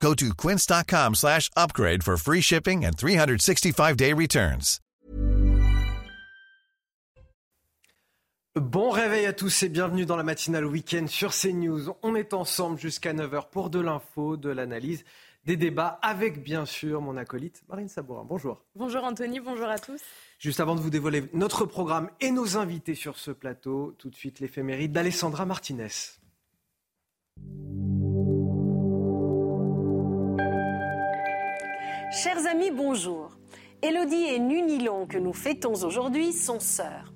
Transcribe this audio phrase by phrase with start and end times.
[0.00, 4.80] Go to quince.com slash upgrade for free shipping and 365-day returns.
[8.54, 11.94] Bon réveil à tous et bienvenue dans la matinale week-end sur CNews.
[12.02, 15.04] On est ensemble jusqu'à 9h pour de l'info, de l'analyse,
[15.44, 18.24] des débats avec bien sûr mon acolyte Marine Sabourin.
[18.24, 18.64] Bonjour.
[18.74, 20.00] Bonjour Anthony, bonjour à tous.
[20.38, 24.16] Juste avant de vous dévoiler notre programme et nos invités sur ce plateau, tout de
[24.16, 25.88] suite l'éphéméride d'Alessandra Martinez.
[32.12, 33.30] Chers amis, bonjour.
[33.82, 37.12] Élodie et Nunilon que nous fêtons aujourd'hui sont sœurs.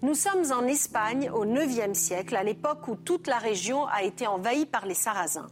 [0.00, 4.28] Nous sommes en Espagne au IXe siècle, à l'époque où toute la région a été
[4.28, 5.48] envahie par les Sarrasins.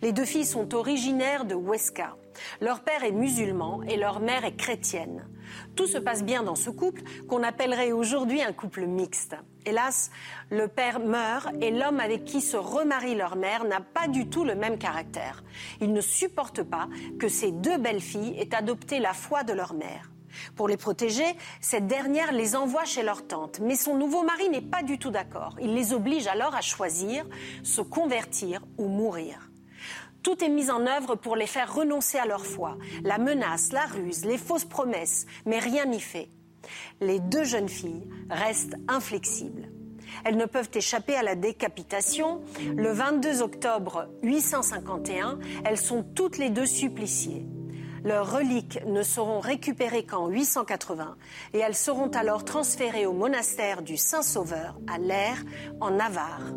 [0.00, 2.16] Les deux filles sont originaires de Huesca.
[2.62, 5.28] Leur père est musulman et leur mère est chrétienne.
[5.76, 9.36] Tout se passe bien dans ce couple qu'on appellerait aujourd'hui un couple mixte.
[9.66, 10.10] Hélas,
[10.50, 14.44] le père meurt et l'homme avec qui se remarie leur mère n'a pas du tout
[14.44, 15.42] le même caractère.
[15.80, 16.88] Il ne supporte pas
[17.18, 20.10] que ces deux belles filles aient adopté la foi de leur mère.
[20.56, 23.60] Pour les protéger, cette dernière les envoie chez leur tante.
[23.60, 25.56] Mais son nouveau mari n'est pas du tout d'accord.
[25.60, 27.24] Il les oblige alors à choisir,
[27.62, 29.50] se convertir ou mourir.
[30.24, 32.78] Tout est mis en œuvre pour les faire renoncer à leur foi.
[33.04, 36.30] La menace, la ruse, les fausses promesses, mais rien n'y fait.
[37.02, 39.68] Les deux jeunes filles restent inflexibles.
[40.24, 42.40] Elles ne peuvent échapper à la décapitation.
[42.74, 47.46] Le 22 octobre 851, elles sont toutes les deux suppliciées.
[48.02, 51.16] Leurs reliques ne seront récupérées qu'en 880
[51.52, 55.42] et elles seront alors transférées au monastère du Saint-Sauveur à l'Air,
[55.80, 56.52] en Navarre.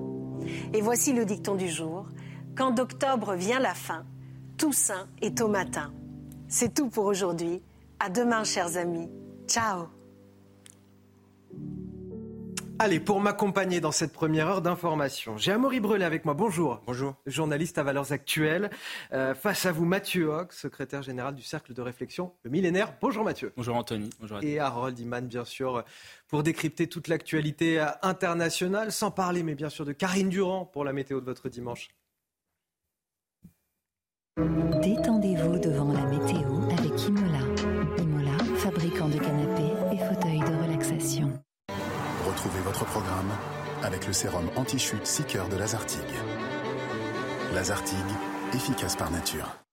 [0.74, 2.06] Et voici le dicton du jour.
[2.57, 4.03] Quand d'octobre vient la fin,
[4.57, 5.94] Toussaint est au matin.
[6.47, 7.62] C'est tout pour aujourd'hui.
[8.00, 9.12] À demain, chers amis.
[9.47, 9.90] Ciao.
[12.79, 16.34] Allez, pour m'accompagner dans cette première heure d'information, j'ai Amaury Brelet avec moi.
[16.34, 16.81] Bonjour.
[16.88, 17.13] Bonjour.
[17.28, 18.72] Journaliste à Valeurs Actuelles.
[19.13, 22.96] Euh, face à vous, Mathieu Hoc, secrétaire général du Cercle de réflexion Le Millénaire.
[23.00, 23.53] Bonjour Mathieu.
[23.56, 24.09] Bonjour Anthony.
[24.19, 25.84] Bonjour Et Harold Iman, bien sûr,
[26.28, 30.94] pour décrypter toute l'actualité internationale, sans parler, mais bien sûr, de Karine Durand pour la
[30.94, 31.90] météo de votre dimanche.
[34.38, 37.40] Détendez-vous devant la météo avec Imola.
[37.98, 41.34] Imola, fabricant de canapés et fauteuils de relaxation.
[42.24, 43.31] Retrouvez votre programme
[43.81, 46.02] avec le sérum anti-chute Seeker de Lazartigue.
[47.56, 47.97] Lazartigue,
[48.53, 49.66] efficace par nature.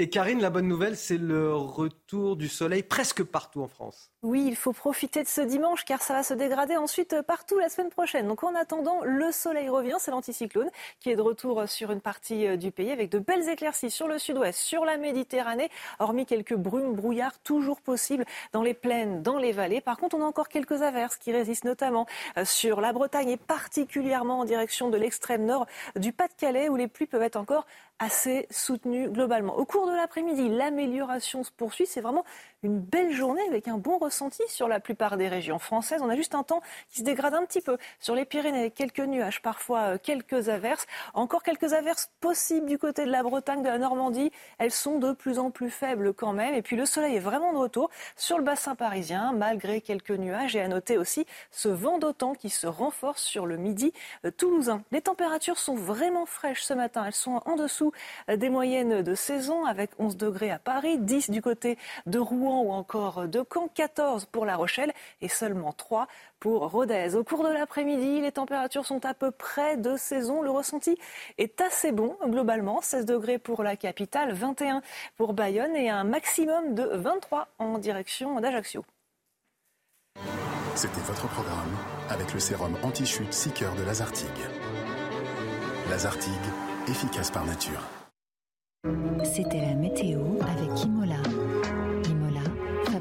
[0.00, 4.10] Et Karine, la bonne nouvelle, c'est le retour du soleil presque partout en France.
[4.22, 7.68] Oui, il faut profiter de ce dimanche car ça va se dégrader ensuite partout la
[7.68, 8.26] semaine prochaine.
[8.26, 10.68] Donc en attendant, le soleil revient, c'est l'anticyclone
[10.98, 14.08] qui est de retour sur une partie euh, du pays avec de belles éclaircies sur
[14.08, 19.38] le sud-ouest, sur la Méditerranée, hormis quelques brumes, brouillards toujours possibles dans les plaines, dans
[19.38, 19.80] les vallées.
[19.80, 22.06] Par contre, on a encore quelques averses qui résistent notamment
[22.36, 26.88] euh, sur la Bretagne et particulièrement en direction de l'extrême nord du Pas-de-Calais où les
[26.88, 27.64] pluies peuvent être encore
[27.98, 29.56] assez soutenues globalement.
[29.56, 31.86] Au cours de l'après-midi, l'amélioration se poursuit.
[31.86, 32.24] C'est vraiment
[32.64, 36.00] une belle journée avec un bon ressenti sur la plupart des régions françaises.
[36.02, 39.00] On a juste un temps qui se dégrade un petit peu sur les Pyrénées quelques
[39.00, 40.86] nuages, parfois euh, quelques averses.
[41.12, 44.32] Encore quelques averses possibles du côté de la Bretagne, de la Normandie.
[44.58, 46.54] Elles sont de plus en plus faibles quand même.
[46.54, 50.56] Et puis le soleil est vraiment de retour sur le bassin parisien malgré quelques nuages.
[50.56, 53.92] Et à noter aussi ce vent d'autant qui se renforce sur le midi
[54.24, 54.82] euh, toulousain.
[54.90, 57.04] Les températures sont vraiment fraîches ce matin.
[57.06, 57.92] Elles sont en dessous
[58.30, 61.76] euh, des moyennes de saison avec 11 degrés à Paris, 10 du côté
[62.06, 66.06] de Rouen ou encore de Caen, 14 pour La Rochelle et seulement 3
[66.40, 67.14] pour Rodez.
[67.14, 70.42] Au cours de l'après-midi, les températures sont à peu près de saison.
[70.42, 70.98] Le ressenti
[71.38, 74.82] est assez bon globalement, 16 degrés pour la capitale, 21
[75.16, 78.84] pour Bayonne et un maximum de 23 en direction d'Ajaccio.
[80.74, 81.76] C'était votre programme
[82.10, 84.28] avec le sérum anti-chute Seeker de Lazartigue.
[85.88, 86.32] Lazartigue,
[86.88, 87.80] efficace par nature.
[89.24, 91.22] C'était la météo avec Imola.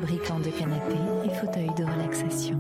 [0.03, 2.59] Fabricant de canapés et fauteuils de relaxation.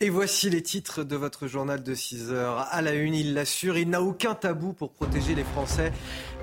[0.00, 2.66] Et voici les titres de votre journal de 6 heures.
[2.72, 5.92] À la une, il l'assure, il n'a aucun tabou pour protéger les Français.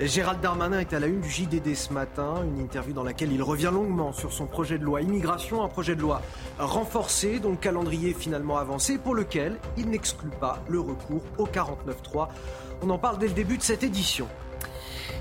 [0.00, 3.42] Gérald Darmanin est à la une du JDD ce matin, une interview dans laquelle il
[3.42, 6.22] revient longuement sur son projet de loi immigration, un projet de loi
[6.58, 12.28] renforcé, dont le calendrier finalement avancé, pour lequel il n'exclut pas le recours au 49.3.
[12.80, 14.26] On en parle dès le début de cette édition.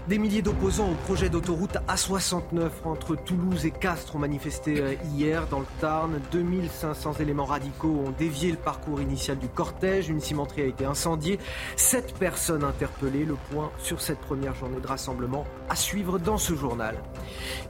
[0.08, 5.46] Des milliers d'opposants au projet d'autoroute A69 entre Toulouse et Castres ont manifesté euh, hier
[5.48, 6.20] dans le Tarn.
[6.32, 10.10] 2500 éléments radicaux ont dévié le parcours initial du cortège.
[10.10, 11.40] Une cimenterie a été incendiée.
[11.76, 13.26] Sept personnes interpellées.
[13.26, 16.96] Le point sur cette première journée de rassemblement à suivre dans ce journal.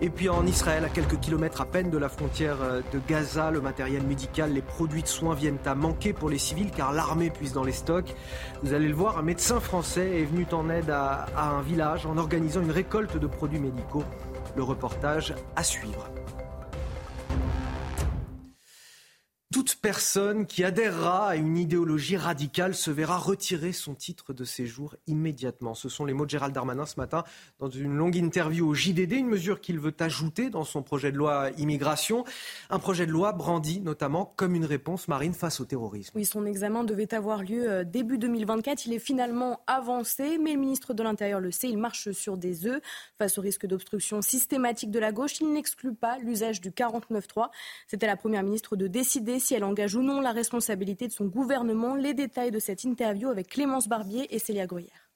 [0.02, 3.52] Et puis en Israël, à quelques kilomètres à peine de la frontière euh, de Gaza,
[3.52, 7.30] le matériel médical, les produits de soins viennent à manquer pour les civils car l'armée
[7.30, 8.14] puise dans les stocks.
[8.64, 12.62] Vous allez le voir, un médecin français est venu en aide à, un village organisant
[12.62, 14.04] une récolte de produits médicaux.
[14.56, 16.10] Le reportage à suivre.
[19.52, 24.96] Toute personne qui adhérera à une idéologie radicale se verra retirer son titre de séjour
[25.08, 25.74] immédiatement.
[25.74, 27.24] Ce sont les mots de Gérald Darmanin ce matin
[27.58, 31.18] dans une longue interview au JDD, une mesure qu'il veut ajouter dans son projet de
[31.18, 32.26] loi immigration,
[32.70, 36.12] un projet de loi brandi notamment comme une réponse marine face au terrorisme.
[36.14, 38.86] Oui, son examen devait avoir lieu euh, début 2024.
[38.86, 42.68] Il est finalement avancé, mais le ministre de l'Intérieur le sait, il marche sur des
[42.68, 42.84] œufs.
[43.18, 47.48] Face au risque d'obstruction systématique de la gauche, il n'exclut pas l'usage du 49.3.
[47.88, 51.26] C'était la première ministre de décider si elle engage ou non la responsabilité de son
[51.26, 51.96] gouvernement.
[51.96, 55.10] Les détails de cette interview avec Clémence Barbier et Célia Gruyère.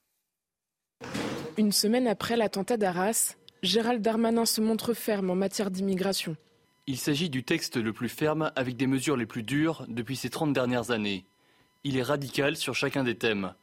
[1.57, 6.35] Une semaine après l'attentat d'Arras, Gérald Darmanin se montre ferme en matière d'immigration.
[6.87, 10.29] Il s'agit du texte le plus ferme avec des mesures les plus dures depuis ces
[10.29, 11.25] 30 dernières années.
[11.83, 13.53] Il est radical sur chacun des thèmes.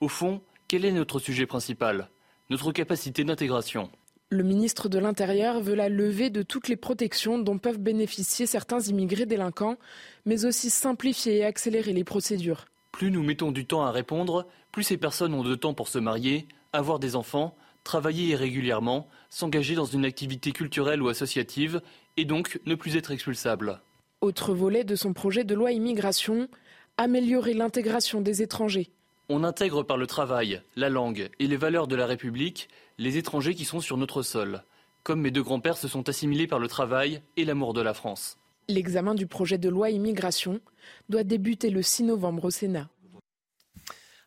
[0.00, 2.08] Au fond, quel est notre sujet principal?
[2.50, 3.90] Notre capacité d'intégration.
[4.28, 8.80] Le ministre de l'Intérieur veut la levée de toutes les protections dont peuvent bénéficier certains
[8.80, 9.76] immigrés délinquants,
[10.24, 12.64] mais aussi simplifier et accélérer les procédures.
[12.90, 16.00] Plus nous mettons du temps à répondre, plus ces personnes ont de temps pour se
[16.00, 21.80] marier, avoir des enfants, travailler régulièrement, s'engager dans une activité culturelle ou associative,
[22.16, 23.80] et donc ne plus être expulsables.
[24.22, 26.48] Autre volet de son projet de loi immigration,
[26.96, 28.90] améliorer l'intégration des étrangers.
[29.28, 32.68] On intègre par le travail, la langue et les valeurs de la République
[32.98, 34.62] les étrangers qui sont sur notre sol,
[35.02, 38.38] comme mes deux grands-pères se sont assimilés par le travail et l'amour de la France.
[38.68, 40.60] L'examen du projet de loi immigration
[41.08, 42.88] doit débuter le 6 novembre au Sénat.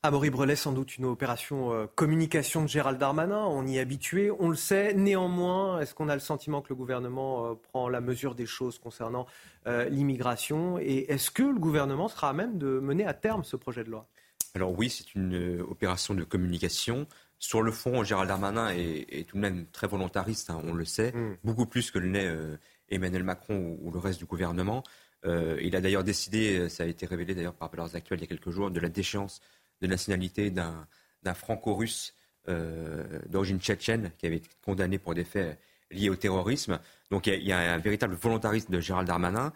[0.02, 4.32] Amaury Brelet, sans doute une opération euh, communication de Gérald Darmanin, on y est habitué,
[4.32, 4.94] on le sait.
[4.94, 8.80] Néanmoins, est-ce qu'on a le sentiment que le gouvernement euh, prend la mesure des choses
[8.80, 9.26] concernant
[9.68, 10.80] euh, l'immigration?
[10.80, 13.90] Et est-ce que le gouvernement sera à même de mener à terme ce projet de
[13.90, 14.08] loi?
[14.56, 17.06] Alors oui, c'est une opération de communication.
[17.40, 21.14] Sur le fond, Gérald Darmanin est, tout de même très volontariste, hein, on le sait,
[21.14, 21.38] mm.
[21.46, 22.58] beaucoup plus que le n'est euh,
[22.90, 24.84] Emmanuel Macron ou, le reste du gouvernement.
[25.26, 28.26] Euh, il a d'ailleurs décidé, ça a été révélé d'ailleurs par Valeurs Actuelles il y
[28.26, 29.40] a quelques jours, de la déchéance
[29.82, 32.14] de nationalité d'un franco-russe
[32.50, 35.58] euh, d'origine tchétchène qui avait été condamné pour des faits
[35.92, 36.80] liés au terrorisme.
[37.10, 39.54] Donc il y a, un véritable volontarisme de Gérald Darmanin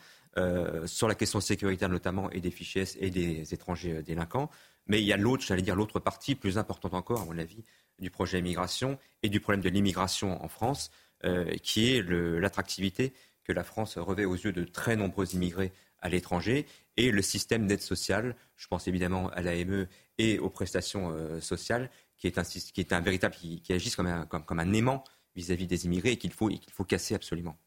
[0.85, 4.49] sur la question sécuritaire notamment et des fichiers et des étrangers délinquants.
[4.87, 7.63] Mais il y a l'autre, j'allais dire l'autre partie, plus importante encore, à mon avis,
[7.99, 10.91] du projet immigration et du problème de l'immigration en France,
[11.25, 13.13] euh, qui est l'attractivité
[13.43, 16.65] que la France revêt aux yeux de très nombreux immigrés à l'étranger
[16.97, 19.87] et le système d'aide sociale, je pense évidemment à l'AME
[20.17, 23.95] et aux prestations euh, sociales, qui est un, qui est un véritable, qui, qui agissent
[23.95, 25.03] comme un, aimant
[25.35, 27.57] vis-à-vis des immigrés et qu'il faut, qu'il faut casser absolument.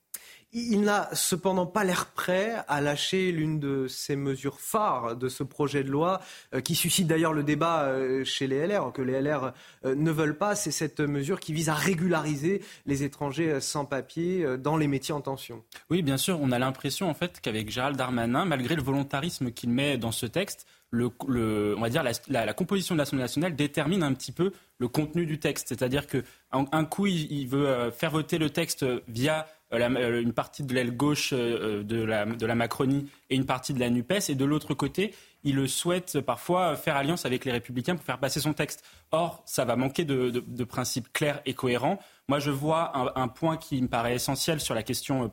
[0.53, 5.43] Il n'a cependant pas l'air prêt à lâcher l'une de ces mesures phares de ce
[5.43, 6.21] projet de loi,
[6.55, 9.53] euh, qui suscite d'ailleurs le débat euh, chez les LR, que les LR
[9.85, 10.55] euh, ne veulent pas.
[10.55, 15.21] C'est cette mesure qui vise à régulariser les étrangers sans papier dans les métiers en
[15.21, 15.65] tension.
[15.91, 16.41] Oui, bien sûr.
[16.41, 20.27] On a l'impression en fait qu'avec Gérald Darmanin, malgré le volontarisme qu'il met dans ce
[20.27, 25.27] texte, on va dire la, composition de l'Assemblée nationale détermine un petit peu le contenu
[25.27, 25.69] du texte.
[25.69, 30.73] C'est-à-dire qu'un coup, il, veut faire voter le texte via euh, euh, une partie de
[30.73, 34.29] l'aile gauche euh, de la, de la Macronie et une partie de la NUPES.
[34.31, 38.41] Et de l'autre côté, il souhaite parfois faire alliance avec les Républicains pour faire passer
[38.41, 38.85] son texte.
[39.11, 41.99] Or, ça va manquer de, de, principes clairs et cohérents.
[42.29, 45.33] Moi, je vois un, point qui me paraît essentiel sur la question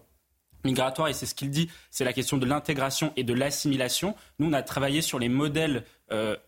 [0.63, 4.15] migratoire, et c'est ce qu'il dit, c'est la question de l'intégration et de l'assimilation.
[4.37, 5.83] Nous, on a travaillé sur les modèles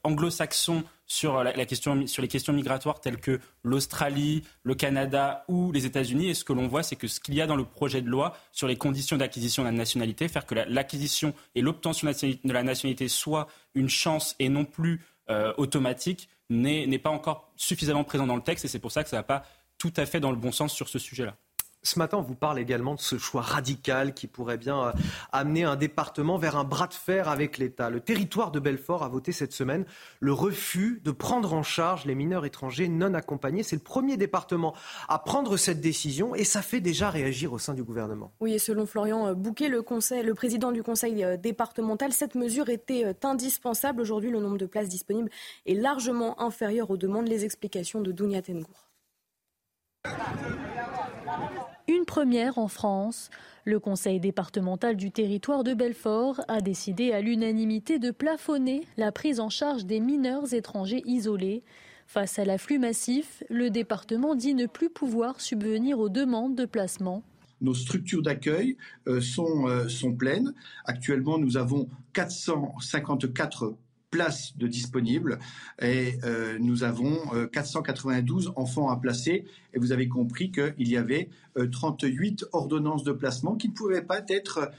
[0.04, 5.86] anglo-saxons sur, la, question, sur les questions migratoires telles que l'Australie, le Canada ou les
[5.86, 6.30] États-Unis.
[6.30, 8.10] Et ce que l'on voit, c'est que ce qu'il y a dans le projet de
[8.10, 12.64] loi sur les conditions d'acquisition de la nationalité, faire que l'acquisition et l'obtention de la
[12.64, 18.36] nationalité soient une chance et non plus euh, automatique, n'est pas encore suffisamment présent dans
[18.36, 18.66] le texte.
[18.66, 19.44] Et c'est pour ça que ça ne va pas
[19.78, 21.36] tout à fait dans le bon sens sur ce sujet-là.
[21.86, 24.92] Ce matin, on vous parle également de ce choix radical qui pourrait bien euh,
[25.32, 27.92] amener un département vers un bras de fer avec l'État.
[27.92, 29.86] Le territoire de Belfort a voté cette semaine
[30.20, 33.62] le refus de prendre en charge les mineurs étrangers non accompagnés.
[33.62, 34.74] C'est le premier département
[35.08, 38.34] à prendre cette décision et ça fait déjà réagir au sein du gouvernement.
[38.40, 42.70] Oui, et selon Florian euh, Bouquet, le, le président du conseil euh, départemental, cette mesure
[42.70, 44.02] était indispensable.
[44.02, 45.30] Aujourd'hui, le nombre de places disponibles
[45.68, 47.28] est largement inférieur aux demandes.
[47.28, 48.88] Les explications de Dounia Tengour.
[51.88, 53.30] Une première en France.
[53.64, 59.40] Le conseil départemental du territoire de Belfort a décidé à l'unanimité de plafonner la prise
[59.40, 61.64] en charge des mineurs étrangers isolés.
[62.08, 67.22] Face à l'afflux massif, le département dit ne plus pouvoir subvenir aux demandes de placement.
[67.62, 68.78] Nos structures d'accueil
[69.08, 70.56] euh, sont, euh, sont pleines.
[70.86, 73.76] Actuellement, nous avons 454
[74.16, 75.40] places de disponibles
[75.82, 77.18] et euh, nous avons
[77.52, 79.46] 492 enfants à placer.
[79.74, 81.30] Et vous avez compris qu'il y avait
[81.72, 84.72] 38 ordonnances de placement qui ne pouvaient pas être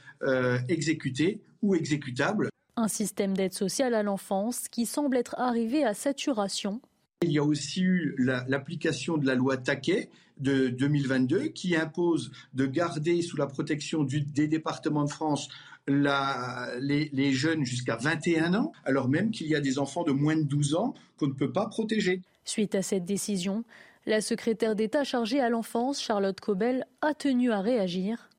[0.68, 2.48] exécutées ou exécutables.
[2.76, 6.80] Un système d'aide sociale à l'enfance qui semble être arrivé à saturation
[7.22, 12.66] il y a aussi eu l'application de la loi Taquet de 2022 qui impose de
[12.66, 15.48] garder sous la protection des départements de France
[15.88, 20.42] les, jeunes jusqu'à 21 ans, alors même qu'il y a des enfants de moins de
[20.42, 22.22] 12 ans qu'on ne peut pas protéger.
[22.44, 23.64] Suite à cette décision,
[24.04, 28.30] la secrétaire d'État chargée à l'enfance, Charlotte Cobel, a tenu à réagir.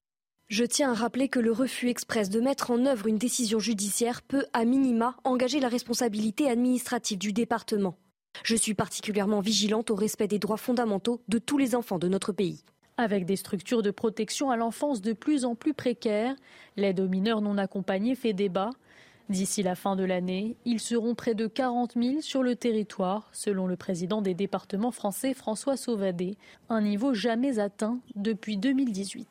[0.48, 4.22] Je tiens à rappeler que le refus express de mettre en œuvre une décision judiciaire
[4.22, 7.98] peut, à minima, engager la responsabilité administrative du département.
[8.44, 12.32] Je suis particulièrement vigilante au respect des droits fondamentaux de tous les enfants de notre
[12.32, 12.64] pays.
[12.98, 16.36] Avec des structures de protection à l'enfance de plus en plus précaires,
[16.78, 18.72] l'aide aux mineurs non accompagnés fait débat.
[19.30, 23.68] D'ici la fin de l'année, ils seront près de 40 000 sur le territoire, selon
[23.68, 26.38] le président des départements français François Sauvadet,
[26.70, 29.28] un niveau jamais atteint depuis 2018.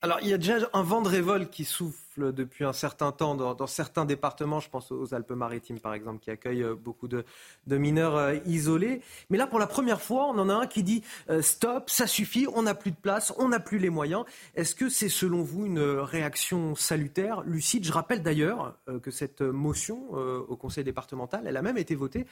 [0.00, 3.34] Alors, il y a déjà un vent de révolte qui souffle depuis un certain temps
[3.34, 4.60] dans, certains départements.
[4.60, 7.24] Je pense aux Alpes-Maritimes, par exemple, qui accueillent euh, beaucoup de,
[7.66, 9.00] mineurs euh, isolés.
[9.30, 12.06] Mais là, pour la première fois, on en a un qui dit euh, stop, ça
[12.06, 14.24] suffit, on n'a plus de place, on n'a plus les moyens.
[14.54, 17.84] Est-ce que c'est, selon vous, une réaction salutaire, lucide?
[17.84, 22.26] Je rappelle d'ailleurs que cette motion au Conseil départemental, elle a même été votée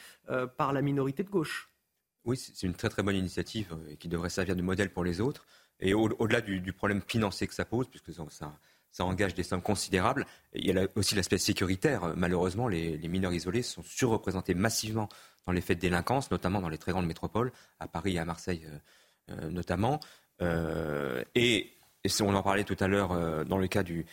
[0.56, 1.68] par la minorité de gauche.
[2.24, 5.46] Oui, c'est une très très bonne initiative qui devrait servir de modèle pour les autres.
[5.80, 8.52] Et au-delà du, problème financier que ça pose, puisque ça,
[9.04, 12.14] engage des sommes considérables, il y a aussi l'aspect sécuritaire.
[12.16, 15.08] Malheureusement, les, mineurs isolés sont surreprésentés massivement
[15.46, 18.24] dans les faits de délinquance, notamment dans les très grandes métropoles, à Paris et à
[18.24, 18.78] Marseille euh,
[19.30, 20.00] euh, notamment.
[20.42, 21.72] Euh, et,
[22.20, 24.06] on en parlait tout à l'heure dans le cas du,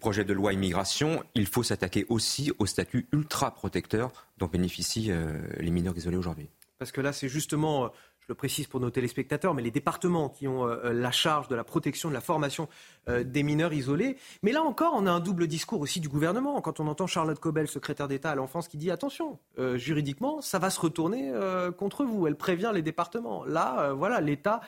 [0.00, 5.12] projet de loi immigration, il faut s'attaquer aussi au statut ultra protecteur dont bénéficient
[5.60, 6.48] les mineurs isolés aujourd'hui.
[6.78, 7.92] Parce que là, c'est justement
[8.26, 11.54] je le précise pour nos téléspectateurs, mais les départements qui ont euh, la charge de
[11.54, 12.68] la protection, de la formation
[13.08, 14.16] euh, des mineurs isolés.
[14.42, 16.60] Mais là encore, on a un double discours aussi du gouvernement.
[16.60, 20.58] Quand on entend Charlotte Cobel, secrétaire d'État à l'enfance, qui dit attention, euh, juridiquement, ça
[20.58, 21.32] va se retourner
[21.78, 22.26] contre vous.
[22.26, 23.44] Elle prévient les départements.
[23.44, 24.60] Là, voilà, l'État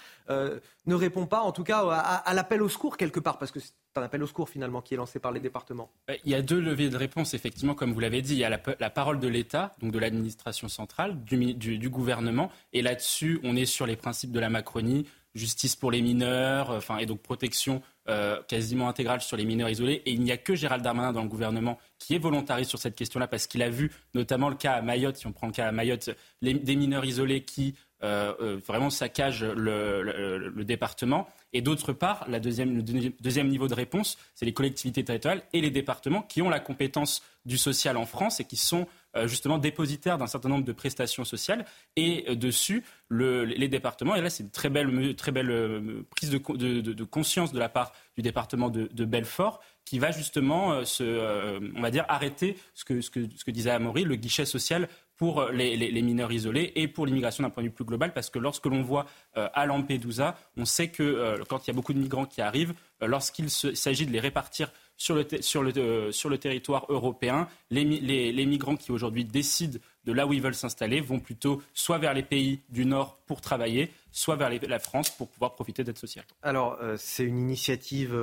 [0.88, 3.60] ne répond pas, en tout cas, à l'appel au secours quelque part, parce que
[3.98, 6.42] un appel au secours finalement qui est lancé par les départements euh, Il y a
[6.42, 8.34] deux leviers de réponse, effectivement, comme vous l'avez dit.
[8.34, 12.50] Il y a la, parole de l'État, donc de l'administration centrale, du, gouvernement.
[12.72, 16.78] Et là-dessus, on est sur les principes de la Macronie, justice pour les mineurs, euh,
[16.78, 20.02] enfin, et donc protection euh, quasiment intégrale sur les mineurs isolés.
[20.06, 22.94] Et il n'y a que Gérald Darmanin dans le gouvernement qui est volontariste sur cette
[22.94, 25.68] question-là, parce qu'il a vu notamment le cas à Mayotte, si on prend le cas
[25.68, 31.28] à Mayotte, des mineurs isolés qui vraiment saccagent le département.
[31.52, 35.60] Et d'autre part, la deuxième, le deuxième niveau de réponse, c'est les collectivités territoriales et
[35.62, 38.86] les départements qui ont la compétence du social en France et qui sont
[39.16, 41.64] euh, justement dépositaires d'un certain nombre de prestations sociales.
[41.96, 46.06] Et euh, dessus, le, les départements, et là c'est une très belle, très belle euh,
[46.10, 50.84] prise de, de, de, conscience de la part du département de, Belfort, qui va justement
[50.84, 54.44] se, on va dire, arrêter ce que, ce que, ce que disait Amaury, le guichet
[54.44, 54.86] social
[55.18, 58.30] pour euh, les, mineurs isolés et pour l'immigration d'un point de vue plus global, parce
[58.30, 59.04] que lorsque l'on voit
[59.36, 62.40] euh, à Lampedusa, on sait que euh, quand il y a beaucoup de migrants qui
[62.40, 62.72] arrivent,
[63.02, 68.46] lorsqu'il s'agit de les répartir sur le, sur le, sur le territoire européen, les, les
[68.46, 72.22] migrants qui aujourd'hui décident de là où ils veulent s'installer vont plutôt soit vers les
[72.22, 76.24] pays du Nord pour travailler, soit vers la France pour pouvoir profiter d'aide sociale.
[76.42, 78.16] Alors, c'est une initiative,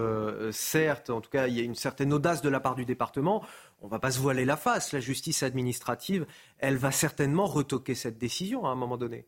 [0.51, 3.43] certes, en tout cas, il y a une certaine audace de la part du département
[3.81, 4.93] on ne va pas se voiler la face.
[4.93, 6.25] La justice administrative,
[6.57, 9.27] elle va certainement retoquer cette décision à un moment donné.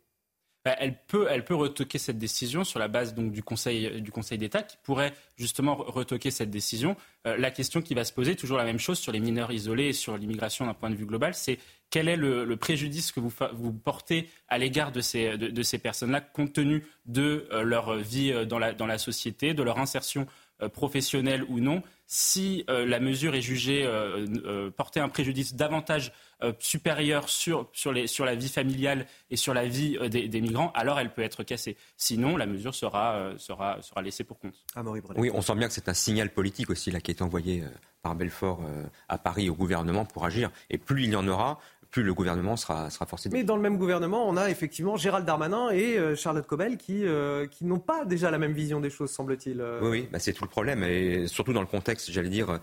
[0.66, 4.12] Bah, elle peut, elle peut retoquer cette décision sur la base donc, du Conseil, du
[4.12, 6.98] conseil d'État qui pourrait justement retoquer cette décision.
[7.26, 9.90] Euh, la question qui va se poser, toujours la même chose sur les mineurs isolés
[9.90, 11.60] et sur l'immigration d'un point de vue global, c'est
[11.90, 16.22] quel est le, préjudice que vous, vous, portez à l'égard de ces, de, ces personnes-là
[16.22, 20.28] compte tenu de euh, leur vie euh, dans la, dans la société, de leur insertion
[20.74, 21.84] professionnelle ou non?
[22.10, 26.14] Si euh, la mesure est jugée euh, euh, porter un préjudice davantage
[26.60, 31.00] supérieur sur, sur, les, sur, la vie familiale et sur la vie des, migrants, alors
[31.00, 31.78] elle peut être cassée.
[31.98, 34.54] Sinon, la mesure sera, sera, sera laissée pour compte.
[34.76, 34.84] Ah,
[35.16, 37.64] oui, on sent bien que c'est un signal politique aussi là, qui est envoyé
[38.04, 38.62] par Belfort
[39.10, 40.52] à Paris au gouvernement pour agir.
[40.70, 43.34] Et plus il y en aura, plus le gouvernement sera, sera forcé de...
[43.34, 47.06] Mais dans le même gouvernement, on a effectivement Gérald Darmanin et euh, Charlotte Cobel qui,
[47.06, 49.62] euh, qui n'ont pas déjà la même vision des choses, semble-t-il.
[49.82, 50.84] Oui, oui bah c'est tout le problème.
[50.84, 52.60] Et surtout dans le contexte, j'allais dire,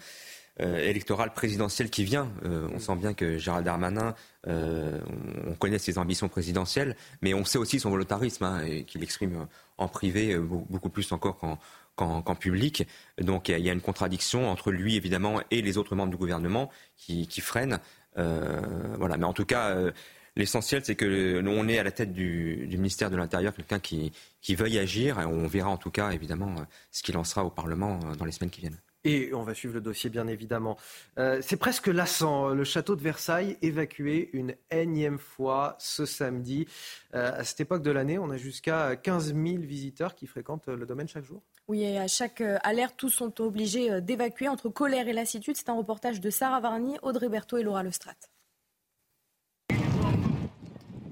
[0.61, 2.31] électoral présidentiel qui vient.
[2.45, 4.15] on sent bien que Gérald Darmanin,
[4.47, 9.49] on connaît ses ambitions présidentielles, mais on sait aussi son volontarisme, hein, et qu'il exprime
[9.79, 11.59] en privé beaucoup plus encore qu'en
[11.97, 12.87] qu'en public.
[13.21, 16.71] Donc il y, a une contradiction entre lui, évidemment, et les autres membres du gouvernement
[16.97, 17.79] qui, freinent.
[18.19, 18.61] Euh,
[18.99, 19.17] voilà.
[19.17, 19.93] Mais en tout cas, euh,
[20.37, 24.13] l'essentiel, c'est que nous, on est à la tête du, ministère de l'Intérieur, quelqu'un qui,
[24.41, 25.21] qui veuille agir.
[25.21, 26.55] Et on verra en tout cas, évidemment,
[26.91, 28.81] ce qu'il lancera au Parlement euh, dans les semaines qui viennent.
[29.07, 30.79] Et on va suivre le dossier, bien évidemment.
[31.19, 32.49] c'est presque lassant.
[32.55, 36.67] Le château de Versailles évacué une énième fois ce samedi.
[37.13, 41.07] à cette époque de l'année, on a jusqu'à 15 000 visiteurs qui fréquentent le domaine
[41.07, 41.43] chaque jour.
[41.67, 45.57] Oui, et à chaque euh, alerte, tous sont obligés euh, d'évacuer entre colère et lassitude.
[45.57, 48.17] C'est un reportage de Sarah Varny, Audrey Berthaud et Laura Lestrade.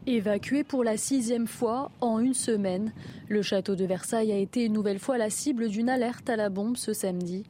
[0.07, 2.93] Évacué pour la sixième fois en une semaine,
[3.29, 6.51] le château de Versailles a été une nouvelle fois la cible d'une alerte à la
[6.51, 7.45] bombe ce samedi.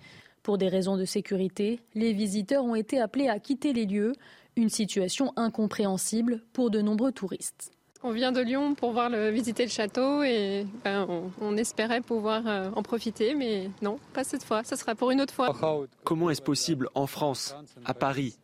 [0.44, 4.12] Pour des raisons de sécurité, les visiteurs ont été appelés à quitter les lieux,
[4.54, 7.72] une situation incompréhensible pour de nombreux touristes.
[8.04, 11.06] On vient de Lyon pour voir le, visiter le château et ben,
[11.40, 14.64] on, espérait pouvoir euh, en profiter, mais non, pas cette fois.
[14.64, 15.54] Ce sera pour une autre fois.
[16.02, 17.54] Comment est-ce possible en France,
[17.84, 18.36] à Paris?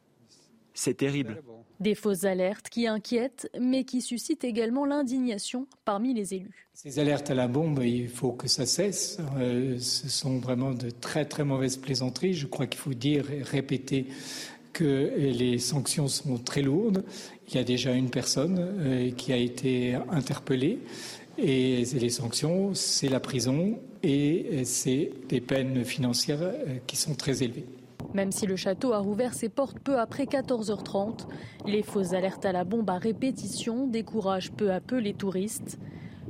[0.74, 1.42] C'est terrible.
[1.80, 6.68] Des fausses alertes qui inquiètent, mais qui suscitent également l'indignation parmi les élus.
[6.74, 9.18] Ces alertes à la bombe, il faut que ça cesse.
[9.38, 12.34] Euh, ce sont vraiment de très très mauvaises plaisanteries.
[12.34, 14.06] Je crois qu'il faut dire et répéter
[14.72, 17.04] que les sanctions sont très lourdes.
[17.48, 20.80] Il y a déjà une personne euh, qui a été interpellée
[21.38, 27.42] et les sanctions, c'est la prison et c'est des peines financières euh, qui sont très
[27.42, 27.64] élevées.
[28.12, 31.26] Même si le château a rouvert ses portes peu après 14h30,
[31.66, 35.78] les fausses alertes à la bombe à répétition découragent peu à peu les touristes.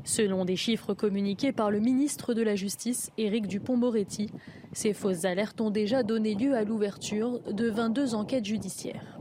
[0.04, 4.30] Selon des chiffres communiqués par le ministre de la Justice, Éric Dupont-Moretti,
[4.72, 9.19] ces fausses alertes ont déjà donné lieu à l'ouverture de 22 enquêtes judiciaires.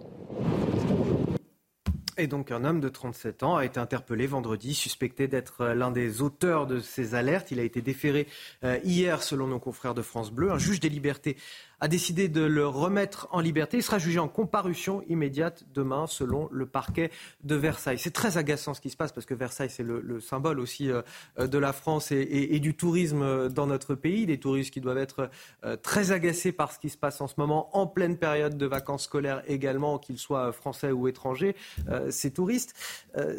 [2.20, 6.22] Et donc un homme de 37 ans a été interpellé vendredi, suspecté d'être l'un des
[6.24, 7.52] auteurs de ces alertes.
[7.52, 8.28] Il a été déféré
[8.64, 10.52] euh, hier selon nos confrères de France Bleu.
[10.52, 11.38] Un juge des libertés
[11.80, 13.78] a décidé de le remettre en liberté.
[13.78, 17.12] Il sera jugé en comparution immédiate demain, selon le parquet
[17.44, 18.00] de Versailles.
[18.00, 21.02] C'est très agaçant ce qui se passe parce que Versailles, c'est le, symbole aussi euh,
[21.38, 24.26] de la France et, du tourisme dans notre pays.
[24.26, 25.30] Des touristes qui doivent être
[25.64, 28.66] euh, très agacés par ce qui se passe en ce moment, en pleine période de
[28.66, 31.56] vacances scolaires également, qu'ils soient français ou étrangers,
[31.90, 32.74] euh, ces touristes.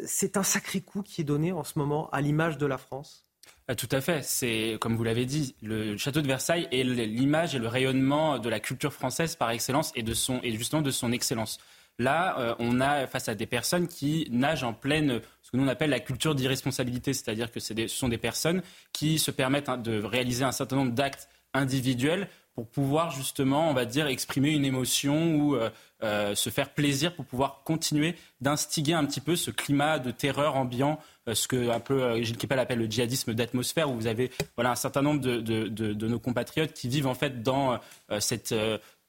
[0.05, 3.28] c'est un sacré coup qui est donné en ce moment à l'image de la France.
[3.71, 4.23] Ah, tout à fait.
[4.23, 8.49] C'est, comme vous l'avez dit, le château de Versailles est l'image et le rayonnement de
[8.49, 11.59] la culture française par excellence et, de son, et justement de son excellence.
[11.99, 15.65] Là, euh, on a face à des personnes qui nagent en pleine, ce que nous
[15.65, 20.01] on appelle la culture d'irresponsabilité, c'est-à-dire que ce sont des personnes qui se permettent de
[20.01, 22.27] réaliser un certain nombre d'actes individuels
[22.59, 25.69] pour pouvoir justement, on va dire, exprimer une émotion ou euh,
[26.03, 30.57] euh, se faire plaisir pour pouvoir continuer d'instiguer un petit peu ce climat de terreur
[30.57, 30.99] ambiant, euh,
[31.33, 34.75] ce que un peu Gilles Kepel appelle le djihadisme d'atmosphère, où vous avez voilà un
[34.75, 37.79] certain nombre de, de, nos compatriotes qui vivent en fait dans
[38.19, 38.53] cette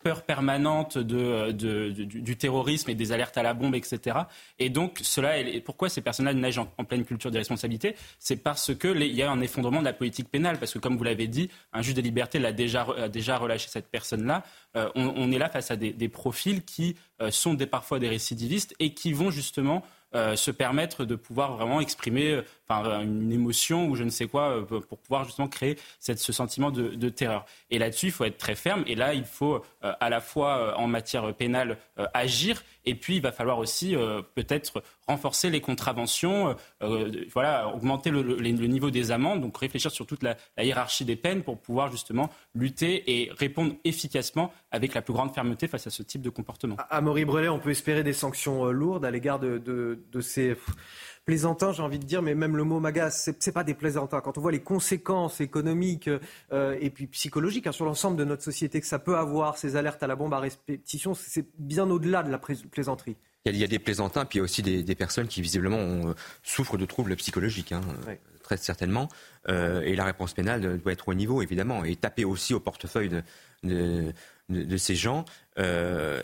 [0.02, 4.18] peur permanente de, du, terrorisme et des alertes à la bombe, etc.
[4.58, 7.94] Et donc, cela, pourquoi ces personnes-là nagent en, pleine culture des responsabilités?
[8.18, 10.58] C'est parce qu'il y a un effondrement de la politique pénale.
[10.58, 13.68] Parce que, comme vous l'avez dit, un juge des libertés l'a déjà, a déjà relâché
[13.68, 14.42] cette personne-là.
[14.76, 18.74] Euh, on, est là face à des, profils qui euh, sont des, parfois des récidivistes
[18.78, 23.86] et qui vont justement euh, se permettre de pouvoir vraiment exprimer euh, enfin, une émotion
[23.86, 27.46] ou je ne sais quoi euh, pour pouvoir justement créer ce sentiment de, de terreur.
[27.70, 28.82] Et là-dessus, il faut être très ferme.
[28.88, 31.78] Et là, il faut à la fois en matière pénale
[32.14, 33.94] agir et puis il va falloir aussi
[34.34, 36.56] peut-être renforcer les contraventions,
[37.32, 41.58] voilà, augmenter le, niveau des amendes, donc réfléchir sur toute la, hiérarchie des peines pour
[41.58, 46.22] pouvoir justement lutter et répondre efficacement avec la plus grande fermeté face à ce type
[46.22, 46.76] de comportement.
[46.90, 50.56] À Maurice Brelet, on peut espérer des sanctions lourdes à l'égard de ces
[51.24, 54.20] plaisantins, j'ai envie de dire, mais même le mot magasse, ce n'est pas des plaisantins.
[54.20, 56.10] Quand on voit les conséquences économiques
[56.52, 59.76] euh, et puis psychologiques hein, sur l'ensemble de notre société que ça peut avoir, ces
[59.76, 63.16] alertes à la bombe à répétition, c'est bien au-delà de la plaisanterie.
[63.46, 66.14] Il y, a, des plaisantins, puis il y a aussi des, personnes qui visiblement euh,
[66.42, 67.80] souffrent de troubles psychologiques, hein,
[68.42, 69.08] très certainement.
[69.48, 73.08] Euh, et la réponse pénale doit être au niveau, évidemment, et taper aussi au portefeuille
[73.62, 74.12] de
[74.50, 75.24] de, ces gens.
[75.60, 76.22] Euh,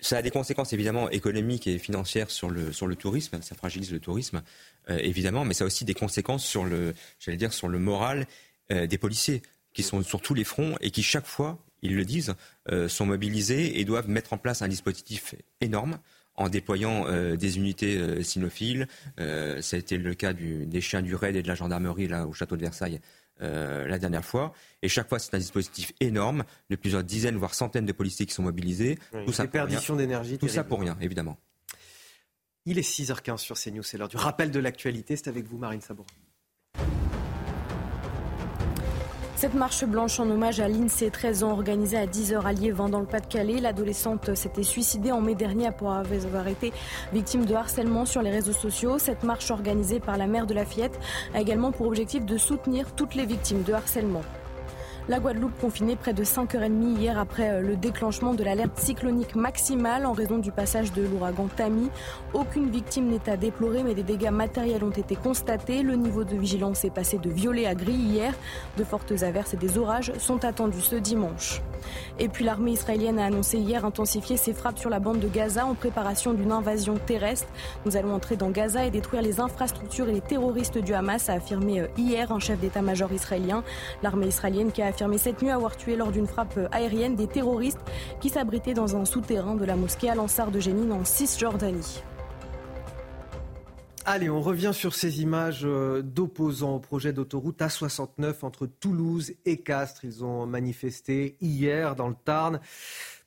[0.00, 4.42] ça a des conséquences évidemment économiques et financières sur le, tourisme, ça fragilise le tourisme
[4.90, 6.94] euh, évidemment, mais ça a aussi des conséquences sur le,
[7.78, 8.26] moral
[8.72, 9.42] euh, des policiers
[9.72, 12.34] qui sont sur tous les fronts et qui chaque fois, ils le disent,
[12.88, 15.98] sont mobilisés et doivent mettre en place un dispositif énorme
[16.36, 18.88] en déployant des unités cynophiles.
[19.18, 22.32] ça a été le cas des chiens du raid et de la gendarmerie là, au
[22.32, 23.00] château de Versailles
[23.40, 24.52] la dernière fois.
[24.82, 28.34] Et chaque fois, c'est un dispositif énorme de plusieurs dizaines, voire centaines de policiers qui
[28.34, 28.98] sont mobilisés.
[29.26, 30.38] tout ça perdition d'énergie.
[30.38, 31.38] Tout ça pour rien, évidemment.
[32.66, 35.16] Il est 6h15 sur CNews, c'est l'heure du rappel de l'actualité.
[35.16, 36.06] C'est avec vous, Marine Sabourin.
[39.36, 43.00] Cette marche blanche en hommage à l'INSEE, 13 ans, organisée à 10h à Liévin dans
[43.00, 43.60] le Pas-de-Calais.
[43.60, 46.72] L'adolescente s'était suicidée en mai dernier pour avoir été
[47.12, 48.98] victime de harcèlement sur les réseaux sociaux.
[48.98, 50.98] Cette marche organisée par la mère de la fillette
[51.34, 54.22] a également pour objectif de soutenir toutes les victimes de harcèlement.
[55.06, 60.06] La Guadeloupe confinée près de 5h30 hier après euh, le déclenchement de l'alerte cyclonique maximale
[60.06, 61.90] en raison du passage de l'ouragan Tammy.
[62.32, 65.82] Aucune victime n'est à déplorer mais des dégâts matériels ont été constatés.
[65.82, 68.32] Le niveau de vigilance est passé de violet à gris hier.
[68.78, 71.60] De fortes averses et des orages sont attendus ce dimanche.
[72.18, 75.66] Et puis l'armée israélienne a annoncé hier intensifier ses frappes sur la bande de Gaza
[75.66, 77.48] en préparation d'une invasion terrestre.
[77.84, 81.34] Nous allons entrer dans Gaza et détruire les infrastructures et les terroristes du Hamas, a
[81.34, 83.62] affirmé euh, hier un chef d'état-major israélien.
[84.02, 87.80] L'armée israélienne qui affirmé cette nuit avoir tué lors d'une frappe aérienne des terroristes
[88.20, 92.00] qui s'abritaient dans un souterrain de la mosquée Al-Ansar de Jénine en Cisjordanie.
[94.06, 99.62] Allez, on revient sur ces images euh, d'opposants au projet d'autoroute A69 entre Toulouse et
[99.62, 100.04] Castres.
[100.04, 102.60] Ils ont manifesté hier dans le Tarn.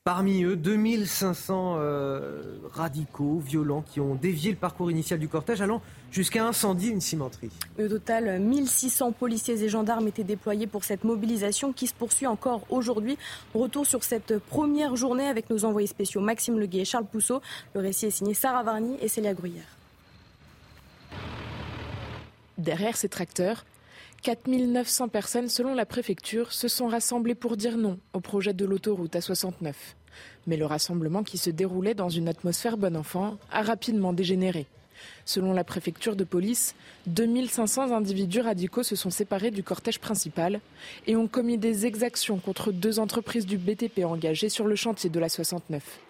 [0.08, 2.40] Parmi eux, 2500 euh,
[2.72, 7.50] radicaux violents qui ont dévié le parcours initial du cortège, allant jusqu'à incendier une cimenterie.
[7.78, 12.62] Au total, 1600 policiers et gendarmes étaient déployés pour cette mobilisation qui se poursuit encore
[12.70, 13.18] aujourd'hui.
[13.52, 17.42] Retour sur cette première journée avec nos envoyés spéciaux Maxime Leguet et Charles Pousseau.
[17.74, 19.76] Le récit est signé Sarah Varny et Célia Gruyère.
[22.56, 23.66] Derrière ces tracteurs,
[24.22, 29.14] 4900 personnes, selon la préfecture, se sont rassemblées pour dire non au projet de l'autoroute
[29.14, 29.72] A69.
[30.46, 34.66] Mais le rassemblement qui se déroulait dans une atmosphère bon enfant a rapidement dégénéré.
[35.24, 36.74] Selon la préfecture de police,
[37.06, 40.60] 2500 individus radicaux se sont séparés du cortège principal
[41.06, 45.20] et ont commis des exactions contre deux entreprises du BTP engagées sur le chantier de
[45.20, 46.00] la 69.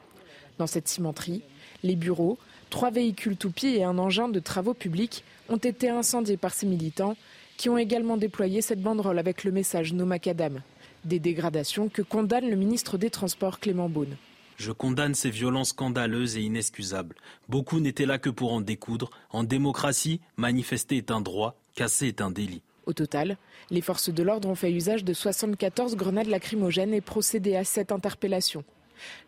[0.56, 1.42] Dans cette cimenterie,
[1.82, 2.38] les bureaux,
[2.70, 7.16] trois véhicules toupies et un engin de travaux publics ont été incendiés par ces militants
[7.58, 10.62] qui ont également déployé cette banderole avec le message No Macadam.
[11.04, 14.16] Des dégradations que condamne le ministre des Transports Clément Beaune.
[14.56, 17.16] Je condamne ces violences scandaleuses et inexcusables.
[17.48, 19.10] Beaucoup n'étaient là que pour en découdre.
[19.30, 22.62] En démocratie, manifester est un droit, casser est un délit.
[22.86, 23.36] Au total,
[23.70, 27.92] les forces de l'ordre ont fait usage de 74 grenades lacrymogènes et procédé à cette
[27.92, 28.64] interpellation.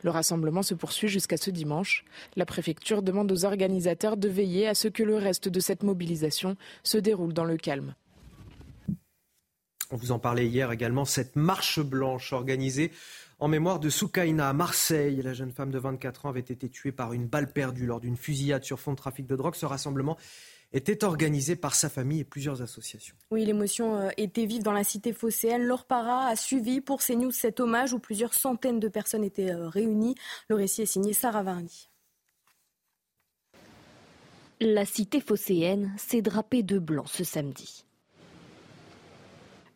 [0.03, 2.05] Le rassemblement se poursuit jusqu'à ce dimanche.
[2.37, 6.57] La préfecture demande aux organisateurs de veiller à ce que le reste de cette mobilisation
[6.85, 7.95] se déroule dans le calme.
[9.93, 12.93] On vous en parlait hier également, cette marche blanche organisée
[13.41, 15.21] en mémoire de Soukaina à Marseille.
[15.23, 18.17] La jeune femme de 24 ans avait été tuée par une balle perdue lors d'une
[18.17, 19.57] fusillade sur fond de trafic de drogue.
[19.57, 20.17] Ce rassemblement
[20.73, 23.17] était organisé par sa famille et plusieurs associations.
[23.33, 25.65] Oui, l'émotion euh, était vive dans la cité phocéenne.
[25.65, 29.69] Laure Para a suivi pour CNews cet hommage où plusieurs centaines de personnes étaient euh,
[29.69, 30.15] réunies.
[30.49, 31.89] Le récit est signé Sarah Varny.
[34.61, 37.85] La cité phocéenne s'est drapée de blanc ce samedi.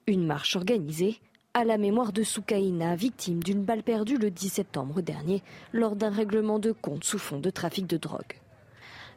[0.06, 1.18] Une marche organisée
[1.54, 6.10] à la mémoire de Soukaina, victime d'une balle perdue le 10 septembre dernier lors d'un
[6.10, 8.38] règlement de compte sous fond de trafic de drogue.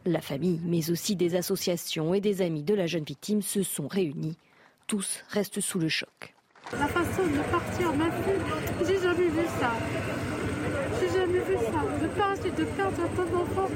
[0.05, 3.89] La famille, mais aussi des associations et des amis de la jeune victime se sont
[3.89, 4.37] réunis.
[4.85, 6.33] Tous restent sous le choc.
[6.71, 9.73] La façon de partir, ma fille, j'ai jamais vu ça.
[11.01, 12.01] J'ai jamais vu ça.
[12.01, 13.69] De partir, de perdre ton enfant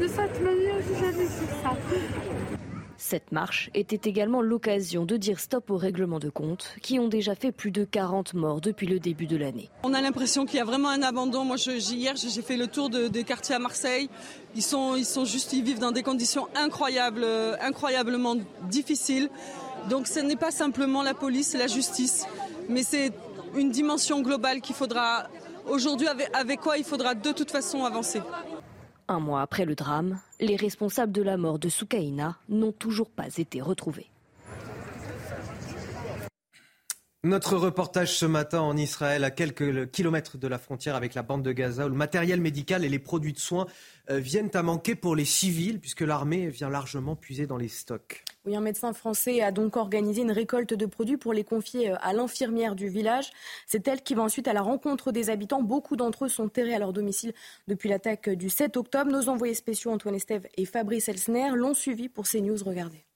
[0.00, 1.76] de cette manière, j'ai jamais vu ça.
[2.96, 7.34] Cette marche était également l'occasion de dire stop aux règlements de compte qui ont déjà
[7.34, 9.70] fait plus de 40 morts depuis le début de l'année.
[9.82, 11.44] On a l'impression qu'il y a vraiment un abandon.
[11.44, 14.08] Moi, hier, j'ai fait le tour des quartiers à Marseille.
[14.54, 18.36] Ils sont, ils vivent dans des conditions incroyables, euh, incroyablement
[18.68, 19.30] difficiles.
[19.88, 22.26] Donc, ce n'est pas simplement la police et la justice,
[22.68, 23.12] mais c'est
[23.56, 25.26] une dimension globale qu'il faudra
[25.68, 28.20] aujourd'hui, avec quoi il faudra de toute façon avancer.
[29.12, 33.36] Un mois après le drame, les responsables de la mort de Soukaina n'ont toujours pas
[33.36, 34.11] été retrouvés.
[37.24, 41.44] Notre reportage ce matin en Israël, à quelques kilomètres de la frontière avec la bande
[41.44, 43.68] de Gaza, où le matériel médical et les produits de soins
[44.10, 48.24] euh, viennent à manquer pour les civils, puisque l'armée vient largement puiser dans les stocks.
[48.44, 51.96] Oui, un médecin français a donc organisé une récolte de produits pour les confier euh,
[52.00, 53.30] à l'infirmière du village.
[53.68, 55.62] C'est elle qui va ensuite à la rencontre des habitants.
[55.62, 57.34] Beaucoup d'entre eux sont terrés à leur domicile
[57.68, 59.12] depuis l'attaque du 7 octobre.
[59.12, 62.64] Nos envoyés spéciaux Antoine Estève et Fabrice Elsner l'ont suivi pour CNews.
[62.66, 63.06] Regardez.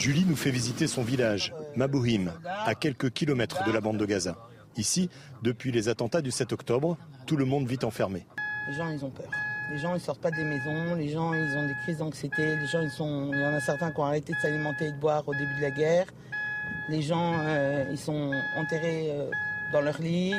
[0.00, 2.32] Julie nous fait visiter son village, Mabouhim,
[2.64, 4.34] à quelques kilomètres de la bande de Gaza.
[4.78, 5.10] Ici,
[5.42, 8.24] depuis les attentats du 7 octobre, tout le monde vit enfermé.
[8.66, 9.30] Les gens, ils ont peur.
[9.70, 10.94] Les gens, ils sortent pas des maisons.
[10.94, 12.56] Les gens, ils ont des crises d'anxiété.
[12.56, 13.30] Les gens, ils sont.
[13.30, 15.54] Il y en a certains qui ont arrêté de s'alimenter et de boire au début
[15.56, 16.06] de la guerre.
[16.88, 19.30] Les gens, euh, ils sont enterrés euh,
[19.70, 20.32] dans leur lit.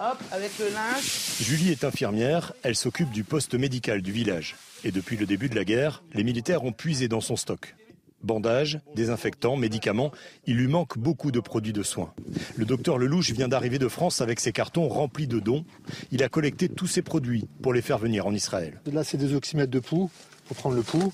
[0.00, 1.40] Hop, avec le linge.
[1.40, 2.52] Julie est infirmière.
[2.62, 4.56] Elle s'occupe du poste médical du village.
[4.84, 7.74] Et depuis le début de la guerre, les militaires ont puisé dans son stock.
[8.22, 10.10] Bandages, désinfectants, médicaments,
[10.46, 12.12] il lui manque beaucoup de produits de soins.
[12.56, 15.64] Le docteur Lelouch vient d'arriver de France avec ses cartons remplis de dons.
[16.10, 18.80] Il a collecté tous ces produits pour les faire venir en Israël.
[18.92, 20.10] Là, c'est des oxymètres de pouls
[20.46, 21.12] pour prendre le pouls.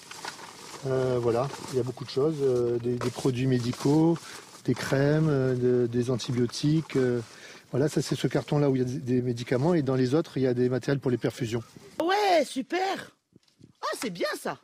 [0.87, 4.19] Euh, voilà, il y a beaucoup de choses, euh, des, des, produits médicaux,
[4.65, 6.97] des crèmes, euh, de, des antibiotiques.
[6.97, 7.21] Euh,
[7.71, 10.15] voilà, ça c'est ce carton-là où il y a des, des médicaments et dans les
[10.15, 11.63] autres, il y a des matériels pour les perfusions.
[12.03, 13.17] Ouais, super
[13.83, 14.59] Ah, c'est bien ça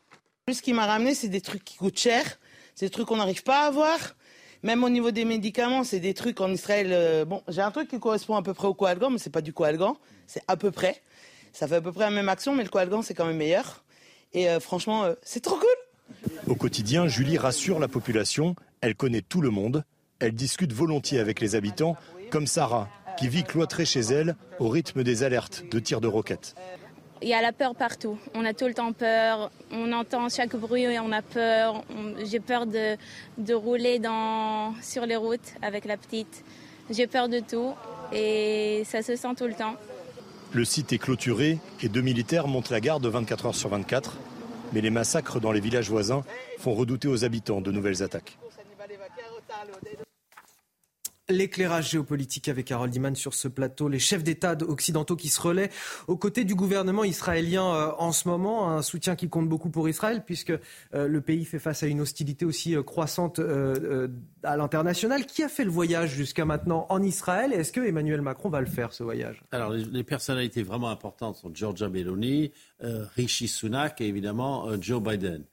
[0.55, 2.25] ce qui m'a ramené, c'est des trucs qui coûtent cher,
[2.75, 3.99] c'est des trucs qu'on n'arrive pas à avoir.
[4.63, 6.89] Même au niveau des médicaments, c'est des trucs en Israël.
[6.91, 9.41] Euh, bon, j'ai un truc qui correspond à peu près au coalgan, mais c'est pas
[9.41, 11.03] du coalgan, c'est à peu près.
[11.53, 13.85] Ça fait à peu près la même action, mais le coalgan c'est quand même meilleur.
[14.33, 15.69] Et euh, franchement, euh, c'est trop cool.
[16.47, 18.55] Au quotidien, Julie rassure la population.
[18.81, 19.85] Elle connaît tout le monde.
[20.19, 21.97] Elle discute volontiers avec les habitants,
[22.31, 26.55] comme Sarah, qui vit cloîtrée chez elle au rythme des alertes de tirs de roquettes.
[27.23, 28.19] Il y a la peur partout.
[28.35, 29.51] On a tout le temps peur.
[29.73, 31.85] On entend chaque bruit et on a peur.
[32.25, 32.97] J'ai peur de,
[33.37, 36.45] de rouler dans, sur les routes avec la petite.
[36.89, 37.75] J'ai peur de tout
[38.13, 39.75] et ça se sent tout le temps.
[40.53, 44.17] Le site est clôturé et deux militaires montent la garde 24 heures sur 24.
[44.73, 46.25] Mais les massacres dans les villages voisins
[46.59, 48.39] font redouter aux habitants de nouvelles attaques.
[51.31, 55.71] L'éclairage géopolitique avec Harold Iman sur ce plateau, les chefs d'État occidentaux qui se relaient
[56.09, 59.89] aux côtés du gouvernement israélien euh, en ce moment, un soutien qui compte beaucoup pour
[59.89, 63.41] Israël puisque euh, le pays fait face à une hostilité aussi euh, croissante
[64.43, 65.27] à l'international.
[65.27, 67.53] Qui a fait le voyage jusqu'à maintenant en Israël?
[67.53, 69.43] Est-ce que Emmanuel Macron va le faire ce voyage?
[69.53, 75.45] Alors les, personnalités vraiment importantes sont Georgia Meloni, Rishi Sunak et évidemment Joe Biden.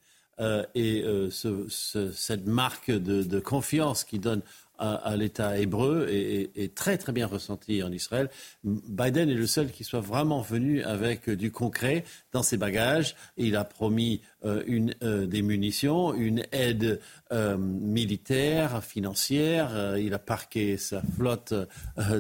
[0.74, 4.42] et ce, ce, cette marque de confiance qui donne
[4.78, 8.30] à, l'État hébreu est, très très bien ressenti en Israël.
[8.64, 13.16] Biden est le seul qui soit vraiment venu avec du concret dans ses bagages.
[13.38, 17.00] Il a promis euh, une, euh, des munitions, une aide
[17.32, 19.98] euh, militaire, financière.
[19.98, 21.54] Il a parqué sa flotte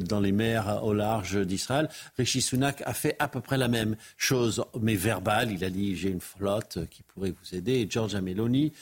[0.01, 1.89] dans les mers au large d'Israël.
[2.17, 5.51] Rishi Sunak a fait à peu près la même chose, mais verbale.
[5.51, 7.73] Il a dit j'ai une flotte qui pourrait vous aider.
[7.73, 8.73] Et Giorgia Meloni,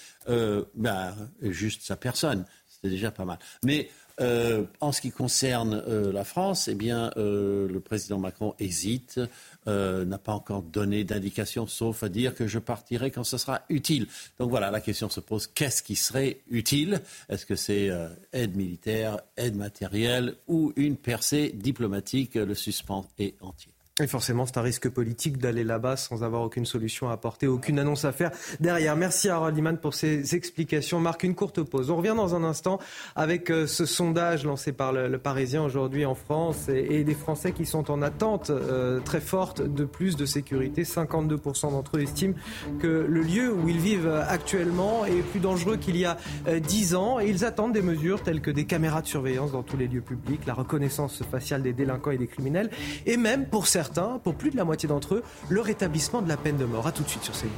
[0.75, 2.45] bah, juste sa personne
[2.85, 3.39] c'est déjà pas mal.
[3.63, 3.89] Mais
[4.21, 9.19] euh, en ce qui concerne euh, la France, eh bien, euh, le président Macron hésite,
[9.67, 14.05] n'a pas encore donné d'indication, sauf à dire que je partirai quand ce sera utile.
[14.37, 17.01] Donc voilà, la question se pose qu'est-ce qui serait utile?
[17.29, 17.89] Est-ce que c'est
[18.31, 22.35] aide militaire, aide matérielle ou une percée diplomatique?
[22.35, 23.74] Le suspens est entier.
[24.01, 27.79] Et forcément, c'est un risque politique d'aller là-bas sans avoir aucune solution à apporter, aucune
[27.79, 28.97] annonce à faire derrière.
[28.97, 30.99] Merci à Harold pour ces explications.
[30.99, 31.89] Marque une courte pause.
[31.89, 32.77] On revient dans un instant
[33.15, 37.65] avec euh, ce sondage lancé par le, Parisien aujourd'hui en France et, des Français qui
[37.65, 40.83] sont en attente euh, très forte de plus de sécurité.
[40.83, 42.35] 52% d'entre eux estiment
[42.81, 46.17] que le lieu où ils vivent actuellement est plus dangereux qu'il y a
[46.49, 49.63] euh, 10 ans et ils attendent des mesures telles que des caméras de surveillance dans
[49.63, 52.69] tous les lieux publics, la reconnaissance faciale des délinquants et des criminels
[53.05, 53.84] et même pour certains
[54.23, 56.87] pour plus de la moitié d'entre eux, le rétablissement de la peine de mort.
[56.87, 57.51] A tout de suite sur CNews.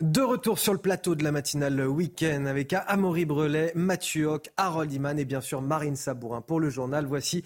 [0.00, 4.92] De retour sur le plateau de la matinale week-end avec Amaury Brelet, Mathieu Hoc, Harold
[4.92, 7.06] Iman et bien sûr Marine Sabourin pour le journal.
[7.06, 7.42] Voici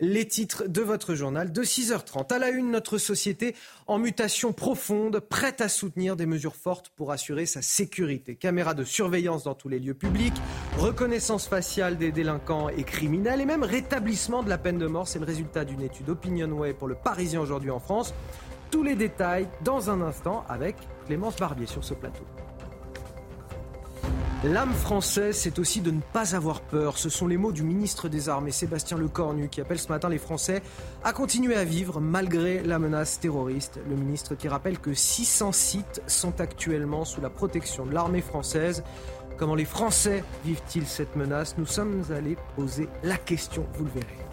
[0.00, 2.32] les titres de votre journal de 6h30.
[2.32, 3.54] À la une, notre société
[3.86, 8.34] en mutation profonde, prête à soutenir des mesures fortes pour assurer sa sécurité.
[8.34, 10.36] Caméras de surveillance dans tous les lieux publics,
[10.78, 15.06] reconnaissance faciale des délinquants et criminels et même rétablissement de la peine de mort.
[15.06, 18.14] C'est le résultat d'une étude Opinionway pour le Parisien aujourd'hui en France.
[18.70, 22.24] Tous les détails dans un instant avec Clémence Barbier sur ce plateau.
[24.42, 26.96] L'âme française, c'est aussi de ne pas avoir peur.
[26.96, 30.16] Ce sont les mots du ministre des Armées, Sébastien Lecornu, qui appelle ce matin les
[30.16, 30.62] Français
[31.04, 33.78] à continuer à vivre malgré la menace terroriste.
[33.86, 38.82] Le ministre qui rappelle que 600 sites sont actuellement sous la protection de l'armée française.
[39.36, 41.56] Comment les Français vivent-ils cette menace?
[41.58, 44.29] Nous sommes allés poser la question, vous le verrez.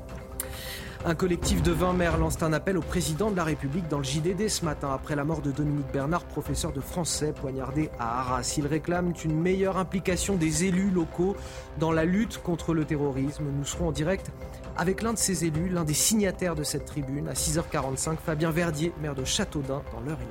[1.08, 4.04] Un collectif de 20 maires lance un appel au président de la République dans le
[4.04, 8.56] JDD ce matin après la mort de Dominique Bernard, professeur de français poignardé à Arras.
[8.58, 11.38] Il réclame une meilleure implication des élus locaux
[11.80, 13.46] dans la lutte contre le terrorisme.
[13.58, 14.34] Nous serons en direct
[14.76, 18.92] avec l'un de ces élus, l'un des signataires de cette tribune, à 6h45, Fabien Verdier,
[19.02, 20.26] maire de Châteaudun, dans l'heure et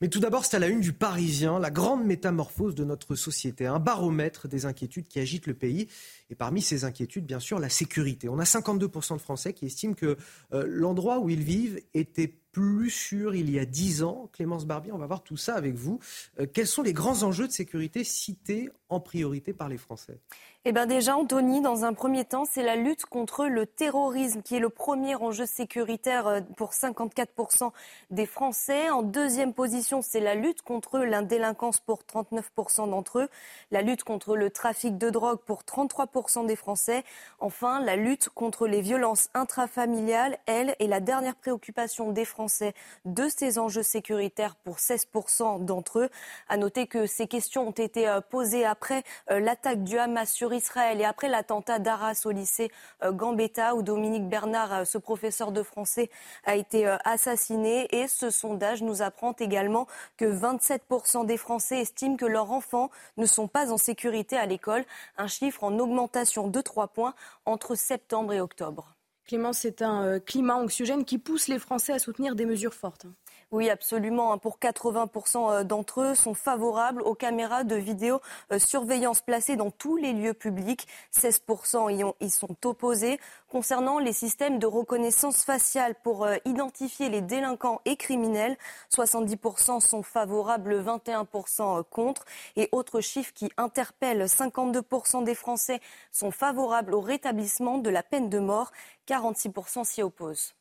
[0.00, 3.66] Mais tout d'abord, c'est à la une du Parisien, la grande métamorphose de notre société,
[3.66, 5.88] un baromètre des inquiétudes qui agitent le pays.
[6.30, 8.28] Et parmi ces inquiétudes, bien sûr, la sécurité.
[8.28, 10.16] On a 52% de Français qui estiment que
[10.52, 14.30] euh, l'endroit où ils vivent était plus sûr il y a 10 ans.
[14.32, 15.98] Clémence Barbier, on va voir tout ça avec vous.
[16.38, 20.20] Euh, quels sont les grands enjeux de sécurité cités en priorité par les Français?
[20.68, 24.54] Eh bien déjà, Anthony, dans un premier temps, c'est la lutte contre le terrorisme qui
[24.54, 27.70] est le premier enjeu sécuritaire euh, pour 54%
[28.10, 28.90] des Français.
[28.90, 33.28] En deuxième position, c'est la lutte contre la délinquance pour 39% d'entre eux.
[33.70, 37.02] La lutte contre le trafic de drogue pour 33% des Français.
[37.40, 42.74] Enfin, la lutte contre les violences intrafamiliales, elle, est la dernière préoccupation des Français
[43.06, 46.08] de ces enjeux sécuritaires pour 16% d'entre eux.
[46.46, 50.57] À noter que ces questions ont été euh, posées après euh, l'attaque du Hamas sur
[50.76, 52.70] Et après l'attentat d'Arras au lycée
[53.04, 56.10] euh, Gambetta où Dominique Bernard, euh, ce professeur de français,
[56.44, 57.86] a été euh, assassiné.
[57.94, 63.26] Et ce sondage nous apprend également que 27% des Français estiment que leurs enfants ne
[63.26, 64.84] sont pas en sécurité à l'école,
[65.16, 67.14] un chiffre en augmentation de 3 points
[67.46, 68.94] entre septembre et octobre.
[69.26, 73.06] Clément, c'est un climat anxiogène qui pousse les Français à soutenir des mesures fortes.
[73.50, 74.34] Oui, absolument.
[74.34, 74.38] Hein.
[74.38, 80.12] Pour 80% euh, d'entre eux sont favorables aux caméras de vidéosurveillance placées dans tous les
[80.12, 80.86] lieux publics.
[81.14, 83.18] 16% y, sont opposés.
[83.48, 88.58] Concernant les systèmes de reconnaissance faciale pour euh, identifier les délinquants et criminels,
[88.94, 92.26] 70% sont favorables, 21% euh, contre.
[92.56, 95.80] Et autre chiffre qui interpelle, 52% des Français
[96.12, 98.72] sont favorables au rétablissement de la peine de mort,
[99.06, 100.57] 46% s'y opposent.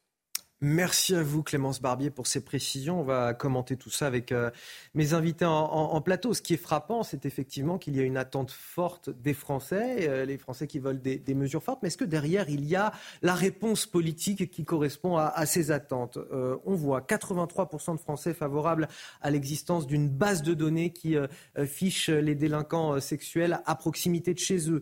[0.60, 3.02] Merci à vous Clémence Barbier pour ces précisions.
[3.02, 4.50] On va commenter tout ça avec euh,
[4.96, 6.34] mes invités en, plateau.
[6.34, 10.26] Ce qui est frappant, c'est effectivement qu'il y a une attente forte des Français, euh,
[10.26, 11.84] les Français qui veulent des, mesures fortes.
[11.84, 12.92] Mais est-ce que derrière, il y a
[13.22, 16.18] la réponse politique qui correspond à, ces attentes?
[16.18, 18.88] Euh, On voit 83% de Français favorables
[19.22, 21.16] à l'existence d'une base de données qui
[21.68, 24.82] fiche les délinquants sexuels à proximité de chez eux,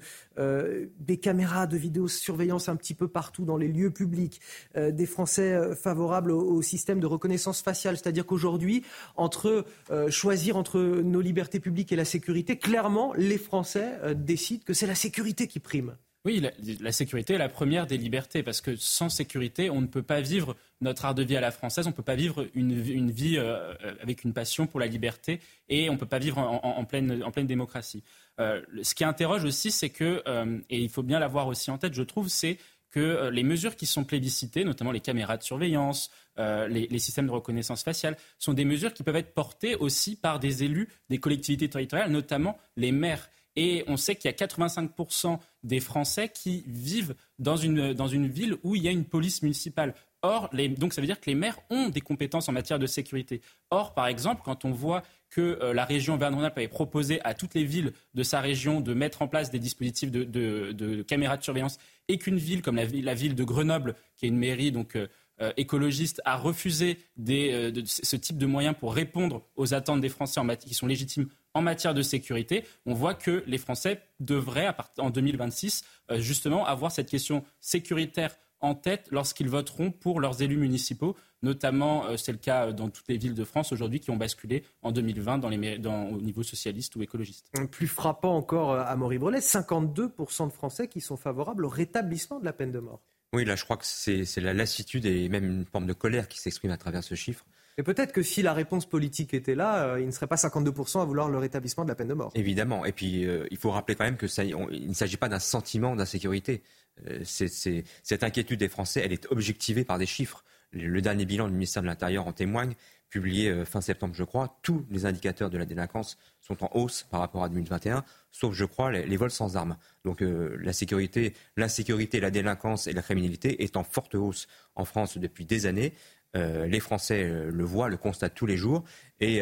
[0.99, 4.39] des caméras de vidéosurveillance un petit peu partout dans les lieux publics,
[4.75, 7.97] des Français favorable au, système de reconnaissance faciale.
[7.97, 8.83] C'est-à-dire qu'aujourd'hui,
[9.15, 14.63] entre euh, choisir entre nos libertés publiques et la sécurité, clairement, les Français euh, décident
[14.65, 15.95] que c'est la sécurité qui prime.
[16.25, 16.41] Oui,
[16.81, 20.21] la, sécurité est la première des libertés, parce que sans sécurité, on ne peut pas
[20.21, 23.37] vivre notre art de vie à la française, on ne peut pas vivre une, vie
[23.37, 27.45] euh, avec une passion pour la liberté, et on ne peut pas vivre en pleine,
[27.45, 28.01] démocratie.
[28.39, 30.23] ce qui interroge aussi, c'est que,
[30.71, 32.57] et il faut bien l'avoir aussi en tête, je trouve, c'est
[32.95, 37.27] que euh, les mesures qui sont plébiscitées, notamment les caméras de surveillance, euh, les, systèmes
[37.27, 41.17] de reconnaissance faciale, sont des mesures qui peuvent être portées aussi par des élus des
[41.17, 43.29] collectivités territoriales, notamment les maires.
[43.57, 48.27] Et on sait qu'il y a 85% des Français qui vivent dans une, dans une
[48.27, 49.93] ville où il y a une police municipale.
[50.21, 53.41] Or, donc ça veut dire que les maires ont des compétences en matière de sécurité.
[53.71, 57.53] Or, par exemple, quand on voit que euh, la région Auvergne-Rhône-Alpes avait proposé à toutes
[57.55, 61.77] les villes de sa région de mettre en place des dispositifs de, caméras de surveillance
[62.07, 65.07] et qu'une ville comme la, ville de Grenoble, qui est une mairie donc euh,
[65.41, 70.73] euh, écologiste, a refusé ce type de moyens pour répondre aux attentes des Français qui
[70.73, 75.85] sont légitimes en matière de sécurité, on voit que les Français devraient, en 2026,
[76.17, 81.15] justement avoir cette question sécuritaire en tête lorsqu'ils voteront pour leurs élus municipaux.
[81.45, 84.63] Notamment, euh, c'est le cas dans toutes les villes de France aujourd'hui qui ont basculé
[84.81, 87.51] en 2020 dans les, dans, au niveau socialiste ou écologiste.
[87.69, 92.45] Plus frappant encore euh, à Maurice-Brelet, 52% de Français qui sont favorables au rétablissement de
[92.45, 92.99] la peine de mort.
[93.31, 96.39] Oui, là, je crois que c'est la lassitude et même une forme de colère qui
[96.39, 97.45] s'exprime à travers ce chiffre.
[97.77, 100.99] Et peut-être que si la réponse politique était là, euh, il ne serait pas 52%
[100.99, 102.31] à vouloir le rétablissement de la peine de mort.
[102.33, 102.85] Évidemment.
[102.85, 105.95] Et puis, il faut rappeler quand même que ça, il ne s'agit pas d'un sentiment
[105.95, 106.63] d'insécurité.
[107.07, 110.43] Euh, cette inquiétude des Français, elle est objectivée par des chiffres.
[110.71, 112.75] Le dernier bilan du ministère de l'Intérieur en témoigne,
[113.09, 114.59] publié euh, fin septembre, je crois.
[114.61, 118.65] Tous les indicateurs de la délinquance sont en hausse par rapport à 2021, sauf, je
[118.65, 119.77] crois, les, vols sans armes.
[120.03, 124.85] Donc euh, la sécurité, l'insécurité, la délinquance et la criminalité est en forte hausse en
[124.85, 125.93] France depuis des années.
[126.33, 128.83] les Français le voient, le constatent tous les jours.
[129.21, 129.41] Et,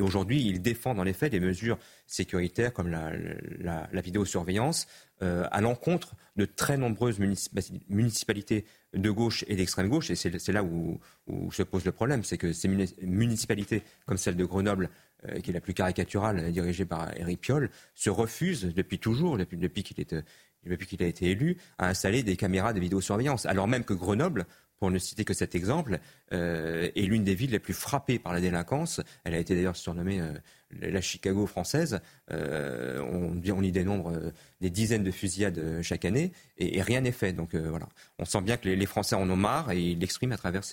[0.00, 3.12] aujourd'hui, ils défendent en effet des mesures sécuritaires comme la,
[3.92, 4.88] la vidéosurveillance,
[5.22, 7.18] euh, à l'encontre de très nombreuses
[7.90, 10.10] municipalités de gauche et d'extrême gauche.
[10.10, 11.00] Et c'est là où,
[11.52, 14.90] se pose le problème, c'est que ces municipalités, comme celle de Grenoble,
[15.28, 19.56] euh, qui est la plus caricaturale, dirigée par Éric Piolle, se refusent depuis toujours, depuis,
[19.56, 23.46] depuis qu'il a été élu, à installer des caméras de vidéosurveillance.
[23.46, 24.46] Alors même que Grenoble,
[24.80, 26.00] pour ne citer que cet exemple,
[26.32, 29.00] euh, est l'une des villes les plus frappées par la délinquance.
[29.24, 30.20] Elle a été d'ailleurs surnommée
[30.80, 32.00] la Chicago française,
[32.30, 34.12] on, on, y dénombre
[34.60, 37.32] des dizaines de fusillades chaque année et, rien n'est fait.
[37.32, 40.38] Donc voilà, on sent bien que les, Français en ont marre et ils l'expriment à
[40.38, 40.64] travers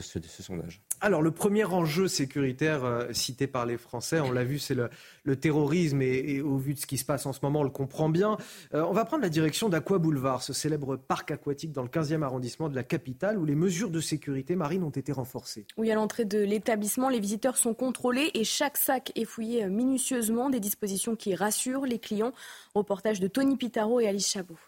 [0.00, 0.80] ce, ce sondage.
[1.00, 5.36] Alors le premier enjeu sécuritaire euh, cité par les Français, on l'a vu, c'est le,
[5.36, 8.08] terrorisme et, au vu de ce qui se passe en ce moment, on le comprend
[8.08, 8.36] bien.
[8.74, 12.22] Euh, on va prendre la direction d'Aqua Boulevard, ce célèbre parc aquatique dans le 15e
[12.22, 15.66] arrondissement de la capitale où les mesures de sécurité marine ont été renforcées.
[15.76, 19.68] Oui, à l'entrée de l'établissement, les visiteurs sont contrôlés et chaque sac est fouillé euh,
[19.68, 22.32] minutieusement, des dispositions qui rassurent les clients.
[22.74, 24.58] Reportage de Tony Pitaro et Alice Chabot.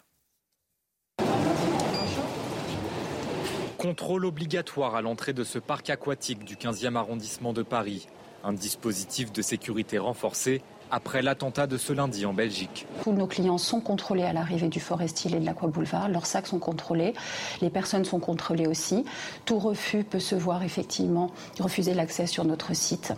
[3.85, 8.07] Contrôle obligatoire à l'entrée de ce parc aquatique du 15e arrondissement de Paris.
[8.43, 12.87] Un dispositif de sécurité renforcé après l'attentat de ce lundi en Belgique.
[13.03, 16.09] Tous nos clients sont contrôlés à l'arrivée du Forest Hill et de l'Aqua Boulevard.
[16.09, 17.13] Leurs sacs sont contrôlés.
[17.61, 19.05] Les personnes sont contrôlées aussi.
[19.45, 21.29] Tout refus peut se voir effectivement
[21.59, 23.13] refuser l'accès sur notre site.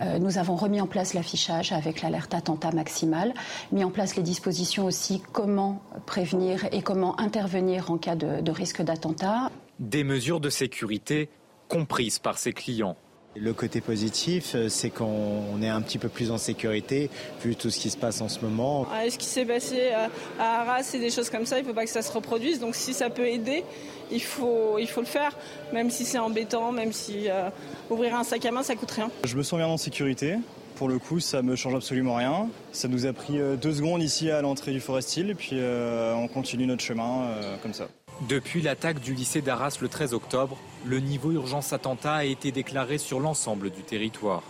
[0.00, 3.32] Euh, nous avons remis en place l'affichage avec l'alerte attentat maximale,
[3.70, 8.50] mis en place les dispositions aussi comment prévenir et comment intervenir en cas de, de
[8.50, 9.52] risque d'attentat.
[9.80, 11.30] Des mesures de sécurité
[11.66, 12.96] comprises par ses clients.
[13.34, 17.08] Le côté positif, euh, c'est qu'on est un petit peu plus en sécurité
[17.42, 18.86] vu tout ce qui se passe en ce moment.
[19.08, 19.92] ce qui s'est passé
[20.38, 22.60] à Arras et des choses comme ça, il ne faut pas que ça se reproduise.
[22.60, 23.64] Donc si ça peut aider,
[24.10, 25.34] il faut, il faut le faire,
[25.72, 27.48] même si c'est embêtant, même si euh,
[27.88, 29.10] ouvrir un sac à main, ça coûte rien.
[29.24, 30.36] Je me sens bien en sécurité.
[30.74, 32.48] Pour le coup, ça me change absolument rien.
[32.72, 35.58] Ça nous a pris euh, deux secondes ici à l'entrée du Forest Hill et puis
[35.58, 37.28] on continue notre chemin
[37.62, 37.88] comme ça.
[38.28, 42.98] Depuis l'attaque du lycée d'Arras le 13 octobre, le niveau urgence attentat a été déclaré
[42.98, 44.42] sur l'ensemble du territoire.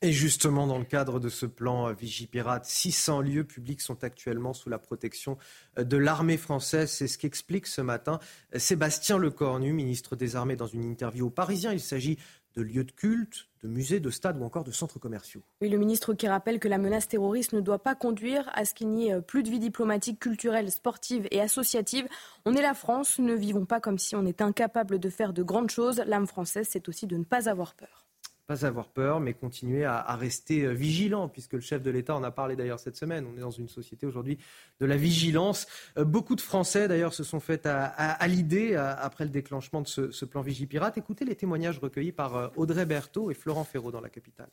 [0.00, 4.70] Et justement, dans le cadre de ce plan Vigipirate, 600 lieux publics sont actuellement sous
[4.70, 5.36] la protection
[5.78, 6.90] de l'armée française.
[6.90, 8.18] C'est ce qu'explique ce matin
[8.54, 11.72] Sébastien Lecornu, ministre des Armées, dans une interview au Parisien.
[11.72, 12.18] Il s'agit
[12.56, 15.42] de lieux de culte, de musées, de stades ou encore de centres commerciaux.
[15.60, 18.74] Oui, le ministre qui rappelle que la menace terroriste ne doit pas conduire à ce
[18.74, 22.08] qu'il n'y ait plus de vie diplomatique, culturelle, sportive et associative.
[22.44, 25.42] On est la France, ne vivons pas comme si on était incapable de faire de
[25.42, 26.02] grandes choses.
[26.06, 28.05] L'âme française, c'est aussi de ne pas avoir peur
[28.46, 32.22] pas avoir peur, mais continuer à, rester euh, vigilant, puisque le chef de l'État en
[32.22, 33.26] a parlé d'ailleurs cette semaine.
[33.26, 34.38] On est dans une société aujourd'hui
[34.80, 35.66] de la vigilance.
[35.98, 40.24] Euh, beaucoup de Français d'ailleurs se sont fait à, l'idée après le déclenchement de ce,
[40.24, 40.96] plan Vigipirate.
[40.98, 44.50] Écoutez les témoignages recueillis par euh, Audrey Berthaud et Florent Ferraud dans la capitale.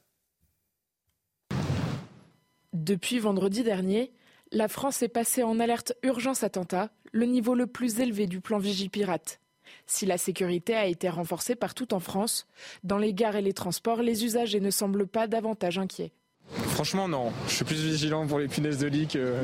[2.73, 4.11] Depuis vendredi dernier,
[4.51, 8.57] la France est passée en alerte urgence attentat, le niveau le plus élevé du plan
[8.57, 9.39] Vigipirate.
[9.85, 12.47] Si la sécurité a été renforcée partout en France,
[12.83, 16.11] dans les gares et les transports, les usagers ne semblent pas davantage inquiets.
[16.49, 17.31] Franchement, non.
[17.47, 19.35] Je suis plus vigilant pour les punaises de lit que,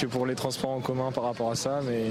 [0.00, 2.06] que pour les transports en commun par rapport à ça, mais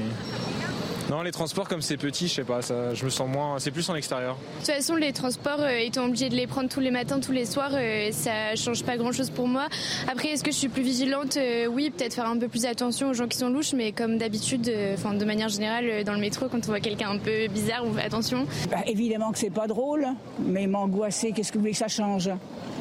[1.09, 3.59] non, les transports, comme c'est petit, je sais pas, ça, je me sens moins.
[3.59, 4.35] C'est plus en extérieur.
[4.35, 7.31] De toute façon, les transports, euh, étant obligé de les prendre tous les matins, tous
[7.31, 9.67] les soirs, euh, ça change pas grand chose pour moi.
[10.11, 11.37] Après, est-ce que je suis plus vigilante?
[11.37, 14.17] Euh, Oui, peut-être faire un peu plus attention aux gens qui sont louches, mais comme
[14.17, 17.83] d'habitude, enfin, de manière générale, dans le métro, quand on voit quelqu'un un peu bizarre,
[17.85, 18.45] on fait attention.
[18.69, 20.07] Bah, évidemment que c'est pas drôle,
[20.39, 22.29] mais m'angoisser, qu'est-ce que vous voulez que ça change?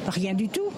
[0.07, 0.69] Rien du tout.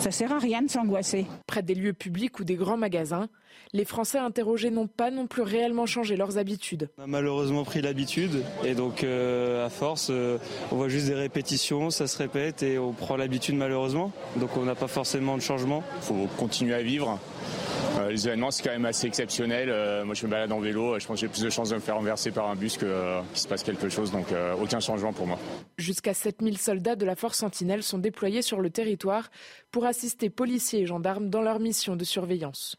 [0.00, 1.26] Ça sert à rien de s'angoisser.
[1.46, 3.28] Près des lieux publics ou des grands magasins,
[3.72, 6.88] les Français interrogés n'ont pas non plus réellement changé leurs habitudes.
[6.98, 10.38] On a malheureusement pris l'habitude et donc euh, à force, euh,
[10.72, 14.12] on voit juste des répétitions, ça se répète et on prend l'habitude malheureusement.
[14.36, 15.82] Donc on n'a pas forcément de changement.
[15.96, 17.18] Il faut continuer à vivre.
[17.98, 19.68] Euh, les événements, c'est quand même assez exceptionnel.
[20.04, 20.98] moi, je me balade en vélo.
[20.98, 23.20] Je pense que j'ai plus de chances de me faire renverser par un bus que
[23.32, 24.12] qu'il se passe quelque chose.
[24.12, 24.26] Donc,
[24.60, 25.38] aucun changement pour moi.
[25.78, 29.30] Jusqu'à 7000 soldats de la force Sentinelle sont déployés sur le territoire
[29.70, 32.76] pour assister policiers et gendarmes dans leur mission de surveillance.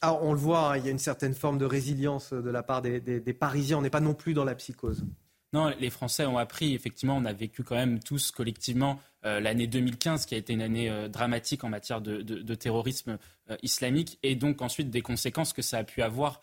[0.00, 2.62] Alors, on le voit, hein, il y a une certaine forme de résilience de la
[2.62, 3.78] part des, Parisiens.
[3.78, 5.04] On n'est pas non plus dans la psychose.
[5.52, 6.74] Non, les Français ont appris.
[6.74, 10.62] Effectivement, on a vécu quand même tous collectivement euh, l'année 2015, qui a été une
[10.62, 13.18] année euh, dramatique en matière de, terrorisme
[13.50, 16.40] euh, islamique, et donc ensuite des conséquences que ça a pu avoir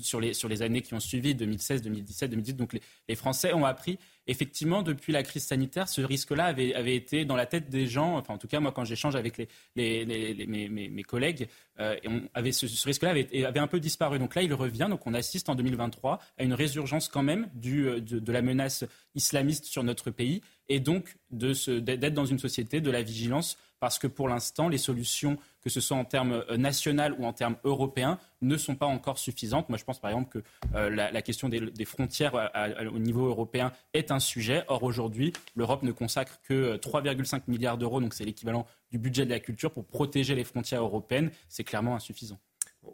[0.00, 2.56] sur, les, sur les années qui ont suivi, 2016, 2017, 2018.
[2.56, 3.98] Donc les Français ont appris
[4.28, 8.16] effectivement, depuis la crise sanitaire, ce risque-là avait, avait, été dans la tête des gens.
[8.16, 11.48] Enfin, en tout cas, moi, quand j'échange avec les, mes, mes, collègues,
[11.80, 14.18] euh, on avait, ce, risque-là avait, avait, un peu disparu.
[14.18, 14.86] Donc là, il revient.
[14.90, 18.42] Donc on assiste en 2023 à une résurgence quand même du, euh, de, de la
[18.42, 23.98] menace islamiste sur notre pays et donc d'être dans une société de la vigilance parce
[23.98, 27.56] que pour l'instant, les solutions, que ce soit en termes euh, national ou en termes
[27.64, 29.68] européens, ne sont pas encore suffisantes.
[29.68, 32.50] Moi, je pense par exemple que euh, la, question des, frontières
[32.92, 34.64] au niveau européen est un sujet.
[34.68, 39.24] Or, aujourd'hui, l'Europe ne consacre que 3,5 euh, milliards d'euros, donc c'est l'équivalent du budget
[39.24, 41.30] de la culture, pour protéger les frontières européennes.
[41.48, 42.38] C'est clairement insuffisant.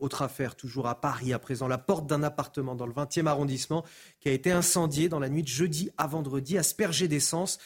[0.01, 3.85] Autre affaire, toujours à Paris, à présent, la porte d'un appartement dans le 20e arrondissement
[4.21, 7.59] qui a été incendié dans la nuit de jeudi à vendredi, aspergé d'essence.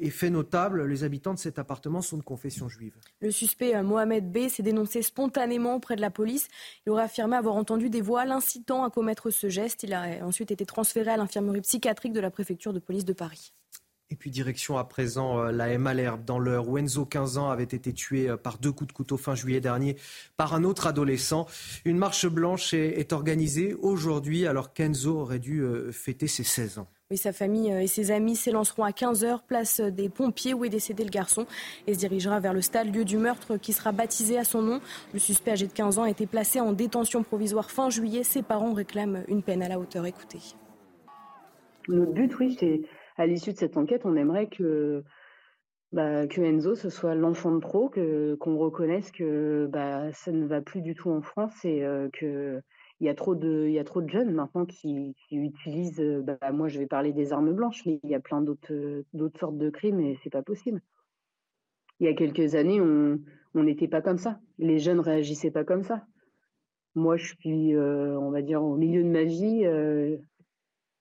[0.00, 2.96] Et fait notable, les habitants de cet appartement sont de confession juive.
[3.20, 6.48] Le suspect Mohamed B s'est dénoncé spontanément auprès de la police.
[6.86, 9.82] Il aurait affirmé avoir entendu des voix l'incitant à commettre ce geste.
[9.82, 13.52] Il a ensuite été transféré à l'infirmerie psychiatrique de la préfecture de police de Paris.
[14.12, 17.50] Et puis direction à présent euh, la M Malherbe dans l'heure où Enzo, 15 ans,
[17.50, 19.96] avait été tué euh, par deux coups de couteau fin juillet dernier
[20.36, 21.46] par un autre adolescent.
[21.84, 26.88] Une marche blanche est, organisée aujourd'hui alors qu'Enzo aurait dû euh, fêter ses 16 ans.
[27.12, 31.02] Oui, sa famille et ses amis s'élanceront à 15h, place des pompiers où est décédé
[31.02, 31.46] le garçon,
[31.88, 34.80] et se dirigera vers le stade, lieu du meurtre qui sera baptisé à son nom.
[35.12, 38.22] Le suspect âgé de 15 ans a été placé en détention provisoire fin juillet.
[38.22, 40.06] Ses parents réclament une peine à la hauteur.
[40.06, 40.38] Écoutez.
[41.88, 42.82] Notre but, oui, c'est
[43.20, 45.04] à l'issue de cette enquête, on aimerait que,
[45.92, 50.46] bah, que Enzo, ce soit l'enfant de pro, que, qu'on reconnaisse que bah, ça ne
[50.46, 52.62] va plus du tout en France et euh, qu'il
[53.00, 56.78] y, a trop de, y a trop de jeunes maintenant qui, utilisent, bah, moi je
[56.78, 60.00] vais parler des armes blanches, mais il y a plein d'autres, d'autres sortes de crimes
[60.00, 60.80] et c'est pas possible.
[61.98, 64.40] Il y a quelques années, on n'était pas comme ça.
[64.58, 66.06] Les jeunes réagissaient pas comme ça.
[66.94, 69.66] Moi, je suis, euh, on va dire, au milieu de ma vie.
[69.66, 70.16] Euh,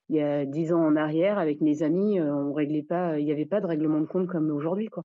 [0.10, 3.26] il y a dix ans en arrière, avec mes amis, euh, on réglait pas, il
[3.26, 5.03] n'y avait pas de règlement de compte comme aujourd'hui, quoi.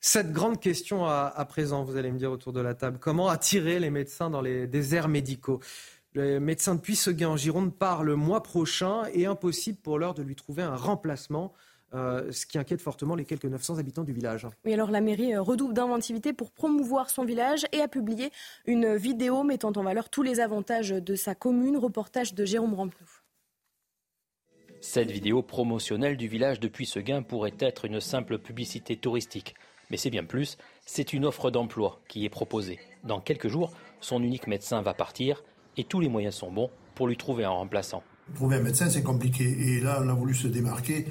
[0.00, 3.80] Cette grande question à, présent, vous allez me dire autour de la table, comment attirer
[3.80, 5.58] les médecins dans les déserts médicaux?
[6.14, 10.22] Le médecin de Puisseguin en Gironde part le mois prochain et impossible pour l'heure de
[10.22, 11.52] lui trouver un remplacement.
[11.94, 14.46] Euh, ce qui inquiète fortement les quelques 900 habitants du village.
[14.66, 18.30] Oui, alors la mairie euh, redouble d'inventivité pour promouvoir son village et a publié
[18.66, 21.78] une vidéo mettant en valeur tous les avantages de sa commune.
[21.78, 23.06] Reportage de Jérôme Ramplou.
[24.90, 29.54] Cette vidéo promotionnelle du village de Puisseguin pourrait être une simple publicité touristique.
[29.90, 32.78] Mais c'est bien plus, c'est une offre d'emploi qui est proposée.
[33.04, 33.70] Dans quelques jours,
[34.00, 35.44] son unique médecin va partir
[35.76, 38.02] et tous les moyens sont bons pour lui trouver un remplaçant.
[38.34, 39.44] Trouver un médecin, c'est compliqué.
[39.44, 41.04] Et là, on a voulu se démarquer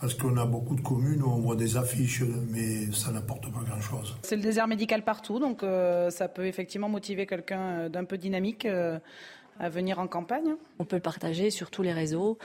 [0.00, 3.62] parce qu'on a beaucoup de communes où on voit des affiches, mais ça n'apporte pas
[3.66, 4.16] grand-chose.
[4.22, 8.16] C'est le désert médical partout, donc euh, ça peut effectivement motiver quelqu'un euh, d'un peu
[8.16, 8.64] dynamique.
[8.64, 8.98] Euh,
[9.58, 12.38] à venir en campagne On peut le partager sur tous les réseaux,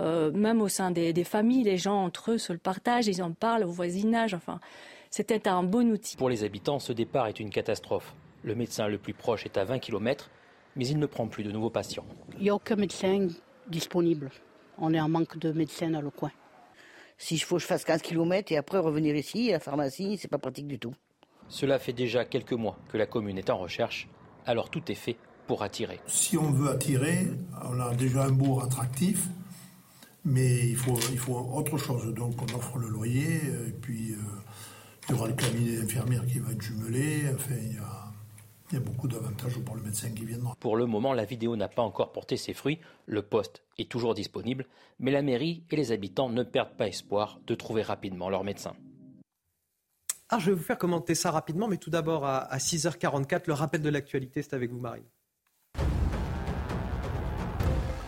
[0.00, 3.32] euh, même au sein des, familles, les gens entre eux se le partagent, ils en
[3.32, 4.60] parlent au voisinage, enfin,
[5.10, 6.16] c'était un bon outil.
[6.16, 8.14] Pour les habitants, ce départ est une catastrophe.
[8.42, 10.30] Le médecin le plus proche est à 20 km,
[10.76, 12.04] mais il ne prend plus de nouveaux patients.
[12.36, 13.28] Il n'y a aucun médecin
[13.68, 14.30] disponible.
[14.78, 16.32] On est en manque de médecins dans le coin.
[17.16, 20.28] Si faut que je fasse 15 km et après revenir ici, à la pharmacie, c'est
[20.28, 20.94] pas pratique du tout.
[21.48, 24.08] Cela fait déjà quelques mois que la commune est en recherche,
[24.46, 27.28] alors tout est fait pour attirer Si on veut attirer,
[27.62, 29.28] on a déjà un bourg attractif,
[30.24, 32.12] mais il faut, il faut autre chose.
[32.14, 34.16] Donc on offre le loyer, et puis euh,
[35.08, 37.24] il y aura le cabinet d'infirmière qui va être jumelé.
[37.34, 38.12] Enfin, il y a,
[38.70, 40.56] il y a beaucoup d'avantages pour le médecin qui viendra.
[40.58, 42.80] Pour le moment, la vidéo n'a pas encore porté ses fruits.
[43.06, 44.66] Le poste est toujours disponible,
[44.98, 48.74] mais la mairie et les habitants ne perdent pas espoir de trouver rapidement leur médecin.
[50.30, 53.52] Ah, je vais vous faire commenter ça rapidement, mais tout d'abord à, à 6h44, le
[53.52, 55.04] rappel de l'actualité, c'est avec vous Marine.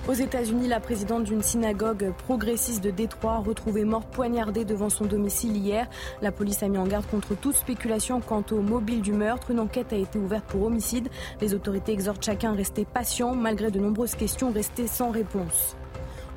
[0.08, 5.56] Aux États-Unis, la présidente d'une synagogue progressiste de Détroit, retrouvée morte poignardée devant son domicile
[5.56, 5.88] hier.
[6.22, 9.50] La police a mis en garde contre toute spéculation quant au mobile du meurtre.
[9.50, 11.08] Une enquête a été ouverte pour homicide.
[11.40, 15.74] Les autorités exhortent chacun à rester patient malgré de nombreuses questions restées sans réponse.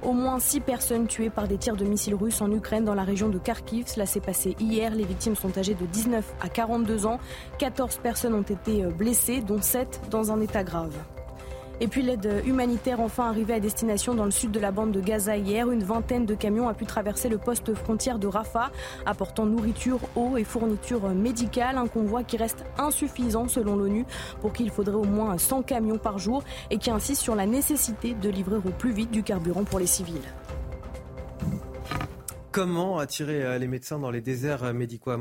[0.02, 3.04] Au moins six personnes tuées par des tirs de missiles russes en Ukraine dans la
[3.04, 3.86] région de Kharkiv.
[3.86, 4.96] Cela s'est passé hier.
[4.96, 7.20] Les victimes sont âgées de 19 à 42 ans.
[7.60, 10.98] 14 personnes ont été blessées, dont 7 dans un état grave.
[11.82, 15.00] Et puis l'aide humanitaire enfin arrivée à destination dans le sud de la bande de
[15.00, 15.72] Gaza hier.
[15.72, 18.70] Une vingtaine de camions a pu traverser le poste frontière de Rafah,
[19.06, 21.78] apportant nourriture, eau et fournitures médicales.
[21.78, 24.06] Un convoi qui reste insuffisant selon l'ONU,
[24.42, 28.14] pour qu'il faudrait au moins 100 camions par jour et qui insiste sur la nécessité
[28.14, 30.22] de livrer au plus vite du carburant pour les civils.
[32.52, 35.18] Comment attirer euh, les médecins dans les déserts euh, médicaux à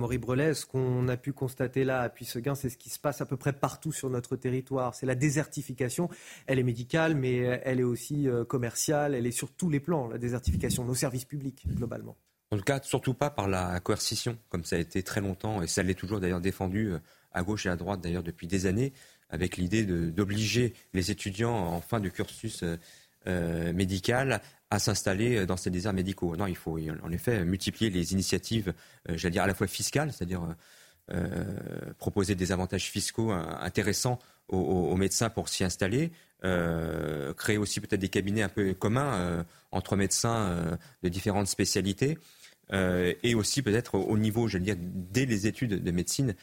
[0.54, 3.36] Ce qu'on a pu constater là à Puisseguin, c'est ce qui se passe à peu
[3.36, 4.94] près partout sur notre territoire.
[4.94, 6.08] C'est la désertification.
[6.46, 9.14] Elle est médicale, mais euh, elle est aussi commerciale.
[9.14, 12.16] Elle est sur tous les plans, la désertification, nos services publics, globalement.
[12.50, 15.66] En tout cas, surtout pas par la coercition, comme ça a été très longtemps, et
[15.66, 16.94] ça l'est toujours d'ailleurs défendu
[17.32, 18.94] à gauche et à droite d'ailleurs depuis des années,
[19.28, 22.64] avec l'idée d'obliger les étudiants en fin de cursus
[23.74, 26.36] médical à s'installer euh, dans ces déserts médicaux.
[26.36, 28.72] Non, il faut en effet multiplier les initiatives,
[29.08, 30.42] euh, j'allais dire à la fois fiscales, c'est-à-dire
[31.10, 31.44] euh,
[31.98, 34.18] proposer des avantages fiscaux intéressants
[34.48, 36.10] aux, médecins pour s'y installer,
[36.42, 42.18] créer aussi peut-être des cabinets un peu communs entre médecins de différentes spécialités,
[42.72, 46.34] et aussi peut-être au niveau, je veux dire, dès les études de médecine,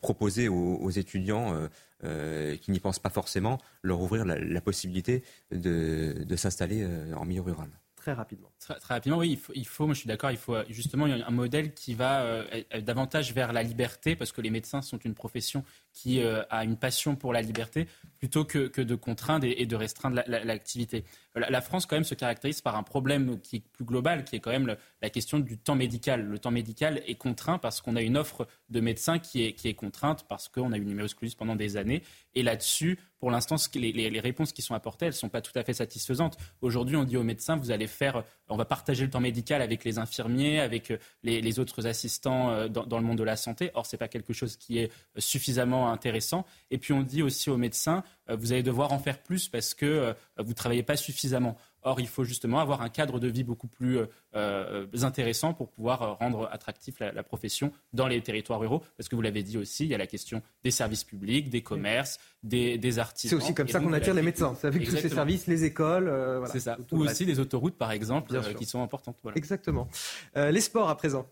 [0.00, 1.68] proposer aux, étudiants
[2.02, 7.70] qui n'y pensent pas forcément, leur ouvrir la, possibilité de s'installer en milieu rural.
[7.96, 8.52] très rapidement.
[8.58, 11.94] Très, rapidement, oui, il faut, moi je suis d'accord, il faut justement un modèle qui
[11.94, 12.44] va
[12.82, 15.64] davantage vers la liberté, parce que les médecins sont une profession
[15.94, 17.86] qui a une passion pour la liberté,
[18.18, 21.04] plutôt que, de contraindre et, de restreindre l'activité.
[21.34, 24.40] La, France, quand même, se caractérise par un problème qui est plus global, qui est
[24.40, 26.24] quand même la question du temps médical.
[26.24, 29.68] Le temps médical est contraint parce qu'on a une offre de médecins qui est, qui
[29.68, 32.02] est contrainte, parce qu'on a eu numéro clausus pendant des années.
[32.34, 35.62] Et là-dessus, pour l'instant, les, réponses qui sont apportées, elles ne sont pas tout à
[35.62, 36.36] fait satisfaisantes.
[36.60, 39.82] Aujourd'hui, on dit aux médecins, vous allez faire, on va partager le temps médical avec
[39.84, 43.70] les infirmiers, avec euh, les, autres assistants euh, dans, le monde de la santé.
[43.72, 46.44] Or, ce n'est pas quelque chose qui est suffisamment intéressant.
[46.70, 49.74] Et puis, on dit aussi aux médecins, euh, vous allez devoir en faire plus parce
[49.74, 51.56] que vous ne travaillez pas suffisamment.
[51.86, 55.70] Or, il faut justement avoir un cadre de vie beaucoup plus euh, euh, intéressant pour
[55.70, 58.82] pouvoir euh, rendre attractif la, profession dans les territoires ruraux.
[58.96, 61.60] Parce que vous l'avez dit aussi, il y a la question des services publics, des
[61.60, 63.38] commerces, des, des artisans.
[63.38, 64.56] C'est aussi comme ça qu'on attire les médecins.
[64.58, 66.04] C'est avec tous ces services, les écoles.
[66.04, 66.78] voilà, C'est ça.
[66.90, 69.18] Ou aussi les autoroutes, par exemple, qui sont importantes.
[69.34, 69.88] Exactement.
[70.34, 71.26] les sports à présent.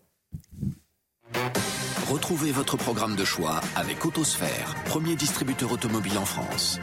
[2.13, 6.79] Retrouvez votre programme de choix avec Autosphère, premier distributeur automobile en France.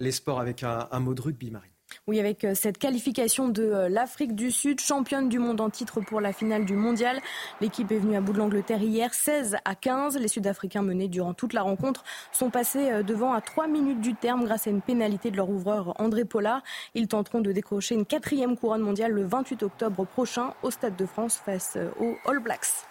[0.00, 1.75] Les sports avec un, mot de rugby, Marine.
[2.08, 6.00] Oui, avec euh, cette qualification de euh, l'Afrique du Sud, championne du monde en titre
[6.00, 7.20] pour la finale du mondial.
[7.60, 10.16] L'équipe est venue à bout de l'Angleterre hier, 16 à 15.
[10.16, 14.14] Les Sud-Africains menés durant toute la rencontre sont passés euh, devant à 3 minutes du
[14.14, 16.62] terme grâce à une pénalité de leur ouvreur André Pollard.
[16.94, 21.06] Ils tenteront de décrocher une quatrième couronne mondiale le 28 octobre prochain au Stade de
[21.06, 22.86] France face aux All Blacks.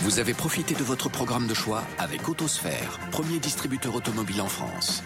[0.00, 5.02] Vous avez profité de votre programme de choix avec Autosphère, premier distributeur automobile en France.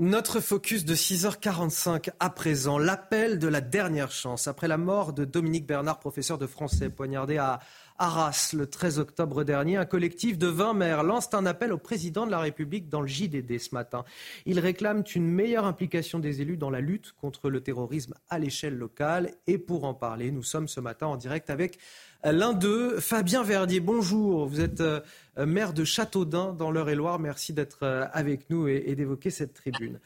[0.00, 4.46] Notre focus de 6h45 à présent, l'appel de la dernière chance.
[4.46, 7.58] Après la mort de Dominique Bernard, professeur de français, poignardé à
[8.00, 12.26] Arras le 13 octobre dernier, un collectif de 20 maires lance un appel au président
[12.26, 14.04] de la République dans le JDD ce matin.
[14.46, 18.76] Ils réclament une meilleure implication des élus dans la lutte contre le terrorisme à l'échelle
[18.76, 19.32] locale.
[19.48, 21.78] Et pour en parler, nous sommes ce matin en direct avec
[22.24, 23.80] l'un d'eux, Fabien Verdier.
[23.80, 25.00] Bonjour, vous êtes euh,
[25.36, 27.18] maire de Châteaudun dans l'Eure-et-Loire.
[27.18, 29.98] Merci d'être euh, avec nous et, d'évoquer cette tribune.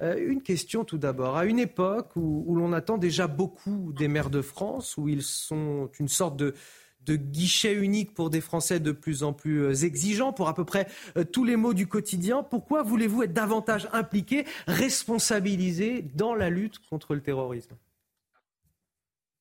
[0.00, 1.36] Euh, une question tout d'abord.
[1.36, 5.90] À une époque où l'on attend déjà beaucoup des maires de France, où ils sont
[5.98, 6.54] une sorte de
[7.06, 10.64] de guichet unique pour des Français de plus en plus euh, exigeants pour à peu
[10.64, 10.86] près
[11.16, 12.42] euh, tous les maux du quotidien.
[12.42, 17.74] Pourquoi voulez-vous être davantage impliqué, responsabilisé dans la lutte contre le terrorisme?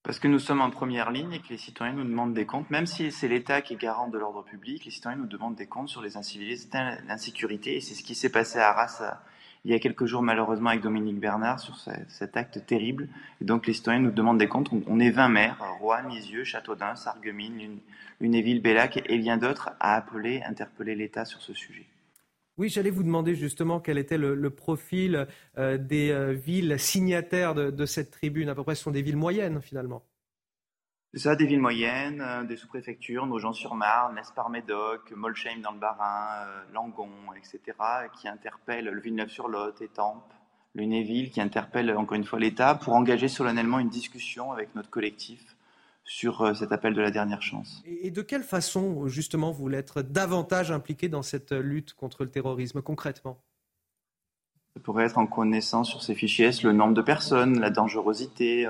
[0.03, 2.71] Parce que nous sommes en première ligne et que les citoyens nous demandent des comptes,
[2.71, 5.67] même si c'est l'État qui est garant de l'ordre public, les citoyens nous demandent des
[5.67, 9.21] comptes sur les incivilités, l'insécurité, et c'est ce qui s'est passé à Arras
[9.63, 13.07] il y a quelques jours malheureusement avec Dominique Bernard sur cet acte terrible.
[13.41, 14.69] Et donc les citoyens nous demandent des comptes.
[14.87, 17.79] On est 20 maires, Rouen, Lisieux, Châteaudun, Sarreguemines,
[18.19, 21.85] Lunéville, Bellac et bien d'autres à appeler, interpeller l'État sur ce sujet.
[22.57, 27.71] Oui, j'allais vous demander justement quel était le, profil euh, des euh, villes signataires de,
[27.71, 28.49] de, cette tribune.
[28.49, 30.03] À peu près, ce sont des villes moyennes finalement.
[31.13, 36.63] C'est ça, des villes moyennes, euh, des sous-préfectures, Nogent-sur-Marne, Espar-Médoc, Molsheim dans le Bas-Rhin, euh,
[36.73, 37.77] Langon, etc.,
[38.17, 40.33] qui interpellent le Villeneuve-sur-Lot, Étampes,
[40.73, 45.57] Lunéville, qui interpellent encore une fois l'État pour engager solennellement une discussion avec notre collectif
[46.05, 47.83] sur euh, cet appel de la dernière chance.
[47.85, 52.31] Et de quelle façon, justement, vous voulez être davantage impliqué dans cette lutte contre le
[52.31, 53.37] terrorisme, concrètement?
[54.75, 58.65] Ça pourrait être en connaissant sur ces fichiers le nombre de personnes, la dangerosité,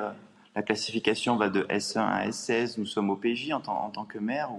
[0.56, 2.76] la classification va de S1 à S16.
[2.78, 4.52] Nous sommes au PJ en, tant que maire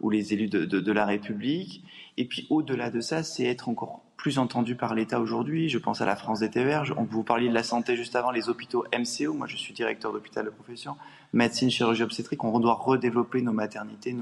[0.00, 1.84] ou, les élus de, la République.
[2.16, 5.68] Et puis au-delà de ça, c'est être encore plus entendu par l'État aujourd'hui.
[5.68, 6.92] Je pense à la France des.
[6.96, 9.34] On vous parliez de la santé juste avant, les hôpitaux MCO.
[9.34, 10.96] Moi, je suis directeur d'hôpital de profession.
[11.32, 12.44] Médecine, chirurgie obstétrique.
[12.44, 14.16] On doit redévelopper nos maternités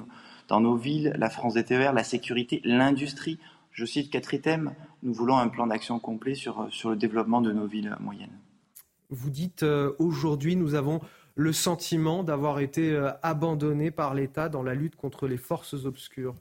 [0.48, 1.14] dans nos villes.
[1.18, 3.38] La France des TVR, la sécurité, l'industrie.
[3.72, 4.72] Je cite quatre items.
[5.02, 8.36] Nous voulons un plan d'action complet sur le développement de nos villes moyennes.
[9.10, 11.00] Vous dites euh, aujourd'hui, nous avons
[11.34, 16.34] le sentiment d'avoir été euh, abandonnés par l'État dans la lutte contre les forces obscures.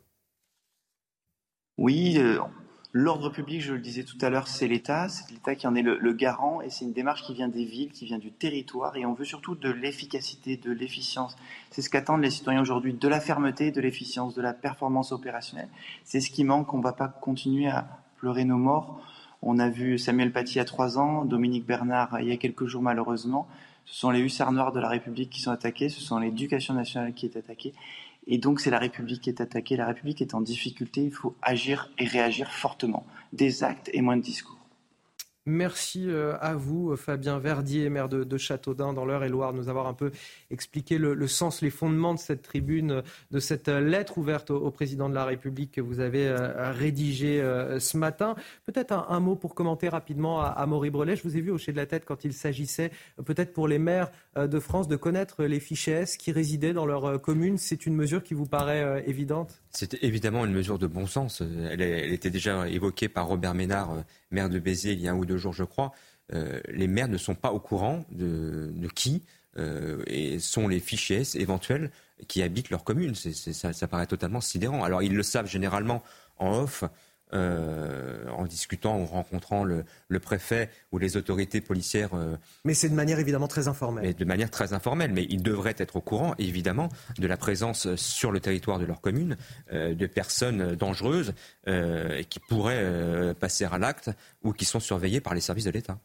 [1.78, 2.40] Oui, euh,
[2.92, 5.82] l'ordre public, je le disais tout à l'heure, c'est l'État, c'est l'État qui en est
[5.82, 9.06] le, garant, et c'est une démarche qui vient des villes, qui vient du territoire, et
[9.06, 11.38] on veut surtout de l'efficacité, de l'efficience.
[11.70, 15.70] C'est ce qu'attendent les citoyens aujourd'hui, de la fermeté, de l'efficience, de la performance opérationnelle.
[16.04, 17.88] C'est ce qui manque, on ne va pas continuer à
[18.18, 19.00] pleurer nos morts.
[19.42, 22.82] On a vu Samuel Paty a trois ans, Dominique Bernard il y a quelques jours
[22.82, 23.48] malheureusement.
[23.86, 27.14] Ce sont les hussards noirs de la République qui sont attaqués, ce sont l'éducation nationale
[27.14, 27.74] qui est attaquée.
[28.28, 29.78] Et donc c'est la République qui est attaquée.
[29.78, 33.06] La République est en difficulté, il faut agir et réagir fortement.
[33.32, 34.57] Des actes et moins de discours.
[35.50, 39.94] Merci euh, à vous, Fabien Verdier, maire de, Châteaudun dans l'Eure-et-Loire, de nous avoir un
[39.94, 40.12] peu
[40.52, 45.16] expliqué le, sens, les fondements de cette tribune, de cette lettre ouverte au, président de
[45.16, 48.36] la République que vous avez euh, rédigée euh, ce matin.
[48.66, 51.16] Peut-être un, mot pour commenter rapidement à, à Maurice Brelet.
[51.16, 52.92] Je vous ai vu hocher de la tête quand il s'agissait,
[53.24, 57.22] peut-être pour les maires de France, de connaître les fichiers S qui résidaient dans leur
[57.22, 57.58] commune.
[57.58, 59.62] C'est une mesure qui vous paraît évidente?
[59.72, 61.42] C'est évidemment une mesure de bon sens.
[61.42, 65.26] Elle, était déjà évoquée par Robert Ménard maire de Béziers il y a un ou
[65.26, 65.94] deux jours, je crois,
[66.34, 69.24] euh, les maires ne sont pas au courant de, qui
[69.58, 71.92] euh, sont les fichiers éventuels
[72.28, 73.16] qui habitent leur commune.
[73.16, 74.84] ça, paraît totalement sidérant.
[74.84, 76.04] Alors ils le savent généralement
[76.38, 76.84] en off,
[77.34, 79.84] euh, en discutant ou en rencontrant le,
[80.22, 82.12] préfet ou les autorités policières.
[82.14, 84.06] Euh, mais c'est de manière évidemment très informelle.
[84.06, 87.96] Mais de manière très informelle, mais ils devraient être au courant, évidemment, de la présence
[87.96, 89.36] sur le territoire de leur commune
[89.74, 91.34] euh, de personnes dangereuses
[92.30, 94.10] qui pourraient passer à l'acte
[94.42, 96.00] ou qui sont surveillées par les services de l'État.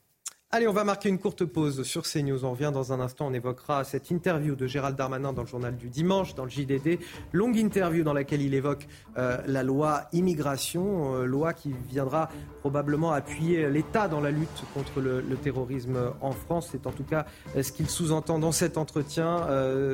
[0.54, 2.44] Allez, on va marquer une courte pause sur CNews.
[2.44, 3.28] On revient dans un instant.
[3.28, 6.98] On évoquera cette interview de Gérald Darmanin dans le journal du dimanche, dans le JDD.
[7.32, 8.86] Longue interview dans laquelle il évoque
[9.16, 12.28] euh, la loi immigration, euh, loi qui viendra
[12.60, 16.68] probablement appuyer l'État dans la lutte contre le, terrorisme en France.
[16.70, 17.24] C'est en tout cas
[17.56, 19.46] euh, ce qu'il sous-entend dans cet entretien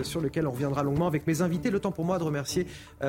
[0.03, 1.71] sur lequel on reviendra longuement avec mes invités.
[1.71, 2.67] Le temps pour moi de remercier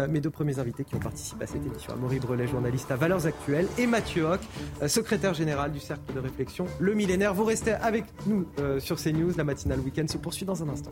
[0.07, 1.95] mes deux premiers invités qui ont participé à cette émission.
[1.97, 4.39] Maurice Brelet, journaliste à Valeurs Actuelles, et Mathieu Hoc,
[4.87, 7.33] secrétaire général du Cercle de réflexion Le Millénaire.
[7.39, 9.31] Vous restez avec nous euh, sur CNews.
[9.37, 10.91] La matinale week-end se poursuit dans un instant.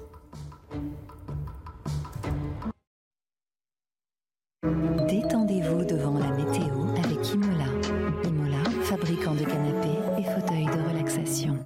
[5.09, 7.65] Détendez-vous devant la météo avec Imola.
[8.23, 11.57] Imola, fabricant de canapés et fauteuils de relaxation.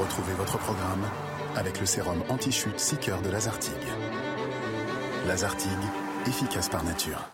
[0.00, 1.04] Retrouvez votre programme
[1.54, 3.74] avec le sérum anti-chute 6 cœurs de Lazartigue.
[5.28, 5.70] Lazartigue,
[6.26, 7.33] efficace par nature.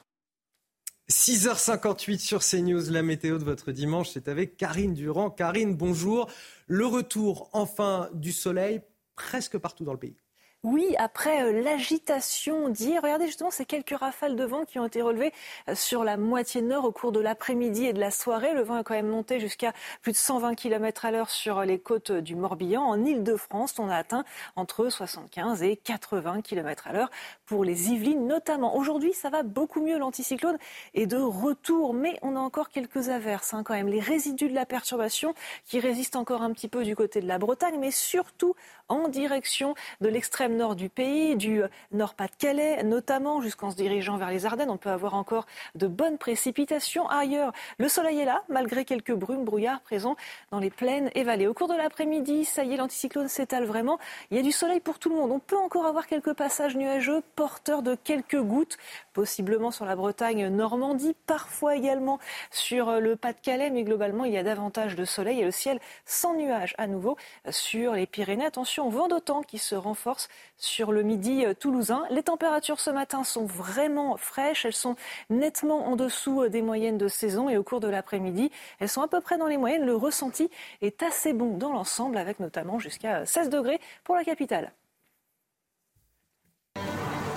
[1.11, 5.29] 6h58 sur CNews, la météo de votre dimanche, c'est avec Karine Durand.
[5.29, 6.31] Karine, bonjour.
[6.69, 8.81] Le retour enfin du soleil
[9.17, 10.17] presque partout dans le pays.
[10.63, 15.01] Oui, après euh, l'agitation d'hier, regardez justement ces quelques rafales de vent qui ont été
[15.01, 15.33] relevées
[15.71, 18.53] euh, sur la moitié nord au cours de l'après-midi et de la soirée.
[18.53, 21.79] Le vent a quand même monté jusqu'à plus de 120 km à l'heure sur les
[21.79, 22.83] côtes du Morbihan.
[22.83, 27.11] En Ile-de-France, on a atteint entre 75 et 80 km à l'heure
[27.51, 28.77] pour les Yvelines notamment.
[28.77, 29.99] Aujourd'hui, ça va beaucoup mieux.
[29.99, 30.57] L'anticyclone
[30.95, 33.89] est de retour, mais on a encore quelques averses hein, quand même.
[33.89, 35.35] Les résidus de la perturbation
[35.67, 38.55] qui résistent encore un petit peu du côté de la Bretagne, mais surtout
[38.89, 44.47] en direction de l'extrême nord du pays, du Nord-Pas-de-Calais notamment, jusqu'en se dirigeant vers les
[44.47, 44.71] Ardennes.
[44.71, 47.09] On peut avoir encore de bonnes précipitations.
[47.09, 50.15] Ailleurs, le soleil est là, malgré quelques brumes, brouillards présents
[50.53, 51.49] dans les plaines et vallées.
[51.49, 53.99] Au cours de l'après-midi, ça y est, l'anticyclone s'étale vraiment.
[54.31, 55.33] Il y a du soleil pour tout le monde.
[55.33, 58.77] On peut encore avoir quelques passages nuageux porteurs de quelques gouttes,
[59.15, 62.19] possiblement sur la Bretagne, Normandie, parfois également
[62.51, 66.35] sur le Pas-de-Calais, mais globalement, il y a davantage de soleil et le ciel sans
[66.35, 67.17] nuages à nouveau
[67.49, 68.45] sur les Pyrénées.
[68.45, 70.29] Attention vent d'autant qui se renforce
[70.59, 72.05] sur le midi euh, toulousain.
[72.11, 74.67] Les températures ce matin sont vraiment fraîches.
[74.67, 74.97] Elles sont
[75.31, 79.01] nettement en dessous euh, des moyennes de saison et au cours de l'après-midi, elles sont
[79.01, 79.87] à peu près dans les moyennes.
[79.87, 80.51] Le ressenti
[80.83, 84.75] est assez bon dans l'ensemble avec notamment jusqu'à 16 degrés pour la capitale.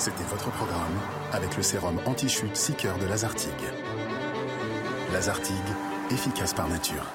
[0.04, 1.00] C'était votre programme
[1.32, 3.54] avec le sérum anti-chute 6 cœurs de Lazartigue.
[5.14, 5.56] Lazartigue,
[6.12, 7.10] efficace par nature.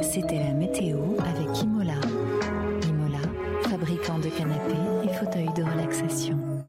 [0.00, 2.00] C'était la météo avec Imola
[3.68, 6.64] fabricant de canapés et fauteuils de relaxation.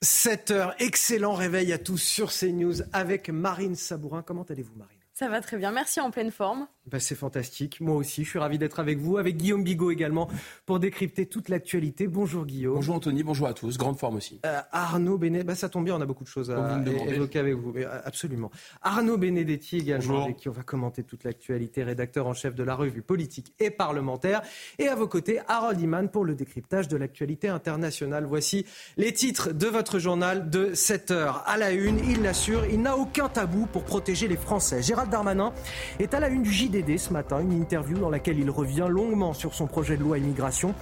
[0.00, 4.22] 7 heures, excellent réveil à tous sur CNews avec Marine Sabourin.
[4.22, 4.99] Comment allez-vous Marine?
[5.20, 6.66] Ça va très bien, merci en pleine forme.
[6.86, 7.82] Bah, c'est fantastique.
[7.82, 10.28] Moi aussi, je suis ravi d'être avec vous, avec Guillaume Bigot également,
[10.64, 12.08] pour décrypter toute l'actualité.
[12.08, 12.76] Bonjour Guillaume.
[12.76, 13.76] Bonjour Anthony, bonjour à tous.
[13.76, 14.40] Grande forme aussi.
[14.46, 17.54] Euh, Arnaud Benedetti, bah, ça tombe bien, on a beaucoup de choses à évoquer avec
[17.54, 17.74] vous.
[17.76, 18.50] Euh, absolument.
[18.80, 22.74] Arnaud Benedetti également, avec qui on va commenter toute l'actualité, rédacteur en chef de la
[22.74, 24.40] revue politique et parlementaire.
[24.78, 28.24] Et à vos côtés, Harold Iman pour le décryptage de l'actualité internationale.
[28.24, 28.64] Voici
[28.96, 31.42] les titres de votre journal de 7 heures.
[31.46, 34.82] À la une, il l'assure, il n'a aucun tabou pour protéger les Français.
[34.82, 35.52] Gérald Darmanin
[35.98, 39.34] est à la une du JD ce matin, une interview dans laquelle il revient longuement
[39.34, 40.74] sur son projet de loi immigration.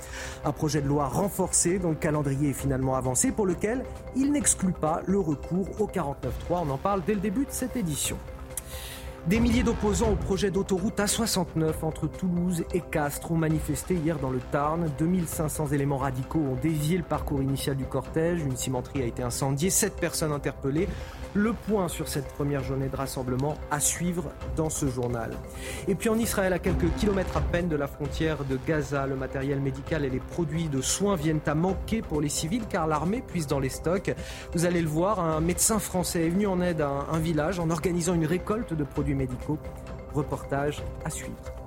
[0.45, 4.73] Un projet de loi renforcé dont le calendrier est finalement avancé, pour lequel il n'exclut
[4.73, 6.15] pas le recours au 49.3.
[6.51, 8.19] On en parle dès le début de cette édition.
[9.27, 14.31] Des milliers d'opposants au projet d'autoroute A69 entre Toulouse et Castres ont manifesté hier dans
[14.31, 14.91] le Tarn.
[14.99, 18.41] 2500 éléments radicaux ont dévié le parcours initial du cortège.
[18.41, 20.89] Une cimenterie a été incendiée, 7 personnes interpellées.
[21.35, 24.25] Le point sur cette première journée de rassemblement à suivre
[24.57, 25.31] dans ce journal.
[25.87, 29.15] Et puis en Israël, à quelques kilomètres à peine de la frontière de Gaza, le
[29.15, 33.21] matériel médical et les produits de soins viennent à manquer pour les civils car l'armée
[33.21, 34.15] puise dans les stocks.
[34.55, 37.69] Vous allez le voir, un médecin français est venu en aide à un village en
[37.69, 39.59] organisant une récolte de produits médicaux.
[40.15, 41.58] Reportage à suivre.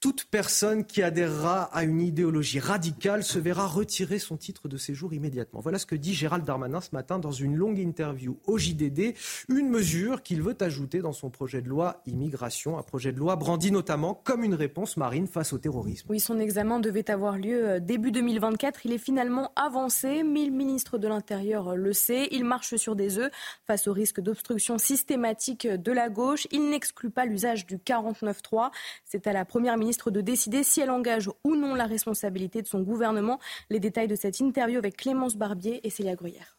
[0.00, 5.12] Toute personne qui adhérera à une idéologie radicale se verra retirer son titre de séjour
[5.12, 5.60] immédiatement.
[5.60, 9.14] Voilà ce que dit Gérald Darmanin ce matin dans une longue interview au JDD,
[9.50, 13.36] une mesure qu'il veut ajouter dans son projet de loi immigration, un projet de loi
[13.36, 16.06] brandi notamment comme une réponse marine face au terrorisme.
[16.08, 18.86] Oui, son examen devait avoir lieu euh, début 2024.
[18.86, 22.28] Il est finalement avancé, mais le ministre de l'Intérieur le sait.
[22.30, 23.30] Il marche sur des œufs
[23.66, 26.46] face au risque d'obstruction systématique de la gauche.
[26.52, 28.70] Il n'exclut pas l'usage du 49.3.
[29.04, 32.66] C'est à la première ministre de décider si elle engage ou non la responsabilité de
[32.66, 33.40] son gouvernement.
[33.68, 36.56] Les détails de cette interview avec Clémence Barbier et Célia Gruyère.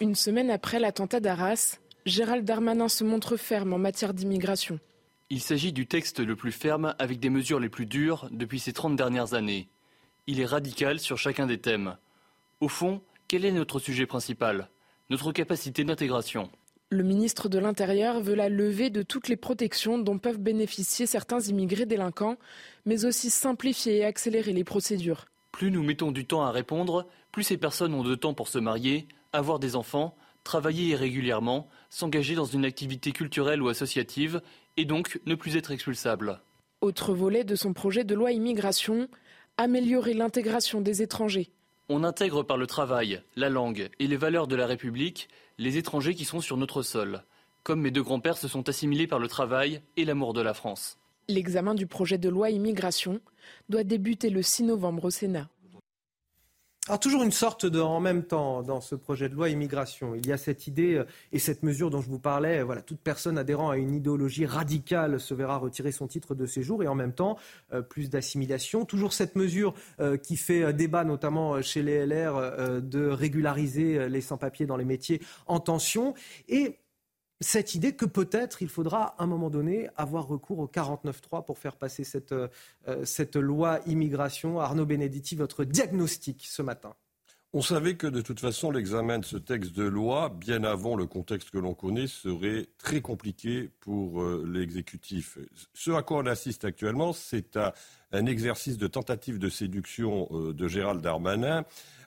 [0.00, 4.78] Une semaine après l'attentat d'Arras, Gérald Darmanin se montre ferme en matière d'immigration.
[5.28, 8.72] Il s'agit du texte le plus ferme avec des mesures les plus dures depuis ces
[8.72, 9.68] 30 dernières années.
[10.26, 11.96] Il est radical sur chacun des thèmes.
[12.60, 14.68] Au fond, quel est notre sujet principal?
[15.08, 16.50] Notre capacité d'intégration.
[16.92, 21.38] Le ministre de l'Intérieur veut la levée de toutes les protections dont peuvent bénéficier certains
[21.38, 22.36] immigrés délinquants,
[22.84, 25.26] mais aussi simplifier et accélérer les procédures.
[25.52, 28.58] Plus nous mettons du temps à répondre, plus ces personnes ont de temps pour se
[28.58, 34.42] marier, avoir des enfants, travailler irrégulièrement, s'engager dans une activité culturelle ou associative,
[34.76, 36.40] et donc ne plus être expulsables.
[36.80, 39.06] Autre volet de son projet de loi immigration,
[39.58, 41.52] améliorer l'intégration des étrangers.
[41.88, 45.28] On intègre par le travail, la langue et les valeurs de la République
[45.60, 47.22] les étrangers qui sont sur notre sol,
[47.64, 50.96] comme mes deux grands-pères se sont assimilés par le travail et l'amour de la France.
[51.28, 53.20] L'examen du projet de loi immigration
[53.68, 55.50] doit débuter le 6 novembre au Sénat.
[56.88, 60.14] Alors toujours une sorte de en même temps dans ce projet de loi immigration.
[60.14, 62.62] Il y a cette idée euh, et cette mesure dont je vous parlais.
[62.62, 66.82] Voilà, toute personne adhérant à une idéologie radicale se verra retirer son titre de séjour
[66.82, 67.36] et en même temps
[67.74, 68.86] euh, plus d'assimilation.
[68.86, 74.64] Toujours cette mesure euh, qui fait débat notamment chez les LR de régulariser les sans-papiers
[74.64, 76.14] dans les métiers en tension
[76.48, 76.78] et
[77.40, 81.58] cette idée que peut-être il faudra à un moment donné avoir recours au 49.3 pour
[81.58, 82.48] faire passer cette, euh,
[83.04, 84.60] cette loi immigration.
[84.60, 86.94] Arnaud Benedetti, votre diagnostic ce matin.
[87.52, 91.06] On savait que de toute façon, l'examen de ce texte de loi, bien avant le
[91.06, 95.38] contexte que l'on connaît, serait très compliqué pour euh, l'exécutif.
[95.74, 97.74] Ce à quoi on assiste actuellement, c'est à
[98.12, 101.64] un exercice de tentative de séduction euh, de Gérald Darmanin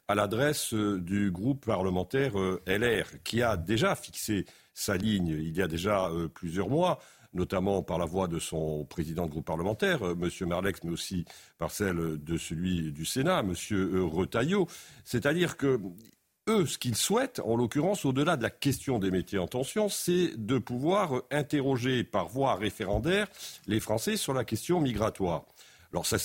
[0.08, 2.34] à l'adresse du groupe parlementaire
[2.68, 7.00] LR, qui a déjà fixé sa ligne il y a déjà euh, plusieurs mois
[7.34, 10.48] notamment par la voix de son président de groupe parlementaire, euh, M.
[10.48, 11.26] Marlex, mais aussi
[11.58, 13.56] par celle de celui du Sénat, M.
[14.14, 14.68] Retailleau.
[15.04, 15.80] C'est-à-dire que
[16.50, 20.36] eux, ce qu'ils souhaitent, en l'occurrence, au-delà de la question des métiers en tension, c'est
[20.36, 23.28] de pouvoir interroger par voie référendaire
[23.66, 25.46] les Français sur la question migratoire.
[25.94, 26.18] Alors ça,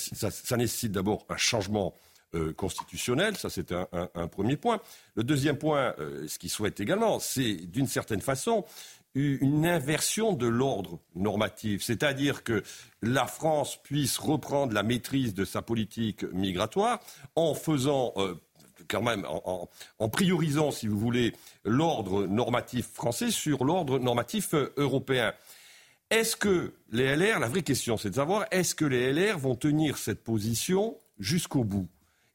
[0.57, 1.93] nécessite d'abord un changement
[2.35, 4.79] euh, constitutionnel, ça c'est un, premier point.
[5.15, 8.65] Le deuxième point, euh, ce qu'ils souhaitent également, c'est d'une certaine façon
[9.15, 12.61] une inversion de l'ordre normatif, c'est-à-dire que
[13.01, 16.99] la France puisse reprendre la maîtrise de sa politique migratoire
[17.35, 18.35] en faisant euh,
[18.87, 21.33] quand même en, priorisant, si vous voulez,
[21.65, 25.33] l'ordre normatif français sur l'ordre normatif européen.
[26.11, 29.55] Est-ce que les LR, la vraie question c'est de savoir, est-ce que les LR vont
[29.55, 31.87] tenir cette position jusqu'au bout?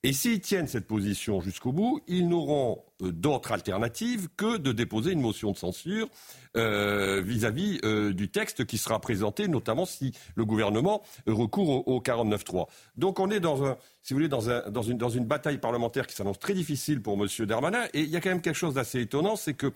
[0.05, 5.13] Et s'ils tiennent cette position jusqu'au bout, ils n'auront euh, d'autre alternative que de déposer
[5.13, 6.11] une motion de censure
[6.59, 12.67] euh, vis-à-vis euh, du texte qui sera présenté, notamment si le gouvernement recourt au, 49-3.
[12.99, 15.57] Donc on est dans un, si vous voulez, dans, un, dans, une, dans une bataille
[15.57, 17.47] parlementaire qui s'annonce très difficile pour M.
[17.47, 17.87] Darmanin.
[17.95, 19.73] Et il y a quand même quelque chose d'assez étonnant, c'est que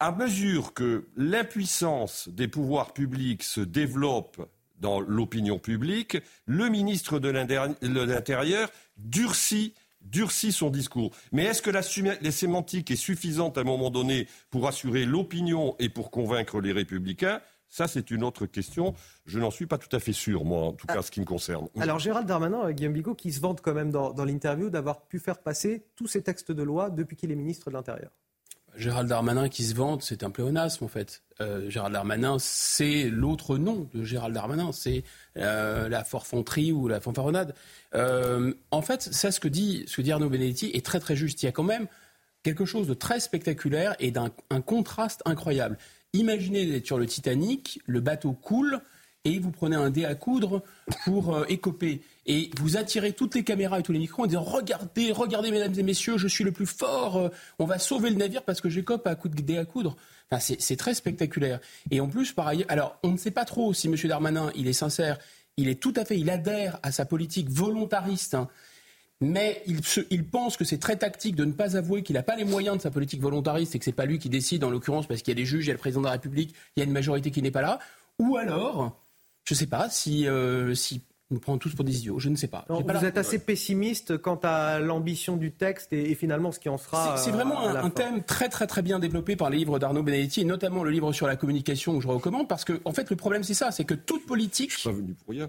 [0.00, 4.48] à mesure que l'impuissance des pouvoirs publics se développe
[4.80, 11.12] dans l'opinion publique, le ministre de l'Intérieur durcit durcit son discours.
[11.32, 15.88] Mais est-ce que la, sémantique est suffisante à un moment donné pour assurer l'opinion et
[15.88, 17.40] pour convaincre les républicains?
[17.70, 18.94] Ça, c'est une autre question.
[19.24, 21.24] Je n'en suis pas tout à fait sûr, moi, en tout cas, ce qui me
[21.24, 21.68] concerne.
[21.80, 25.38] Alors, Gérald Darmanin, Guillaume Bigot, qui se vante quand même dans l'interview d'avoir pu faire
[25.38, 28.10] passer tous ces textes de loi depuis qu'il est ministre de l'Intérieur.
[28.76, 31.22] Gérald Darmanin qui se vante, c'est un pléonasme en fait.
[31.40, 35.04] Euh, Gérald Darmanin, c'est l'autre nom de Gérald Darmanin, c'est
[35.36, 37.54] euh, la forfanterie ou la fanfaronnade.
[37.94, 41.42] Euh, en fait, ça, ce que dit, ce Arnaud Benedetti est très très juste.
[41.42, 41.86] Il y a quand même
[42.42, 44.30] quelque chose de très spectaculaire et d'un
[44.64, 45.78] contraste incroyable.
[46.12, 48.80] Imaginez sur le Titanic, le bateau coule
[49.24, 50.62] et vous prenez un dé à coudre
[51.04, 55.12] pour écoper et vous attirez toutes les caméras et tous les micros en disant regardez,
[55.12, 58.42] regardez mesdames et messieurs, je suis le plus fort, euh, on va sauver le navire
[58.42, 59.96] parce que j'écope à coup de dé à coudre.
[60.40, 61.60] C'est très spectaculaire.
[61.92, 63.94] Et en plus, par ailleurs, alors on ne sait pas trop si M.
[64.04, 65.18] Darmanin, il est sincère,
[65.56, 68.34] il est tout à fait, il adhère à sa politique volontariste.
[68.34, 68.48] Hein.
[69.20, 72.44] mais il, pense que c'est très tactique de ne pas avouer qu'il n'a pas les
[72.44, 75.22] moyens de sa politique volontariste et que c'est pas lui qui décide, en l'occurrence, parce
[75.22, 76.82] qu'il y a des juges, il y a le président de la République, il y
[76.82, 77.78] a une majorité qui n'est pas là,
[78.18, 79.03] ou alors,
[79.44, 82.18] je ne sais pas, si, euh, si nous prenons tous pour des idiots.
[82.18, 82.64] Je ne sais pas.
[82.68, 87.16] vous êtes assez pessimiste quant à l'ambition du texte et, finalement ce qui en sera.
[87.16, 90.44] C'est vraiment un, thème très très très bien développé par les livres d'Arnaud Benedetti et
[90.44, 93.42] notamment le livre sur la communication que je recommande parce que en fait le problème
[93.42, 94.72] c'est ça, c'est que toute politique,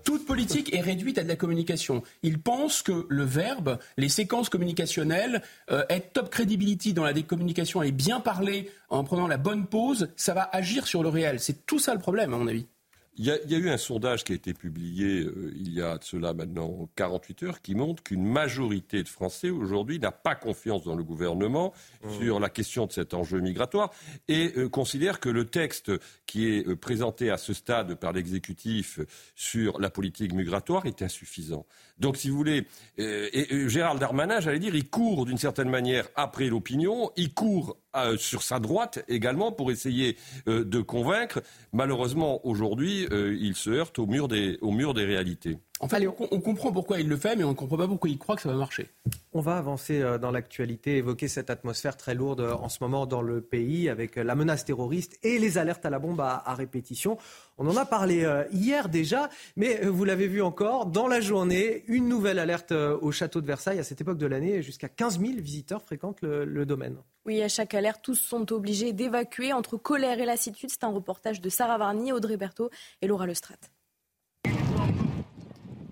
[0.04, 2.04] toute politique est réduite à de la communication.
[2.24, 5.42] Il pense que le verbe, les séquences communicationnelles,
[5.72, 10.10] euh, être top credibility dans la communication et bien parler en prenant la bonne pause,
[10.16, 11.40] ça va agir sur le réel.
[11.40, 12.66] C'est tout ça le problème à mon avis.
[13.18, 16.04] Il y, a, eu un sondage qui a été publié euh, il y a de
[16.04, 20.96] cela maintenant 48 heures qui montre qu'une majorité de Français aujourd'hui n'a pas confiance dans
[20.96, 22.10] le gouvernement mmh.
[22.20, 23.92] sur la question de cet enjeu migratoire
[24.28, 25.94] et euh, considère que le texte
[26.26, 29.00] qui est euh, présenté à ce stade par l'exécutif
[29.34, 31.66] sur la politique migratoire est insuffisant.
[31.98, 32.68] Donc, si vous voulez,
[32.98, 38.18] et, Gérald Darmanin, j'allais dire, il court d'une certaine manière après l'opinion, il court euh,
[38.18, 40.18] sur sa droite également pour essayer
[40.50, 41.42] euh, de convaincre.
[41.72, 45.58] Malheureusement, aujourd'hui, euh, il se heurte au mur des réalités.
[45.82, 48.18] En fait, on, comprend pourquoi il le fait, mais on ne comprend pas pourquoi il
[48.18, 48.90] croit que ça va marcher.
[49.34, 53.42] On va avancer dans l'actualité, évoquer cette atmosphère très lourde en ce moment dans le
[53.42, 57.18] pays, avec la menace terroriste et les alertes à la bombe à, répétition.
[57.58, 62.08] On en a parlé hier déjà, mais vous l'avez vu encore, dans la journée, une
[62.08, 63.80] nouvelle alerte au château de Versailles.
[63.80, 66.96] À cette époque de l'année, jusqu'à 15 000 visiteurs fréquentent le domaine.
[67.26, 70.70] Oui, à chaque alerte, tous sont obligés d'évacuer entre colère et lassitude.
[70.70, 72.70] C'est un reportage de Sarah Varny, Audrey Berthaud
[73.02, 73.58] et Laura Lestrade.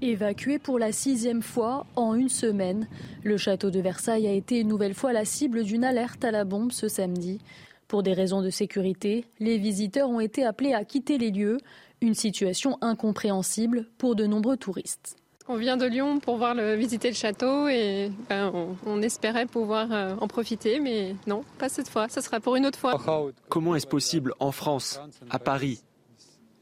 [0.06, 2.89] Évacué pour la sixième fois en une semaine,
[3.24, 6.43] le château de Versailles a été une nouvelle fois la cible d'une alerte à la
[6.43, 7.39] bombe ce samedi.
[7.88, 11.58] Pour des raisons de sécurité, les visiteurs ont été appelés à quitter les lieux,
[12.01, 15.16] une situation incompréhensible pour de nombreux touristes.
[15.47, 19.88] On vient de Lyon pour voir le, visiter le château et ben, on, espérait pouvoir
[19.93, 22.10] euh, en profiter, mais non, pas cette fois.
[22.10, 23.01] Ça sera pour une autre fois.
[23.47, 24.99] Comment est-ce possible en France,
[25.30, 25.82] à Paris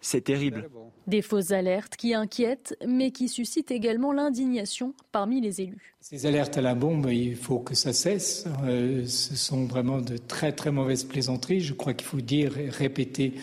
[0.02, 0.68] C'est terrible.
[1.08, 5.96] Des fausses alertes qui inquiètent, mais qui suscitent également l'indignation parmi les élus.
[6.00, 8.46] Ces alertes à la bombe, il faut que ça cesse.
[8.64, 11.62] Euh, ce sont vraiment de très très mauvaises plaisanteries.
[11.62, 13.34] Je crois qu'il faut dire et répéter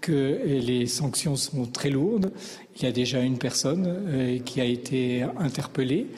[0.00, 2.32] que les sanctions sont très lourdes.
[2.76, 6.08] Il y a déjà une personne euh, qui a été interpellée.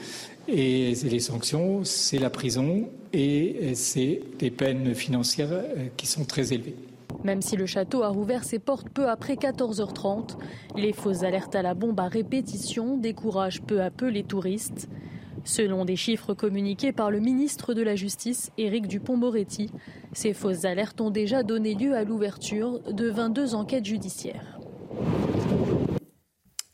[0.49, 6.53] Et les sanctions, c'est la prison et c'est des peines financières euh, qui sont très
[6.53, 6.76] élevées.
[7.25, 10.37] Même si le château a rouvert ses portes peu après 14h30,
[10.77, 14.89] les fausses alertes à la bombe à répétition découragent peu à peu les touristes.
[15.43, 19.70] Selon des chiffres communiqués par le ministre de la Justice, Éric Dupont-Moretti,
[20.12, 24.59] ces fausses alertes ont déjà donné lieu à l'ouverture de 22 enquêtes judiciaires.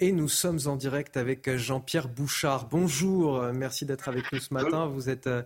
[0.03, 2.69] Et nous sommes en direct avec Jean-Pierre Bouchard.
[2.71, 4.87] Bonjour, merci d'être avec nous ce matin.
[4.87, 5.43] Vous êtes euh,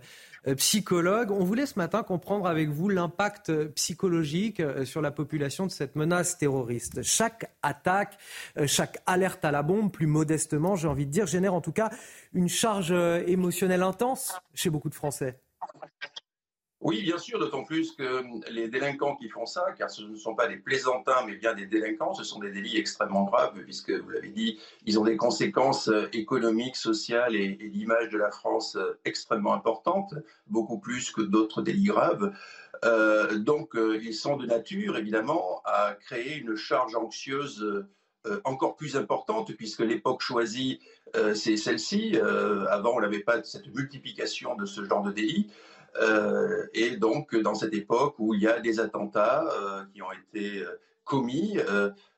[0.53, 1.31] psychologue.
[1.31, 5.95] On voulait ce matin comprendre avec vous l'impact psychologique euh, sur la population de cette
[5.95, 7.01] menace terroriste.
[7.01, 8.17] Chaque attaque,
[8.59, 11.71] euh, chaque alerte à la bombe, plus modestement, j'ai envie de dire, génère en tout
[11.71, 11.89] cas
[12.33, 12.91] une charge
[13.27, 15.39] émotionnelle intense chez beaucoup de Français.
[16.85, 18.21] Oui, bien sûr, d'autant plus que
[18.51, 21.65] les délinquants qui font ça, car ce ne sont pas des plaisantins, mais bien des
[21.65, 25.87] délinquants, ce sont des délits extrêmement graves, puisque, vous l'avez dit, ils ont des conséquences
[25.87, 30.13] euh, économiques, sociales et, d'image de la France euh, extrêmement importantes,
[30.45, 32.31] beaucoup plus que d'autres délits graves.
[32.83, 37.83] Euh, donc, ils sont de nature, évidemment, à créer une charge anxieuse
[38.43, 40.81] encore plus importante, puisque l'époque choisie,
[41.33, 42.17] c'est celle-ci.
[42.69, 45.49] avant, on n'avait pas cette multiplication de ce genre de délits.
[46.01, 50.11] Euh, et donc, dans cette époque où il y a des attentats euh, qui ont
[50.11, 51.57] été euh, commis,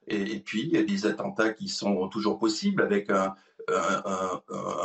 [0.07, 3.35] et, puis des attentats qui sont toujours possibles avec un,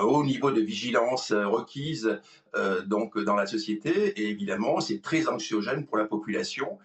[0.03, 2.19] haut niveau de vigilance requise
[2.87, 4.21] donc dans la société.
[4.21, 6.81] Et évidemment, c'est très anxiogène pour la population.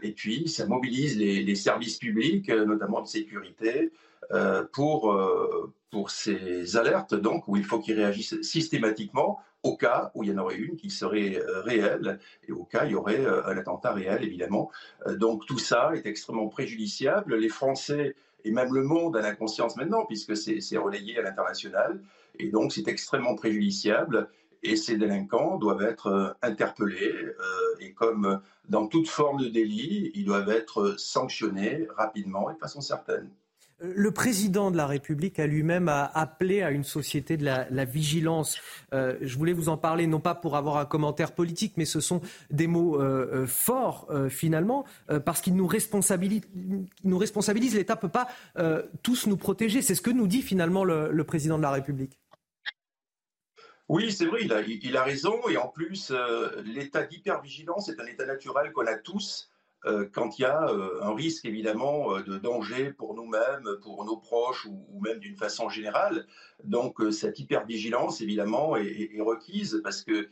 [0.00, 3.92] et puis, ça mobilise les, les services publics, notamment de sécurité,
[4.72, 5.14] pour,
[5.90, 10.32] pour ces alertes, donc, où il faut qu'ils réagissent systématiquement au cas où il y
[10.32, 13.44] en aurait une qui serait euh, réelle et au cas où il y aurait euh,
[13.46, 14.70] un attentat réel, évidemment.
[15.06, 17.34] Euh, donc tout ça est extrêmement préjudiciable.
[17.36, 22.00] Les Français et même le monde a la conscience maintenant, puisque c'est relayé à l'international.
[22.38, 24.28] Et donc c'est extrêmement préjudiciable.
[24.62, 27.14] Et ces délinquants doivent être interpellés.
[27.80, 32.80] et comme dans toute forme de délit, ils doivent être sanctionnés rapidement et de façon
[32.80, 33.30] certaine.
[33.94, 38.58] Le président de la République a lui-même appelé à une société de la, vigilance.
[38.92, 42.00] Euh, je voulais vous en parler, non pas pour avoir un commentaire politique, mais ce
[42.00, 44.84] sont des mots euh, euh, forts finalement,
[45.24, 46.42] parce qu'ils nous responsabilisent.
[47.04, 47.20] Nous.
[47.74, 48.28] L'État ne peut pas
[49.02, 49.82] tous nous protéger.
[49.82, 52.18] C'est ce que nous dit finalement le président de la République.
[53.88, 55.46] Oui, c'est vrai, il a, il a, raison.
[55.48, 56.12] Et en plus,
[56.64, 59.50] l'état d'hypervigilance est un état naturel qu'on a tous
[60.12, 64.66] quand il y a euh, un risque, évidemment, de danger pour nous-mêmes, pour nos proches
[64.66, 66.26] ou, même d'une façon générale.
[66.64, 70.28] Donc, cette hypervigilance, évidemment, est, requise parce que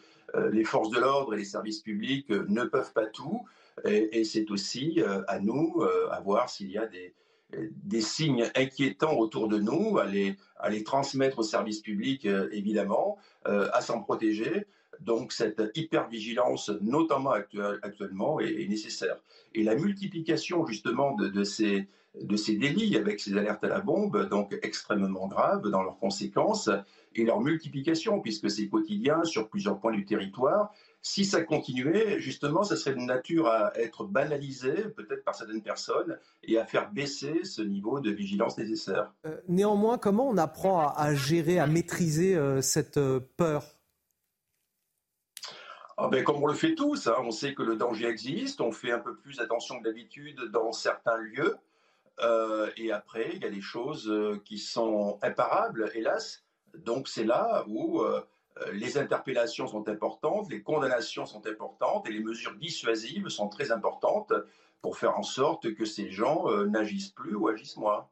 [0.50, 3.42] les forces de l'ordre et les services publics ne peuvent pas tout.
[3.84, 9.58] Et, c'est aussi à nous à voir s'il y a des, signes inquiétants autour de
[9.58, 14.66] nous, à les, à les transmettre aux services publics, euh, évidemment, euh, à s'en protéger.
[15.04, 19.16] Donc cette hypervigilance, notamment actuellement, est, nécessaire.
[19.54, 25.28] Et la multiplication justement de, ces délits avec ces alertes à la bombe, donc extrêmement
[25.28, 26.70] graves dans leurs conséquences,
[27.14, 30.72] et leur multiplication, puisque c'est quotidien sur plusieurs points du territoire,
[31.02, 36.16] si ça continuait, justement, ça serait de nature à être banalisé, peut-être par certaines personnes,
[36.44, 39.12] et à faire baisser ce niveau de vigilance nécessaire.
[39.26, 43.64] Euh, néanmoins, comment on apprend à, gérer, à maîtriser euh, cette euh, peur?
[46.04, 47.16] Ah ben, comme on le fait tous, hein.
[47.20, 50.72] on sait que le danger existe, on fait un peu plus attention que d'habitude dans
[50.72, 51.56] certains lieux,
[52.76, 54.12] et après, il y a des choses
[54.44, 56.44] qui sont imparables, hélas.
[56.74, 58.04] Donc c'est là où
[58.60, 63.72] euh, les interpellations sont importantes, les condamnations sont importantes et les mesures dissuasives sont très
[63.72, 64.32] importantes
[64.82, 68.08] pour faire en sorte que ces gens euh, n'agissent plus ou agissent moins.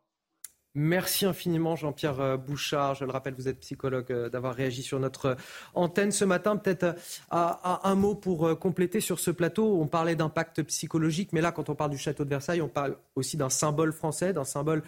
[0.77, 2.95] Merci infiniment Jean-Pierre euh, Bouchard.
[2.95, 5.35] Je le rappelle, vous êtes psychologue, euh, d'avoir réagi sur notre euh,
[5.75, 6.57] antenne ce matin.
[6.57, 6.95] Peut-être
[7.33, 9.81] un mot pour compléter sur ce plateau.
[9.81, 12.97] On parlait d'impact psychologique, mais là, quand on parle du château de Versailles, on parle
[13.17, 14.83] aussi d'un symbole français, d'un symbole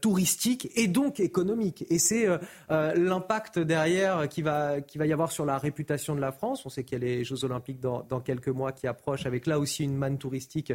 [0.00, 1.84] touristique et donc économique.
[1.90, 2.26] Et c'est
[2.68, 6.64] l'impact derrière qui va, qui va y avoir sur la réputation de la France.
[6.64, 9.58] On sait qu'il y a les Jeux Olympiques dans, quelques mois qui approchent, avec là
[9.58, 10.72] aussi une manne touristique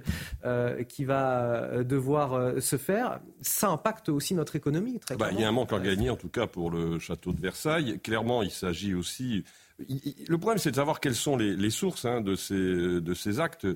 [0.88, 3.20] qui va devoir se faire.
[3.42, 5.00] Ça impacte aussi notre économie.
[5.00, 7.34] Très bah, il y a un manque à gagner, en tout cas, pour le château
[7.34, 8.00] de Versailles.
[8.04, 9.44] Clairement, il s'agit aussi.
[9.80, 13.68] Le problème, c'est de savoir quelles sont les, sources hein, de, ces, de ces actes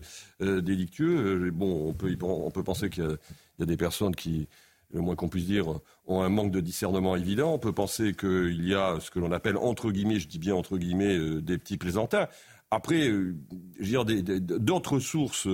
[0.41, 1.47] euh, délictueux.
[1.47, 3.17] Euh, bon, on peut, on peut penser qu'il
[3.59, 4.47] y, a des personnes qui,
[4.93, 5.67] le moins qu'on puisse dire,
[6.07, 7.53] ont un manque de discernement évident.
[7.53, 10.55] On peut penser qu'il y a ce que l'on appelle, entre guillemets, je dis bien
[10.55, 12.27] entre guillemets, euh, des petits plaisantins.
[12.71, 13.33] Après, je
[13.79, 15.47] veux dire, d'autres sources,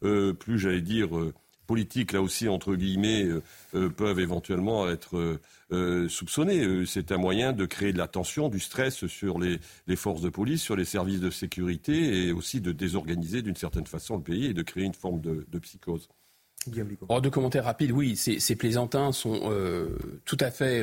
[0.00, 1.08] plus, j'allais dire,
[1.70, 3.44] politiques, là aussi, entre guillemets, euh,
[3.76, 5.38] euh, peuvent éventuellement être
[5.70, 6.84] euh, soupçonnés.
[6.84, 9.60] C'est un moyen de créer de la tension, du stress sur les,
[9.94, 14.16] forces de police, sur les services de sécurité et aussi de désorganiser d'une certaine façon
[14.16, 16.08] le pays et de créer une forme de, psychose.
[17.08, 17.92] Oh, deux commentaires rapides.
[17.92, 19.38] Oui, ces, plaisantins sont
[20.24, 20.82] tout à fait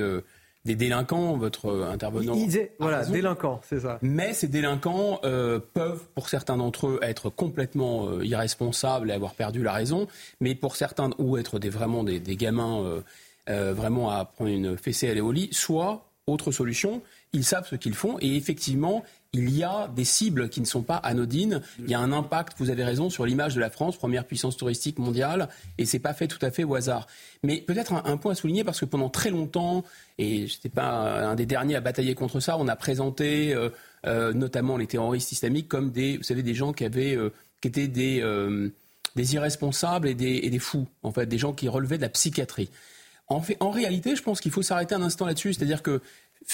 [0.68, 2.36] des délinquants, votre intervenant.
[2.36, 3.98] Il voilà, délinquants, c'est ça.
[4.04, 9.34] Mais ces délinquants euh, peuvent, pour certains d'entre eux, être complètement euh, irresponsables et avoir
[9.34, 10.08] perdu la raison,
[10.40, 13.02] mais pour certains, ou être des, vraiment des, gamins
[13.50, 17.02] euh, vraiment à prendre une fessée à aller au lit, soit, autre solution,
[17.34, 19.04] ils savent ce qu'ils font et effectivement,
[19.34, 21.62] il y a des cibles qui ne sont pas anodines.
[21.80, 24.58] Il y a un impact, vous avez raison, sur l'image de la France, première puissance
[24.58, 27.08] touristique mondiale, et c'est pas fait tout à fait au hasard.
[27.44, 29.84] Mais peut-être un, point à souligner parce que pendant très longtemps,
[30.18, 33.70] et je n'étais pas un des derniers à batailler contre ça, on a présenté euh,
[34.06, 37.68] euh, notamment les terroristes islamiques comme des, vous savez, des gens qui avaient, euh, qui
[37.68, 38.24] étaient des,
[39.16, 42.10] des irresponsables et des, et des fous, en fait, des gens qui relevaient de la
[42.10, 42.70] psychiatrie.
[43.30, 46.02] En, fait, en réalité, je pense qu'il faut s'arrêter un instant là-dessus, c'est-à-dire que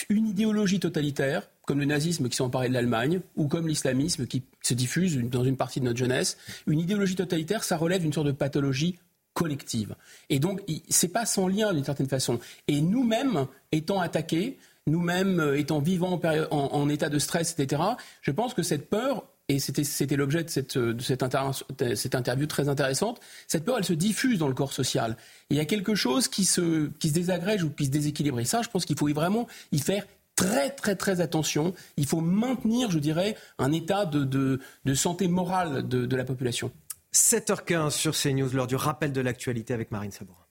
[0.10, 4.44] une idéologie totalitaire, comme le nazisme qui s'est emparé de l'Allemagne, ou comme l'islamisme qui
[4.62, 8.28] se diffuse dans une partie de notre jeunesse, une idéologie totalitaire, ça relève d'une sorte
[8.28, 8.98] de pathologie
[9.34, 9.96] collective.
[10.30, 12.40] Et donc, c'est pas sans lien d'une certaine façon.
[12.68, 17.82] Et nous-mêmes, étant attaqués, nous-mêmes euh, étant vivants en, en, état de stress, etc.,
[18.22, 23.78] je pense que cette peur, et c'était l'objet de, cette, interview très intéressante, cette peur,
[23.78, 25.18] elle se diffuse dans le corps social.
[25.50, 28.40] il y a quelque chose qui se, désagrège ou qui se déséquilibre.
[28.40, 31.74] Et ça, je pense qu'il faut vraiment y faire très très très attention.
[31.98, 34.60] Il faut maintenir, je dirais, un état de,
[34.96, 36.72] santé morale de, de la population.
[37.14, 40.43] 7h15 sur CNews, lors du rappel de l'actualité avec Marine Sabourin.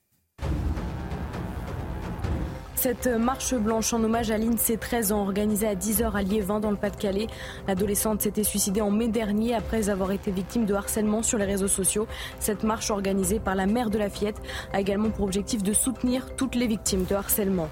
[2.82, 6.72] Cette marche blanche en hommage à l'INSEE 13 ans organisée à 10h à Liévin dans
[6.72, 7.28] le Pas-de-Calais.
[7.68, 11.68] L'adolescente s'était suicidée en mai dernier après avoir été victime de harcèlement sur les réseaux
[11.68, 12.08] sociaux.
[12.40, 14.42] Cette marche organisée par la mère de la fillette
[14.72, 17.68] a également pour objectif de soutenir toutes les victimes de harcèlement.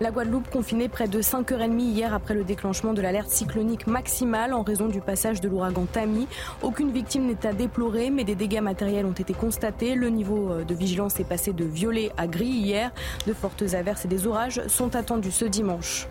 [0.00, 4.62] La Guadeloupe confinée près de 5h30 hier après le déclenchement de l'alerte cyclonique maximale en
[4.62, 6.28] raison du passage de l'ouragan Tammy.
[6.62, 9.96] Aucune victime n'est à déplorer, mais des dégâts matériels ont été constatés.
[9.96, 12.92] Le niveau euh, de vigilance est passé de violet à gris hier.
[13.26, 16.06] De fortes averses et des orages sont attendus ce dimanche.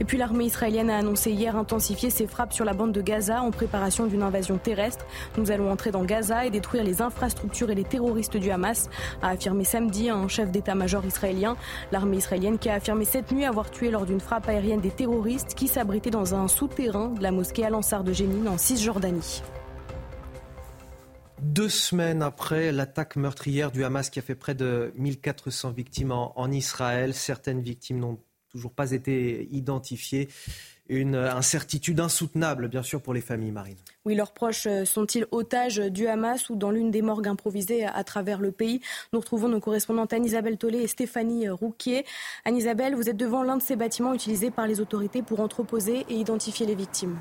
[0.00, 3.42] Et puis l'armée israélienne a annoncé hier intensifier ses frappes sur la bande de Gaza
[3.42, 5.06] en préparation d'une invasion terrestre.
[5.36, 8.88] Nous allons entrer dans Gaza et détruire les infrastructures et les terroristes du Hamas,
[9.22, 11.56] a affirmé samedi un chef d'état-major israélien.
[11.92, 15.54] L'armée israélienne qui a affirmé cette nuit avoir tué lors d'une frappe aérienne des terroristes
[15.54, 19.42] qui s'abritaient dans un souterrain de la mosquée Al-Ansar de Jénine en Cisjordanie.
[21.42, 26.50] Deux semaines après l'attaque meurtrière du Hamas qui a fait près de 1400 victimes en,
[26.50, 28.18] Israël, certaines victimes n'ont
[28.56, 30.28] toujours pas été identifiées.
[30.88, 33.76] Une incertitude insoutenable, bien sûr, pour les familles marines.
[34.04, 38.04] Oui, leurs proches euh, sont-ils otages du Hamas ou dans l'une des morgues improvisées à
[38.04, 38.80] travers le pays?
[39.12, 42.04] Nous retrouvons nos correspondantes Anne-Isabelle Tollet et Stéphanie Rouquier.
[42.44, 46.14] Anne-Isabelle, vous êtes devant l'un de ces bâtiments utilisés par les autorités pour entreposer et
[46.14, 47.18] identifier les victimes.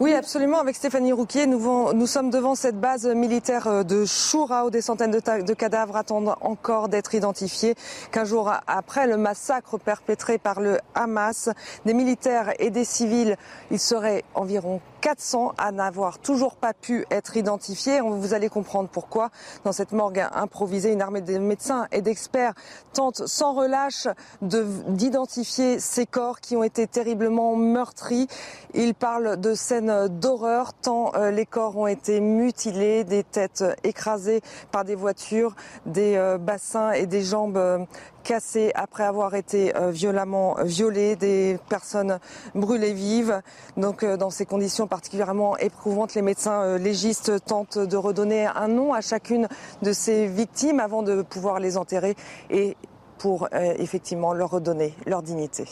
[0.00, 0.60] Oui, absolument.
[0.60, 4.80] Avec Stéphanie Rouquier, nous, nous, sommes devant cette base militaire euh, de Choura où des
[4.80, 7.74] centaines de, de cadavres attendent encore d'être identifiés.
[8.10, 11.50] Qu'un jour après le massacre perpétré par le Hamas,
[11.84, 13.36] des militaires et des civils,
[13.70, 18.00] il serait environ 400 à n'avoir toujours pas pu être identifiés.
[18.00, 19.30] Vous allez comprendre pourquoi.
[19.64, 22.54] Dans cette morgue improvisée, une armée de médecins et d'experts
[22.92, 24.08] tente sans relâche
[24.42, 28.28] d'identifier ces corps qui ont été terriblement meurtris.
[28.74, 34.40] Ils parlent de scènes d'horreur tant euh, les corps ont été mutilés, des têtes écrasées
[34.70, 35.54] par des voitures,
[35.86, 37.78] des euh, bassins et des jambes euh,
[38.22, 42.18] cassés après avoir été euh, violemment violés, des personnes
[42.54, 43.42] brûlées vives.
[43.76, 48.68] Donc euh, dans ces conditions particulièrement éprouvantes, les médecins euh, légistes tentent de redonner un
[48.68, 49.48] nom à chacune
[49.82, 52.14] de ces victimes avant de pouvoir les enterrer
[52.50, 52.76] et
[53.18, 55.66] pour effectivement leur redonner leur dignité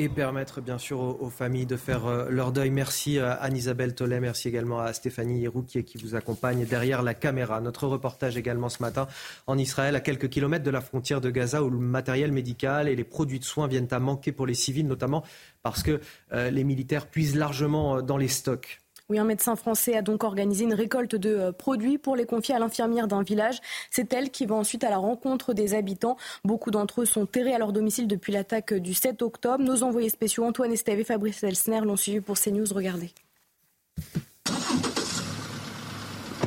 [0.00, 2.70] et permettre bien sûr aux, familles de faire euh, leur deuil.
[2.70, 7.60] Merci à Anne-Isabelle Tollet, merci également à Stéphanie Rouquier qui vous accompagne derrière la caméra.
[7.60, 9.08] Notre reportage également ce matin
[9.46, 12.96] en Israël, à quelques kilomètres de la frontière de Gaza, où le matériel médical et
[12.96, 15.22] les produits de soins viennent à manquer pour les civils, notamment
[15.62, 16.00] parce que
[16.32, 18.80] euh, les militaires puisent largement euh, dans les stocks.
[19.10, 22.54] Oui, un médecin français a donc organisé une récolte de euh, produits pour les confier
[22.54, 23.58] à l'infirmière d'un village.
[23.90, 26.16] C'est elle qui va ensuite à la rencontre des habitants.
[26.44, 29.64] Beaucoup d'entre eux sont terrés à leur domicile depuis l'attaque du 7 octobre.
[29.64, 32.72] Nos envoyés spéciaux Antoine Estève et Fabrice Elsner l'ont suivi pour CNews.
[32.72, 33.10] Regardez.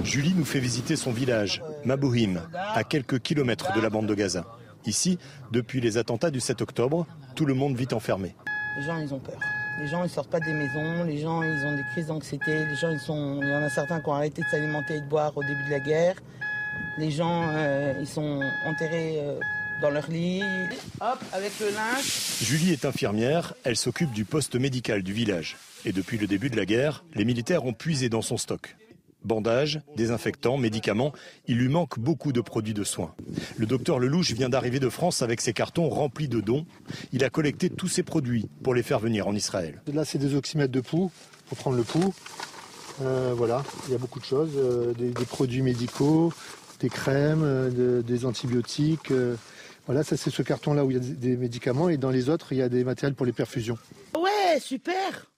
[0.05, 4.45] Julie nous fait visiter son village, Mabouhim, à quelques kilomètres de la bande de Gaza.
[4.85, 5.17] Ici,
[5.51, 8.35] depuis les attentats du 7 octobre, tout le monde vit enfermé.
[8.77, 9.39] Les gens, ils ont peur.
[9.79, 11.03] Les gens, ils sortent pas des maisons.
[11.03, 12.65] Les gens, ils ont des crises d'anxiété.
[12.65, 13.39] Les gens, ils sont.
[13.41, 15.63] Il y en a certains qui ont arrêté de s'alimenter et de boire au début
[15.65, 16.15] de la guerre.
[16.97, 19.39] Les gens, euh, ils sont enterrés euh,
[19.81, 20.43] dans leur lit.
[21.01, 22.39] Hop, avec le linge.
[22.41, 23.53] Julie est infirmière.
[23.63, 25.57] Elle s'occupe du poste médical du village.
[25.85, 28.75] Et depuis le début de la guerre, les militaires ont puisé dans son stock.
[29.23, 31.13] Bandages, désinfectants, médicaments,
[31.47, 33.13] il lui manque beaucoup de produits de soins.
[33.57, 36.65] Le docteur Lelouch vient d'arriver de France avec ses cartons remplis de dons.
[37.11, 39.81] Il a collecté tous ces produits pour les faire venir en Israël.
[39.93, 41.11] Là, c'est des oxymètres de pouls
[41.47, 42.13] pour prendre le pouls.
[43.01, 46.31] Euh, voilà, il y a beaucoup de choses, euh, des, produits médicaux,
[46.79, 49.11] des crèmes, euh, des antibiotiques.
[49.87, 52.53] voilà, ça c'est ce carton-là où il y a des médicaments et dans les autres,
[52.53, 53.77] il y a des matériels pour les perfusions.
[54.15, 55.31] Ouais, super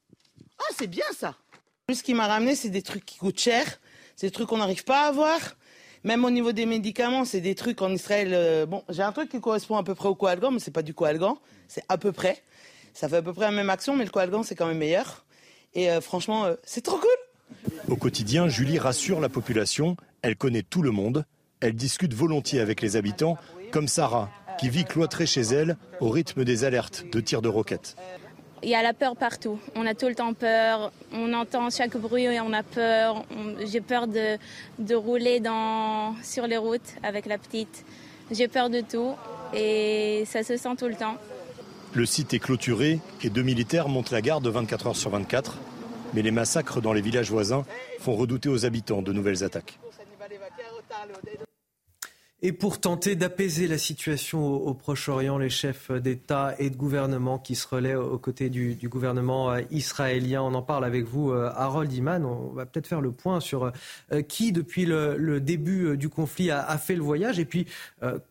[0.59, 1.35] Ah, c'est bien ça
[1.93, 3.63] ce qui m'a ramené, c'est des trucs qui coûtent cher,
[4.15, 5.39] c'est des trucs qu'on n'arrive pas à avoir.
[6.03, 8.29] Même au niveau des médicaments, c'est des trucs en Israël.
[8.33, 10.81] Euh, bon, j'ai un truc qui correspond à peu près au coalgan, mais c'est pas
[10.81, 11.37] du coalgan,
[11.67, 12.41] c'est à peu près.
[12.93, 15.25] Ça fait à peu près la même action, mais le coalgan c'est quand même meilleur.
[15.75, 17.69] Et euh, franchement, euh, c'est trop cool.
[17.87, 19.95] Au quotidien, Julie rassure la population.
[20.23, 21.25] Elle connaît tout le monde.
[21.59, 23.37] Elle discute volontiers avec les habitants,
[23.71, 27.95] comme Sarah, qui vit cloîtrée chez elle au rythme des alertes de tirs de roquettes
[28.65, 29.59] il y a la peur partout.
[29.75, 30.91] On a tout le temps peur.
[31.13, 33.23] On entend chaque bruit et on a peur.
[33.63, 34.37] J'ai peur de,
[34.79, 37.85] de rouler dans, sur les routes avec la petite.
[38.31, 39.13] J'ai peur de tout
[39.53, 41.15] et ça se sent tout le temps.
[41.93, 45.59] Le site est clôturé et deux militaires montent la garde 24 heures sur 24.
[46.15, 47.65] Mais les massacres dans les villages voisins
[47.99, 49.77] font redouter aux habitants de nouvelles attaques.
[52.45, 57.55] Et pour tenter d'apaiser la situation au, Proche-Orient, les chefs d'État et de gouvernement qui
[57.55, 61.91] se relaient aux côtés du, gouvernement euh, israélien, on en parle avec vous, euh, Harold
[61.91, 62.23] Iman.
[62.23, 63.71] On va peut-être faire le point sur
[64.11, 67.65] euh, qui, depuis le, début du conflit, a, fait le voyage et puis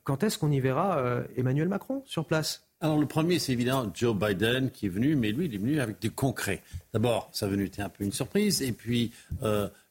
[0.05, 1.03] quand est-ce qu'on y verra
[1.37, 2.63] Emmanuel Macron sur place?
[2.81, 5.81] Alors le premier, c'est évidemment Joe Biden qui est venu, mais lui, il est venu
[5.81, 6.63] avec du concret.
[6.93, 9.11] D'abord, sa venue était un peu une surprise, et puis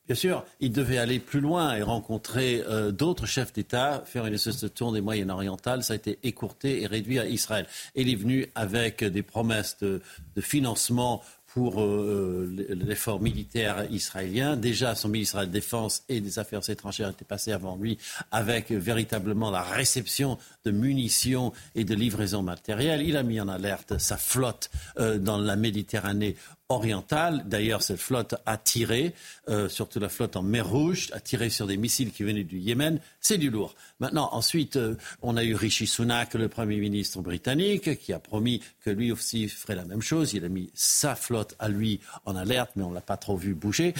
[0.06, 4.34] Bien sûr, il devait aller plus loin et rencontrer euh, d'autres chefs d'État, faire une
[4.34, 5.82] espèce de tour des Moyen-Orientales.
[5.82, 7.68] Ça a été écourté et réduit à Israël.
[7.96, 10.02] Il est venu avec des promesses de,
[10.42, 14.58] financement pour euh, l'effort militaire israélien.
[14.58, 17.98] Déjà, son ministre de la Défense et des Affaires étrangères était passé avant lui
[18.32, 23.04] avec véritablement la réception de munitions et de livraisons matérielles.
[23.04, 24.70] Il a mis en alerte sa flotte
[25.00, 26.36] euh, dans la Méditerranée
[26.70, 27.44] orientale.
[27.46, 29.14] D'ailleurs, cette flotte a tiré,
[29.50, 32.58] euh, surtout la flotte en mer Rouge, a tiré sur des missiles qui venaient du
[32.58, 33.00] Yémen.
[33.20, 33.76] C'est du lourd.
[34.00, 38.62] Maintenant, ensuite, euh, on a eu Rishi Sunak, le Premier ministre britannique, qui a promis
[38.84, 40.34] que lui aussi ferait la même chose.
[40.34, 43.36] Il a mis sa flotte à lui en alerte, mais on ne l'a pas trop
[43.36, 43.94] vu bouger.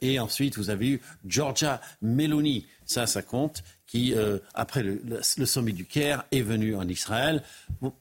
[0.00, 2.66] Et, ensuite, vous avez eu Georgia Meloni.
[2.86, 7.42] Ça, ça compte qui, euh, après le, sommet du Caire, est venu en Israël.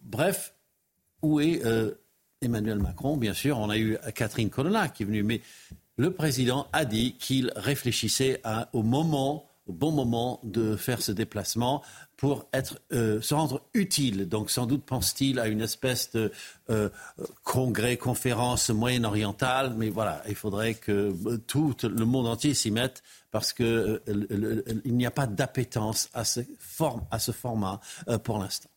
[0.04, 0.54] Bref,
[1.22, 1.62] où est
[2.44, 3.58] Emmanuel Macron, bien sûr.
[3.58, 5.42] On a eu Catherine Colonna qui est venue, mais
[5.98, 8.42] le président a dit qu'il réfléchissait
[8.74, 11.84] au moment, au bon moment de faire ce déplacement
[12.18, 14.28] pour être, euh, se rendre utile.
[14.28, 16.32] Donc sans doute pense-t-il à une espèce de
[16.70, 16.90] euh,
[17.44, 21.14] congrès, conférence moyen-orientale, mais voilà, il faudrait que
[21.48, 26.24] tout le monde entier s'y mette parce qu'il euh, n'y a pas d'appétence à
[27.12, 27.80] à ce format
[28.24, 28.70] pour l'instant.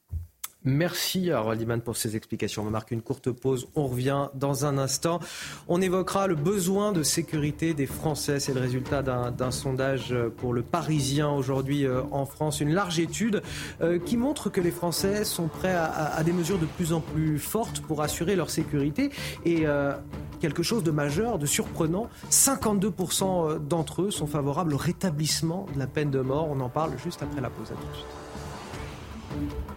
[0.66, 2.62] Merci à Iman pour ces explications.
[2.62, 3.68] On va marquer une courte pause.
[3.76, 5.20] On revient dans un instant.
[5.68, 8.40] On évoquera le besoin de sécurité des Français.
[8.40, 12.60] C'est le résultat d'un sondage pour le Parisien aujourd'hui euh, en France.
[12.60, 13.42] Une large étude
[13.80, 17.38] euh, qui montre que les Français sont prêts à, des mesures de plus en plus
[17.38, 19.10] fortes pour assurer leur sécurité.
[19.44, 19.92] Et euh,
[20.40, 25.86] quelque chose de majeur, de surprenant, 52% d'entre eux sont favorables au rétablissement de la
[25.86, 26.48] peine de mort.
[26.50, 27.70] On en parle juste après la pause.
[27.70, 27.94] À tout de
[29.54, 29.75] suite.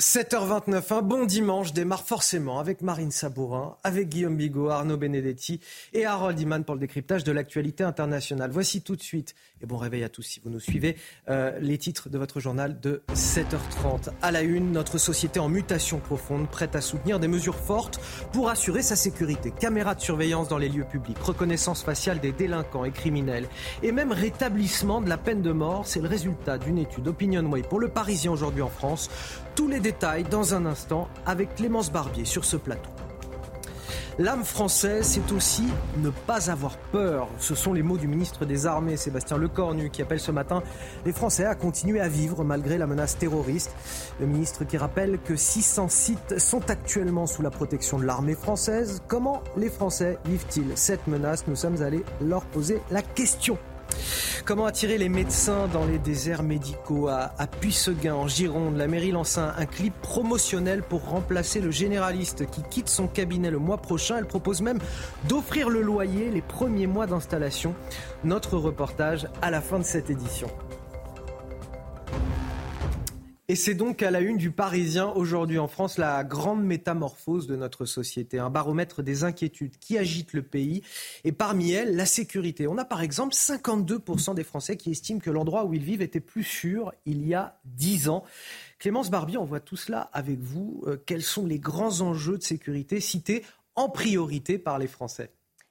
[0.00, 5.58] 7h29, un bon dimanche démarre forcément avec Marine Sabourin, avec Guillaume Bigot, Arnaud Benedetti
[5.92, 8.52] et Harold Iman pour le décryptage de l'actualité internationale.
[8.52, 10.96] Voici tout de suite, et bon réveil à tous si vous nous suivez,
[11.28, 14.10] euh, les titres de votre journal de 7h30.
[14.22, 17.98] À la une, notre société en mutation profonde, prête à soutenir des mesures fortes
[18.32, 19.50] pour assurer sa sécurité.
[19.50, 23.48] Caméras de surveillance dans les lieux publics, reconnaissance faciale des délinquants et criminels,
[23.82, 25.88] et même rétablissement de la peine de mort.
[25.88, 29.10] C'est le résultat d'une étude Opinionway pour le Parisien aujourd'hui en France.
[29.58, 32.90] Tous les détails dans un instant avec Clémence Barbier sur ce plateau.
[34.16, 35.64] L'âme française, c'est aussi
[35.96, 37.26] ne pas avoir peur.
[37.40, 40.62] Ce sont les mots du ministre des Armées, Sébastien Lecornu, qui appelle ce matin
[41.04, 43.74] les Français à continuer à vivre malgré la menace terroriste.
[44.20, 49.02] Le ministre qui rappelle que 600 sites sont actuellement sous la protection de l'armée française.
[49.08, 51.48] Comment les Français vivent-ils cette menace?
[51.48, 53.58] Nous sommes allés leur poser la question.
[54.44, 58.78] Comment attirer les médecins dans les déserts médicaux à, à Puisseguin, en Gironde?
[58.78, 63.50] La mairie lance un, un, clip promotionnel pour remplacer le généraliste qui quitte son cabinet
[63.50, 64.16] le mois prochain.
[64.16, 64.78] Elle propose même
[65.28, 67.74] d'offrir le loyer les premiers mois d'installation.
[68.24, 70.48] Notre reportage à la fin de cette édition.
[73.50, 77.56] Et c'est donc à la une du Parisien aujourd'hui en France la grande métamorphose de
[77.56, 80.82] notre société, un baromètre des inquiétudes qui agitent le pays
[81.24, 82.66] et parmi elles la sécurité.
[82.68, 86.20] On a par exemple 52% des Français qui estiment que l'endroit où ils vivent était
[86.20, 88.22] plus sûr il y a 10 ans.
[88.78, 90.84] Clémence Barbier, on voit tout cela avec vous.
[90.86, 93.46] Euh, quels sont les grands enjeux de sécurité cités
[93.76, 95.30] en priorité par les Français?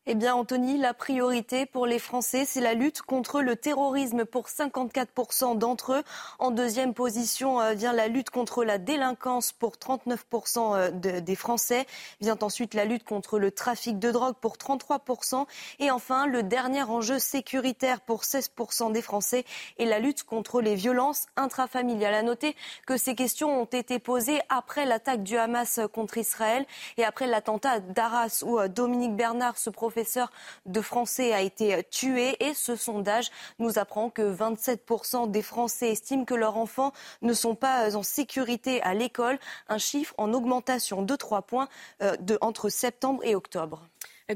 [0.10, 4.48] Eh bien, Anthony, la priorité pour les Français, c'est la lutte contre le terrorisme pour
[4.48, 6.04] 54% d'entre eux.
[6.40, 11.86] En deuxième position euh, vient la lutte contre la délinquance pour 39% euh, des Français.
[12.22, 15.46] Vient ensuite la lutte contre le trafic de drogue pour 33%.
[15.80, 19.44] Et enfin, le dernier enjeu sécuritaire pour 16% des Français
[19.78, 22.14] est la lutte contre les violences intrafamiliales.
[22.14, 22.56] À noter
[22.86, 26.66] que ces questions ont été posées après l'attaque du Hamas contre Israël
[26.96, 30.32] et après l'attentat d'Arras où euh, Dominique Bernard se professe professeur
[30.68, 36.24] de français a été tué et ce sondage nous apprend que 27% des Français estiment
[36.24, 36.94] que leurs enfants
[37.24, 41.68] ne sont pas en sécurité à l'école, un chiffre en augmentation de 3 points
[42.04, 43.88] euh, entre septembre et octobre.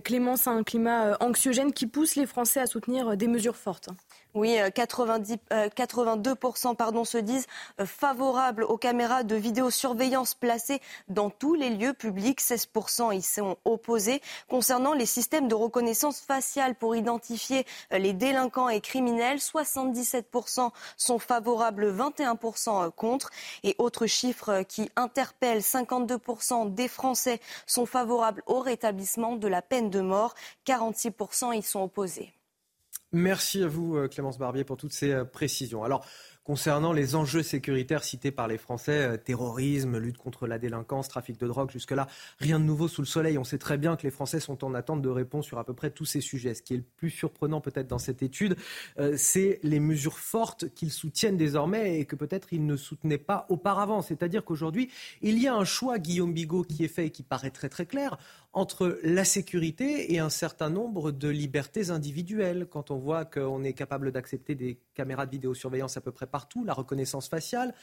[0.04, 3.90] Clémence, un climat euh, anxiogène qui pousse les Français à soutenir euh, des mesures fortes.
[4.34, 7.48] Oui, 90, euh, 82% euh, se disent
[7.82, 10.80] euh, favorables aux caméras de vidéosurveillance placées
[11.10, 12.40] dans tous les lieux publics.
[12.40, 14.22] 16% y sont opposés.
[14.48, 21.94] Concernant les systèmes de reconnaissance faciale pour identifier les délinquants et criminels, 77% sont favorables,
[21.94, 23.32] 21% contre.
[23.64, 29.90] Et autre chiffre qui interpelle, 52% des Français sont favorables au rétablissement de la peine
[29.90, 30.36] de mort.
[30.66, 32.32] 46% y sont opposés.
[33.14, 35.84] Merci à vous, euh, Clémence Barbier, pour toutes ces euh, précisions.
[35.84, 36.06] Alors,
[36.46, 41.38] concernant les enjeux sécuritaires cités par les Français, euh, terrorisme, lutte contre la délinquance, trafic
[41.38, 41.70] de drogue.
[41.72, 42.08] Jusque-là,
[42.40, 43.38] rien de nouveau sous le soleil.
[43.38, 45.74] On sait très bien que les Français sont en attente de réponses sur à peu
[45.74, 46.54] près tous ces sujets.
[46.54, 48.56] Ce qui est le plus surprenant peut-être dans cette étude,
[49.18, 54.02] c'est les mesures fortes qu'ils soutiennent désormais et que peut-être ils ne soutenaient pas auparavant.
[54.02, 54.90] C'est-à-dire qu'aujourd'hui,
[55.22, 57.86] il y a un choix, Guillaume Bigot, qui est fait et qui paraît très très
[57.86, 58.18] clair
[58.54, 62.68] entre la sécurité et un certain nombre de libertés individuelles.
[62.70, 66.66] Quand on voit qu'on est capable d'accepter des caméras de vidéosurveillance à peu près partout,
[66.66, 67.74] la reconnaissance faciale,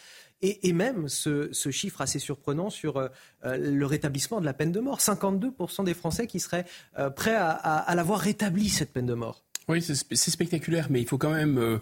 [0.43, 3.09] et, même ce, chiffre assez surprenant sur euh,
[3.43, 4.99] le rétablissement de la peine de mort.
[4.99, 6.67] 52% des Français qui seraient
[6.99, 9.45] euh, prêts à, l'avoir rétabli, cette peine de mort.
[9.69, 11.81] Oui, c'est spectaculaire, mais il faut quand même...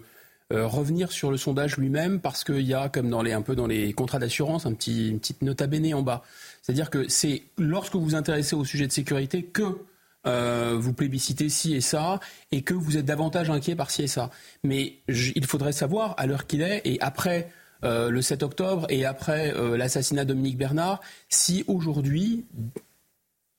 [0.53, 3.53] Euh, revenir sur le sondage lui-même parce qu'il y a, comme dans les, un peu
[3.53, 6.23] dans les contrats d'assurance, un petit, une petite nota bene en bas.
[6.67, 9.77] C'est-à-dire que c'est lorsque vous vous intéressez au sujet de sécurité que
[10.25, 12.19] euh, vous plébiscitez ci et ça,
[12.51, 14.31] et que vous êtes davantage inquiet par ci et ça.
[14.65, 17.49] Mais il faudrait savoir, à l'heure qu'il est, et après
[17.85, 20.99] euh, le 7 octobre, et après euh, l'assassinat de Dominique Bernard,
[21.29, 22.43] si aujourd'hui,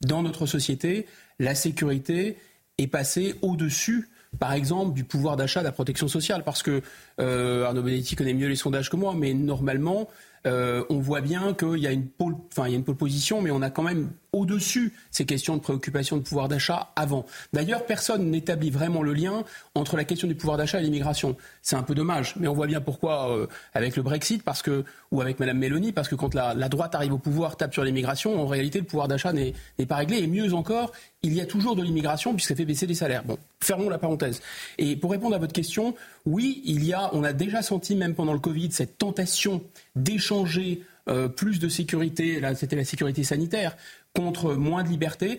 [0.02, 1.06] dans notre société,
[1.38, 2.36] la sécurité
[2.76, 6.44] est passée au-dessus par exemple, du pouvoir d'achat de la protection sociale.
[6.44, 6.82] Parce que
[7.16, 10.06] Arnaud Benetti connaît mieux les sondages que moi, mais normalement,
[10.44, 13.42] on voit bien qu'il y a une pole, enfin il y a une pole position,
[13.42, 17.26] mais on a quand même au-dessus ces questions de préoccupation de pouvoir d'achat avant.
[17.52, 19.44] D'ailleurs, personne n'établit vraiment le lien
[19.74, 21.36] entre la question du pouvoir d'achat et l'immigration.
[21.62, 24.84] C'est un peu dommage, mais on voit bien pourquoi euh, avec le Brexit, parce que
[25.10, 28.40] ou avec Madame Mélanie, parce que quand la, droite arrive au pouvoir, tape sur l'immigration,
[28.40, 29.54] en réalité le pouvoir d'achat n'est
[29.86, 30.18] pas réglé.
[30.18, 30.92] Et mieux encore,
[31.22, 33.24] il y a toujours de l'immigration puisque ça fait baisser les salaires.
[33.24, 34.40] Bon, fermons la parenthèse.
[34.76, 35.94] Et pour répondre à votre question,
[36.26, 39.62] oui, il y a, on a déjà senti même pendant le Covid cette tentation
[39.96, 43.76] d'échanger euh, plus de sécurité, là c'était la sécurité sanitaire,
[44.18, 45.38] contre moins de liberté.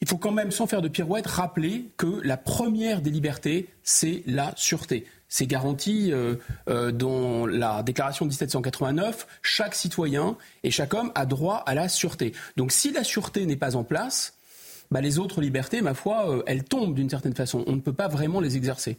[0.00, 4.24] Il faut quand même, sans faire de pirouette, rappeler que la première des libertés, c'est
[4.26, 5.06] la sûreté.
[5.28, 6.34] C'est garanti euh,
[6.68, 9.28] euh, dans la déclaration de 1789.
[9.42, 12.32] Chaque citoyen et chaque homme a droit à la sûreté.
[12.56, 14.37] Donc si la sûreté n'est pas en place,
[14.90, 17.64] bah, les autres libertés, ma foi, euh, elles tombent d'une certaine façon.
[17.66, 18.98] On ne peut pas vraiment les exercer.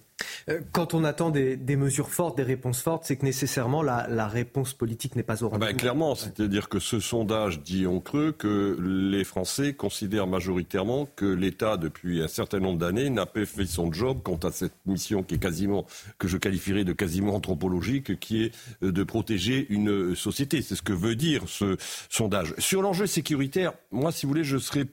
[0.50, 4.74] Euh, quand on attend des, mesures fortes, des réponses fortes, c'est que nécessairement la, réponse
[4.74, 5.72] politique n'est pas au rendez-vous.
[5.72, 11.26] Ben, clairement, c'est-à-dire que ce sondage dit en creux que les Français considèrent majoritairement que
[11.26, 15.24] l'État, depuis un certain nombre d'années, n'a pas fait son job quant à cette mission
[15.24, 15.86] qui est quasiment,
[16.18, 18.52] que je qualifierais de quasiment anthropologique, qui est
[18.84, 20.62] euh, de protéger une société.
[20.62, 21.78] C'est ce que veut dire ce
[22.10, 22.54] sondage.
[22.58, 24.86] Sur l'enjeu sécuritaire, moi, si vous voulez, je serais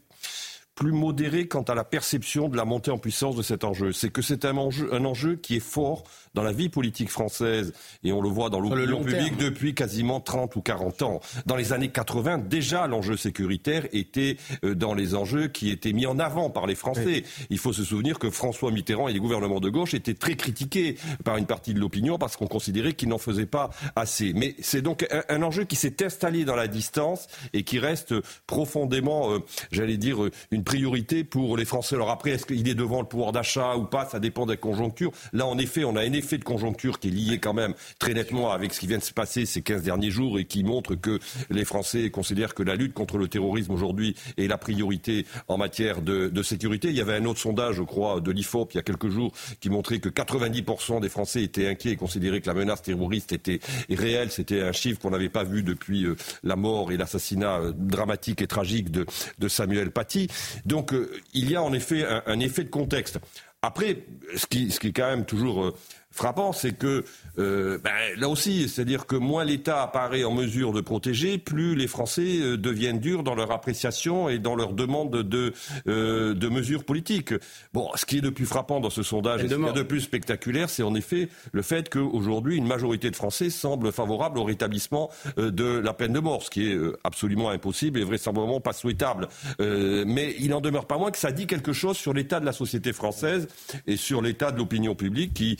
[0.76, 3.92] plus modéré quant à la perception de la montée en puissance de cet enjeu.
[3.92, 6.04] C'est que c'est un enjeu, un enjeu qui est fort
[6.34, 7.72] dans la vie politique française,
[8.04, 11.20] et on le voit dans l'opinion publique depuis quasiment 30 ou 40 ans.
[11.46, 16.04] Dans les années 80, déjà l'enjeu sécuritaire était euh, dans les enjeux qui étaient mis
[16.04, 17.24] en avant par les Français.
[17.48, 20.98] Il faut se souvenir que François Mitterrand et les gouvernements de gauche étaient très critiqués
[21.24, 24.34] par une partie de l'opinion parce qu'on considérait qu'ils n'en faisaient pas assez.
[24.34, 28.14] Mais c'est donc un, enjeu qui s'est installé dans la distance et qui reste
[28.46, 29.38] profondément, euh,
[29.70, 30.18] j'allais dire,
[30.50, 31.94] une priorité pour les Français.
[31.94, 35.12] Alors après, est-ce qu'il est devant le pouvoir d'achat ou pas Ça dépend des conjonctures.
[35.32, 38.14] Là, en effet, on a un effet de conjoncture qui est lié quand même très
[38.14, 40.96] nettement avec ce qui vient de se passer ces 15 derniers jours et qui montre
[40.96, 41.20] que
[41.50, 46.02] les Français considèrent que la lutte contre le terrorisme aujourd'hui est la priorité en matière
[46.02, 46.88] de, de sécurité.
[46.88, 49.32] Il y avait un autre sondage, je crois, de l'IFOP il y a quelques jours
[49.60, 53.60] qui montrait que 90% des Français étaient inquiets et considéraient que la menace terroriste était
[53.88, 54.32] réelle.
[54.32, 58.42] C'était un chiffre qu'on n'avait pas vu depuis euh, la mort et l'assassinat euh, dramatique
[58.42, 59.06] et tragique de,
[59.38, 60.28] de Samuel Paty.
[60.64, 63.18] Donc euh, il y a en effet un, effet de contexte.
[63.62, 64.04] Après,
[64.36, 65.74] ce qui, est quand même toujours euh,
[66.16, 67.04] frappant, c'est que
[67.38, 71.86] euh, ben, là aussi, c'est-à-dire que moins l'État apparaît en mesure de protéger, plus les
[71.86, 75.52] Français euh, deviennent durs dans leur appréciation et dans leur demande de,
[75.86, 77.34] euh, de mesures politiques.
[77.72, 79.82] Bon, ce qui est le plus frappant dans ce sondage, et ce qui est de
[79.82, 84.44] plus spectaculaire, c'est en effet le fait qu'aujourd'hui, une majorité de Français semble favorable au
[84.44, 89.28] rétablissement de la peine de mort, ce qui est absolument impossible et vraisemblablement pas souhaitable.
[89.58, 92.52] mais il n'en demeure pas moins que ça dit quelque chose sur l'état de la
[92.52, 93.48] société française
[93.86, 95.56] et sur l'état de l'opinion publique qui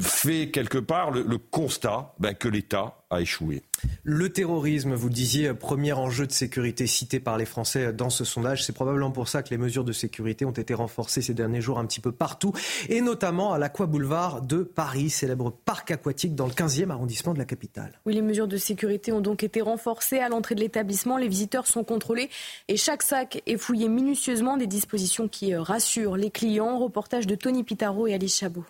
[0.00, 3.62] fait quelque part le, constat ben, que l'État a échoué.
[4.02, 8.24] Le terrorisme, vous le disiez, premier enjeu de sécurité cité par les Français dans ce
[8.24, 8.64] sondage.
[8.64, 11.78] C'est probablement pour ça que les mesures de sécurité ont été renforcées ces derniers jours
[11.78, 12.52] un petit peu partout,
[12.88, 17.38] et notamment à l'Aqua Boulevard de Paris, célèbre parc aquatique dans le 15e arrondissement de
[17.38, 18.00] la capitale.
[18.06, 21.16] Oui, les mesures de sécurité ont donc été renforcées à l'entrée de l'établissement.
[21.16, 22.30] Les visiteurs sont contrôlés
[22.68, 24.56] et chaque sac est fouillé minutieusement.
[24.56, 26.78] Des dispositions qui rassurent les clients.
[26.78, 28.64] Reportage de Tony Pitaro et Alice Chabot.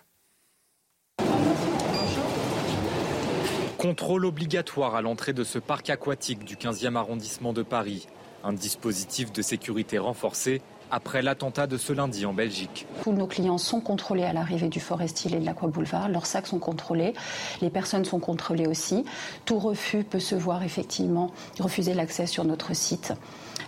[3.85, 8.07] Contrôle obligatoire à l'entrée de ce parc aquatique du 15e arrondissement de Paris.
[8.43, 12.87] Un dispositif de sécurité renforcé après l'attentat de ce lundi en Belgique.
[13.03, 16.09] Tous nos clients sont contrôlés à l'arrivée du Forest Hill et de l'Aqua Boulevard.
[16.09, 17.13] Leurs sacs sont contrôlés.
[17.61, 19.05] Les personnes sont contrôlées aussi.
[19.45, 21.29] Tout refus peut se voir effectivement
[21.59, 23.13] refuser l'accès sur notre site.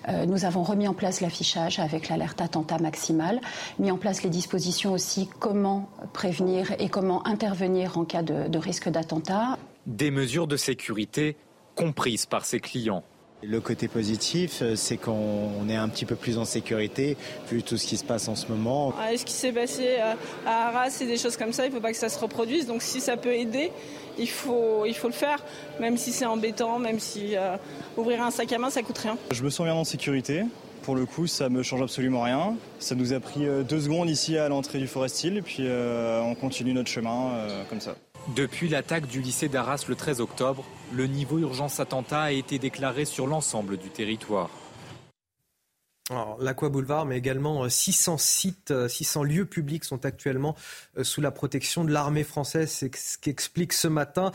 [0.10, 3.40] Euh, nous avons remis en place l'affichage avec l'alerte attentat maximale,
[3.78, 8.58] mis en place les dispositions aussi comment prévenir et comment intervenir en cas de, de
[8.58, 9.60] risque d'attentat.
[9.88, 11.38] Des mesures de sécurité
[11.74, 13.04] comprises par ses clients.
[13.42, 17.16] Le côté positif, euh, c'est qu'on est un petit peu plus en sécurité
[17.50, 18.94] vu tout ce qui se passe en ce moment.
[19.16, 19.96] ce qui s'est passé
[20.46, 22.68] à Arras et des choses comme ça, il ne faut pas que ça se reproduise.
[22.68, 23.72] Donc si ça peut aider,
[24.20, 25.42] il faut, il faut le faire,
[25.80, 27.56] même si c'est embêtant, même si euh,
[27.96, 29.18] ouvrir un sac à main, ça coûte rien.
[29.32, 30.44] Je me sens bien en sécurité.
[30.82, 32.56] Pour le coup, ça me change absolument rien.
[32.80, 35.66] Ça nous a pris euh, deux secondes ici à l'entrée du Forest Hill, et puis
[35.70, 37.96] on continue notre chemin comme ça.
[38.36, 43.06] Depuis l'attaque du lycée d'Arras le 13 octobre, le niveau urgence attentat a été déclaré
[43.06, 44.50] sur l'ensemble du territoire.
[46.40, 50.56] L'Aqua Boulevard, mais également 600 euh, sites, 600 euh, lieux publics sont actuellement
[50.98, 52.72] euh, sous la protection de l'armée française.
[52.72, 54.32] C'est ce qu'explique ce matin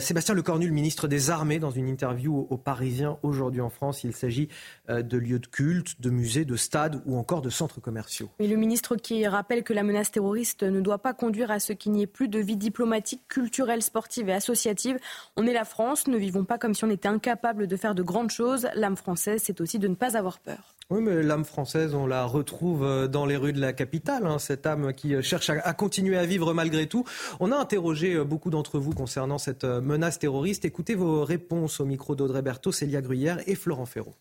[0.00, 4.04] Sébastien Lecornu, le ministre des Armées, dans une interview aux Parisiens aujourd'hui en France.
[4.04, 4.48] Il s'agit
[4.88, 8.30] de lieux de culte, de musées, de stades ou encore de centres commerciaux.
[8.38, 11.72] Et le ministre qui rappelle que la menace terroriste ne doit pas conduire à ce
[11.72, 14.98] qu'il n'y ait plus de vie diplomatique, culturelle, sportive et associative.
[15.36, 18.02] On est la France, ne vivons pas comme si on était incapable de faire de
[18.02, 18.68] grandes choses.
[18.74, 20.73] L'âme française, c'est aussi de ne pas avoir peur.
[20.90, 24.38] Oui, mais l'âme française, on la retrouve euh, dans les rues de la capitale, hein,
[24.38, 27.04] cette âme qui euh, cherche à, continuer à vivre malgré tout.
[27.40, 30.66] On a interrogé euh, beaucoup d'entre vous concernant cette menace terroriste.
[30.66, 34.14] Écoutez vos réponses au micro d'Audrey Berthaud, Célia Gruyère et Florent Ferraud.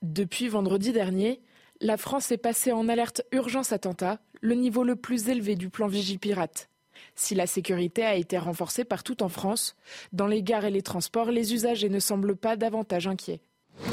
[0.00, 1.42] Depuis vendredi dernier,
[1.82, 5.86] la France est passée en alerte urgence attentat, le niveau le plus élevé du plan
[5.86, 6.70] Vigipirate.
[7.14, 9.76] Si la sécurité a été renforcée partout en France,
[10.14, 13.42] dans les gares et les transports, les usagers ne semblent pas davantage inquiets.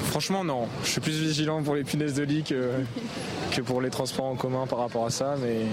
[0.05, 0.67] Franchement, non.
[0.83, 2.71] Je suis plus vigilant pour les punaises de lit que,
[3.51, 5.65] que pour les transports en commun par rapport à ça, mais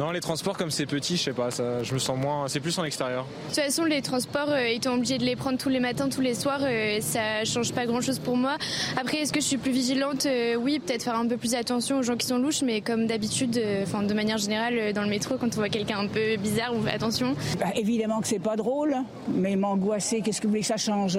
[0.00, 2.48] non, les transports, comme c'est petit, je sais pas, ça, je me sens moins.
[2.48, 3.26] C'est plus en extérieur.
[3.50, 6.22] De toute façon, les transports, euh, étant obligés de les prendre tous les matins, tous
[6.22, 8.56] les soirs, euh, ça change pas grand chose pour moi.
[8.98, 10.24] Après, est-ce que je suis plus vigilante?
[10.24, 13.06] Euh, Oui, peut-être faire un peu plus attention aux gens qui sont louches, mais comme
[13.06, 16.72] d'habitude, enfin, de manière générale, dans le métro, quand on voit quelqu'un un peu bizarre,
[16.72, 17.34] on fait attention.
[17.58, 18.96] Bah, évidemment que c'est pas drôle,
[19.28, 21.18] mais m'angoisser, qu'est-ce que vous voulez que ça change?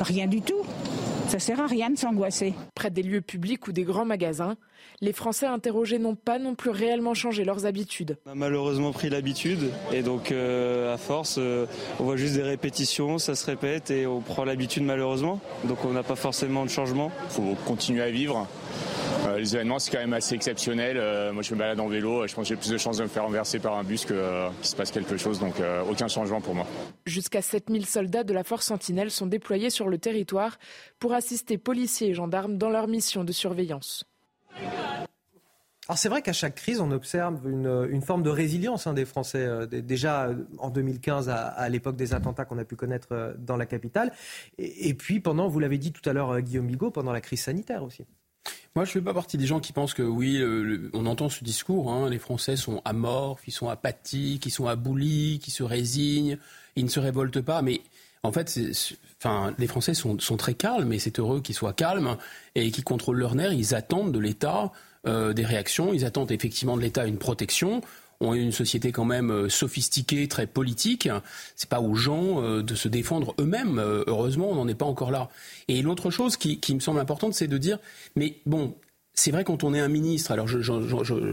[0.00, 0.62] Rien du tout.
[1.28, 2.54] Ça sert à rien de s'angoisser.
[2.74, 4.56] Près des lieux publics ou des grands magasins,
[5.00, 8.16] les Français interrogés n'ont pas non plus réellement changé leurs habitudes.
[8.26, 11.66] On a malheureusement pris l'habitude et donc euh, à force, euh,
[12.00, 15.40] on voit juste des répétitions, ça se répète et on prend l'habitude malheureusement.
[15.64, 17.10] Donc on n'a pas forcément de changement.
[17.24, 18.46] Il faut continuer à vivre.
[19.26, 20.96] Euh, les événements, c'est quand même assez exceptionnel.
[21.32, 22.26] moi, je me balade en vélo.
[22.26, 24.16] Je pense que j'ai plus de chances de me faire renverser par un bus qu'il
[24.62, 25.38] se passe quelque chose.
[25.38, 25.54] Donc,
[25.90, 26.66] aucun changement pour moi.
[27.06, 30.58] Jusqu'à 7000 soldats de la force Sentinelle sont déployés sur le territoire
[30.98, 34.04] pour assister policiers et gendarmes dans leur mission de surveillance.
[35.86, 39.44] Alors c'est vrai qu'à chaque crise, on observe une, forme de résilience hein, des Français.
[39.44, 43.58] Euh, déjà euh, en 2015, à, l'époque des attentats qu'on a pu connaître euh, dans
[43.58, 44.10] la capitale,
[44.56, 47.82] et, puis pendant, vous l'avez dit tout à l'heure, Guillaume Bigot, pendant la crise sanitaire
[47.82, 48.06] aussi.
[48.74, 50.42] Moi, je ne fais pas partie des gens qui pensent que oui,
[50.94, 55.40] on entend ce discours, hein, les Français sont amorphes, ils sont apathiques, ils sont aboulis,
[55.46, 56.38] ils se résignent,
[56.76, 57.82] ils ne se révoltent pas, mais
[58.24, 58.58] en fait,
[59.18, 62.16] enfin, les Français sont, sont très calmes, et c'est heureux qu'ils soient calmes
[62.54, 63.52] et qu'ils contrôlent leurs nerfs.
[63.52, 64.72] Ils attendent de l'État
[65.06, 65.92] euh, des réactions.
[65.92, 67.82] Ils attendent effectivement de l'État une protection.
[68.20, 71.10] On est une société quand même euh, sophistiquée, très politique.
[71.54, 73.78] C'est pas aux gens euh, de se défendre eux-mêmes.
[74.06, 75.28] Heureusement, on n'en est pas encore là.
[75.68, 77.78] Et l'autre chose qui, qui me semble importante, c'est de dire,
[78.16, 78.74] mais bon,
[79.14, 80.58] c'est vrai quand on est un ministre, alors je,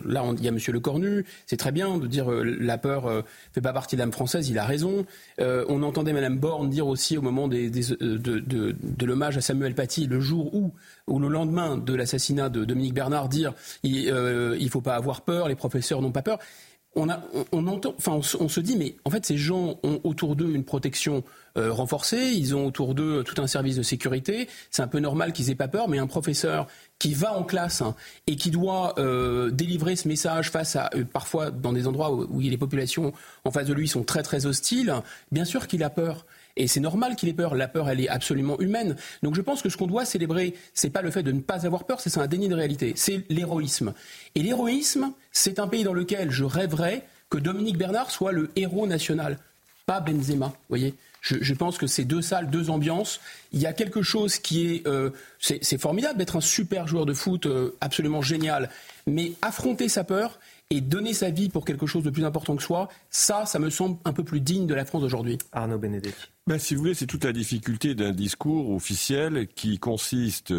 [0.08, 3.08] là il y a Monsieur Le Cornu, c'est très bien de dire euh, la peur
[3.08, 3.22] euh,
[3.54, 5.06] fait pas partie de l'âme française, il a raison.
[5.40, 9.74] Euh, on entendait Madame Borne dire aussi au moment des, de, de, l'hommage à Samuel
[9.74, 10.74] Paty, le jour où,
[11.08, 15.48] ou le lendemain de l'assassinat de Dominique Bernard, dire il ne faut pas avoir peur,
[15.48, 16.38] les professeurs n'ont pas peur.
[16.94, 17.22] On, a,
[17.54, 20.66] on, entend, enfin on, se dit mais en fait ces gens ont autour d'eux une
[20.66, 21.24] protection
[21.56, 24.50] renforcée, ils ont autour d'eux tout un service de sécurité.
[24.72, 26.68] C'est un peu normal qu'ils aient pas peur, mais un professeur
[27.02, 27.96] qui va en classe hein,
[28.28, 32.40] et qui doit euh, délivrer ce message face à euh, parfois dans des endroits où,
[32.40, 33.12] les populations
[33.44, 34.94] en face de lui sont très très hostiles,
[35.32, 36.28] bien sûr qu'il a peur.
[36.58, 37.56] Et c'est normal qu'il ait peur.
[37.56, 38.96] La peur, elle est absolument humaine.
[39.24, 41.66] Donc je pense que ce qu'on doit célébrer, c'est pas le fait de ne pas
[41.66, 42.94] avoir peur, c'est un déni de réalité.
[42.96, 43.94] C'est l'héroïsme.
[44.36, 48.88] Et l'héroïsme, c'est un pays dans lequel je rêverais que Dominique Bernard soit le héros
[48.88, 49.38] national,
[49.86, 50.48] pas Benzema.
[50.48, 53.20] Vous voyez je, pense que c'est deux salles, deux ambiances.
[53.52, 54.88] Il y a quelque chose qui est...
[54.88, 58.70] Euh, c'est formidable d'être un super joueur de foot, euh, absolument génial.
[59.06, 60.40] Mais affronter sa peur
[60.72, 63.70] et donner sa vie pour quelque chose de plus important que soi, ça, ça me
[63.70, 65.38] semble un peu plus digne de la France d'aujourd'hui.
[65.52, 66.30] Arnaud Benedetti.
[66.48, 70.52] Ben, si vous voulez, c'est toute la difficulté d'un discours officiel qui consiste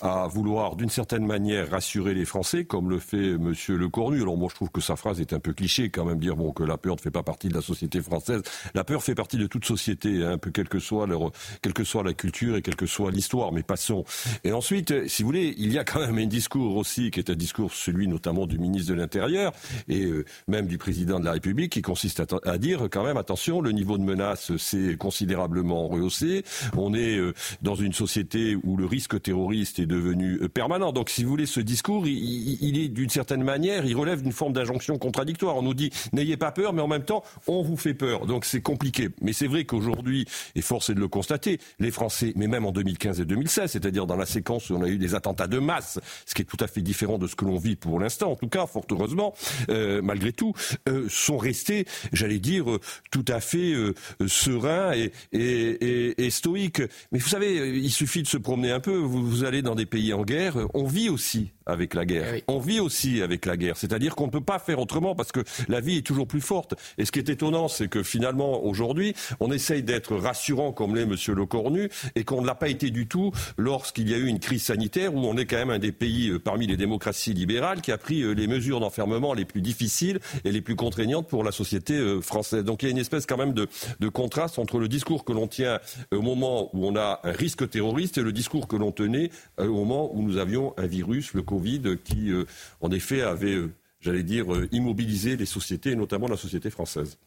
[0.00, 4.22] à vouloir d'une certaine manière rassurer les Français, comme le fait Monsieur Le Cornu.
[4.22, 6.52] Alors moi, je trouve que sa phrase est un peu cliché, quand même dire bon
[6.52, 8.42] que la peur ne fait pas partie de la société française.
[8.74, 11.32] La peur fait partie de toute société, hein, un peu quelle que soit leur,
[11.62, 13.52] quelle que soit la culture et quelle que soit l'histoire.
[13.52, 14.04] Mais passons.
[14.44, 17.30] Et ensuite, si vous voulez, il y a quand même un discours aussi qui est
[17.30, 19.52] un discours, celui notamment du ministre de l'Intérieur
[19.88, 23.16] et euh, même du président de la République, qui consiste à, à, dire quand même
[23.16, 24.96] attention, le niveau de menace s'est
[25.26, 26.44] considérablement rehaussé.
[26.76, 30.92] On est euh, dans une société où le risque terroriste est devenu euh, permanent.
[30.92, 34.52] Donc, si vous voulez, ce discours, il, est d'une certaine manière, il relève d'une forme
[34.52, 35.56] d'injonction contradictoire.
[35.56, 38.26] On nous dit n'ayez pas peur, mais en même temps, on vous fait peur.
[38.26, 39.08] Donc, c'est compliqué.
[39.20, 42.72] Mais c'est vrai qu'aujourd'hui, et force est de le constater, les Français, mais même en
[42.72, 45.98] 2015 et 2016, c'est-à-dire dans la séquence où on a eu des attentats de masse,
[46.24, 48.36] ce qui est tout à fait différent de ce que l'on vit pour l'instant, en
[48.36, 49.34] tout cas, fort heureusement,
[49.70, 50.52] euh, malgré tout,
[50.88, 52.80] euh, sont restés, j'allais dire, euh,
[53.10, 53.94] tout à fait euh,
[54.26, 56.82] sereins et, et, stoïques.
[57.12, 58.96] Mais vous savez, il suffit de se promener un peu.
[58.96, 62.28] Vous allez dans des pays en guerre, on vit aussi avec la guerre.
[62.32, 62.44] Oui.
[62.48, 63.76] On vit aussi avec la guerre.
[63.76, 66.74] C'est-à-dire qu'on ne peut pas faire autrement parce que la vie est toujours plus forte.
[66.98, 71.06] Et ce qui est étonnant, c'est que finalement, aujourd'hui, on essaye d'être rassurant comme l'est
[71.06, 74.26] Monsieur Le Cornu et qu'on ne l'a pas été du tout lorsqu'il y a eu
[74.26, 77.34] une crise sanitaire où on est quand même un des pays euh, parmi les démocraties
[77.34, 81.28] libérales qui a pris euh, les mesures d'enfermement les plus difficiles et les plus contraignantes
[81.28, 82.64] pour la société euh, française.
[82.64, 83.68] Donc il y a une espèce quand même de,
[84.00, 85.80] de contraste entre le discours que l'on tient
[86.12, 89.72] au moment où on a un risque terroriste et le discours que l'on tenait au
[89.72, 91.55] moment où nous avions un virus, le Covid,
[92.04, 92.32] qui
[92.80, 93.58] en effet avait
[94.00, 97.18] j'allais dire, immobiliser les sociétés, et notamment la société française.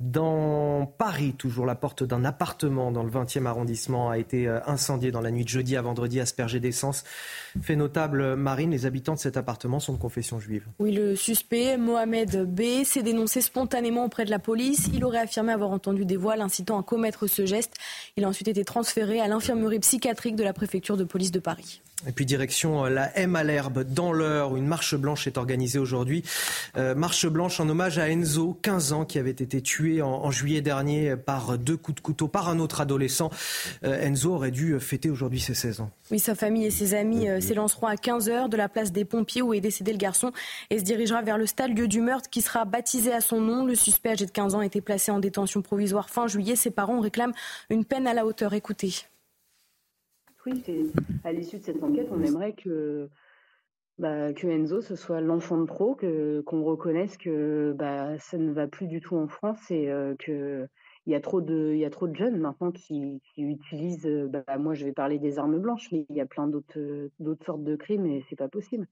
[0.00, 5.20] Dans Paris, toujours la porte d'un appartement dans le 20e arrondissement a été incendiée dans
[5.20, 7.02] la nuit de jeudi à vendredi, aspergée d'essence.
[7.62, 10.66] Fait notable, Marine, les habitants de cet appartement sont de confession juive.
[10.78, 14.88] Oui, le suspect, Mohamed B, s'est dénoncé spontanément auprès de la police.
[14.94, 17.74] Il aurait affirmé avoir entendu des voix l'incitant à commettre ce geste.
[18.16, 21.82] Il a ensuite été transféré à l'infirmerie psychiatrique de la préfecture de police de Paris.
[22.06, 26.22] Et puis direction la M à l'herbe, dans l'heure, une marche blanche est organisée aujourd'hui.
[26.76, 30.30] Euh, marche blanche en hommage à Enzo, 15 ans, qui avait été tué en, en,
[30.30, 33.30] juillet dernier par deux coups de couteau par un autre adolescent.
[33.84, 35.90] Euh, Enzo aurait dû fêter aujourd'hui ses 16 ans.
[36.10, 39.42] Oui, sa famille et ses amis euh, s'élanceront à 15h de la place des pompiers
[39.42, 40.32] où est décédé le garçon
[40.70, 43.64] et se dirigera vers le stade lieu du meurtre qui sera baptisé à son nom.
[43.64, 46.56] Le suspect âgé de 15 ans a été placé en détention provisoire fin juillet.
[46.56, 47.34] Ses parents réclament
[47.70, 48.54] une peine à la hauteur.
[48.54, 48.94] Écoutez
[50.46, 50.62] oui,
[51.24, 53.08] à l'issue de cette enquête, on aimerait que,
[53.98, 58.52] bah, que Enzo ce soit l'enfant de trop, que qu'on reconnaisse que bah, ça ne
[58.52, 60.68] va plus du tout en France et euh, que
[61.06, 64.92] il y a trop de trop de jeunes maintenant qui, utilisent bah, moi je vais
[64.92, 68.24] parler des armes blanches mais il y a plein d'autres d'autres sortes de crimes et
[68.28, 68.86] c'est pas possible.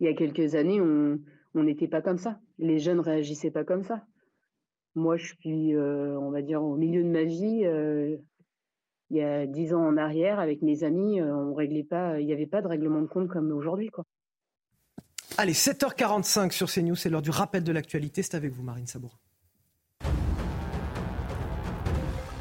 [0.00, 1.18] Il y a quelques années on
[1.54, 2.40] on n'était pas comme ça.
[2.58, 4.06] Les jeunes réagissaient pas comme ça.
[4.94, 8.16] Moi je suis euh, on va dire au milieu de ma vie euh,
[9.12, 12.32] il y a dix ans en arrière, avec mes amis, on réglait pas, il n'y
[12.32, 14.04] avait pas de règlement de compte comme aujourd'hui, quoi.
[15.38, 18.22] Allez, 7h45 sur CNews, c'est l'heure du rappel de l'actualité.
[18.22, 19.18] C'est avec vous, Marine Sabour.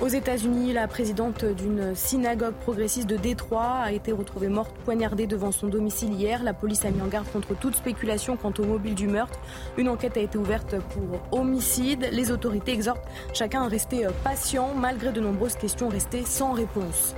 [0.02, 5.52] Aux États-Unis, la présidente d'une synagogue progressiste de Détroit a été retrouvée morte poignardée devant
[5.52, 6.42] son domicile hier.
[6.42, 9.38] La police a mis en garde contre toute spéculation quant au mobile du meurtre.
[9.78, 12.10] Une enquête a été ouverte pour homicide.
[12.12, 17.14] Les autorités exhortent chacun à rester patient malgré de nombreuses questions restées sans réponse.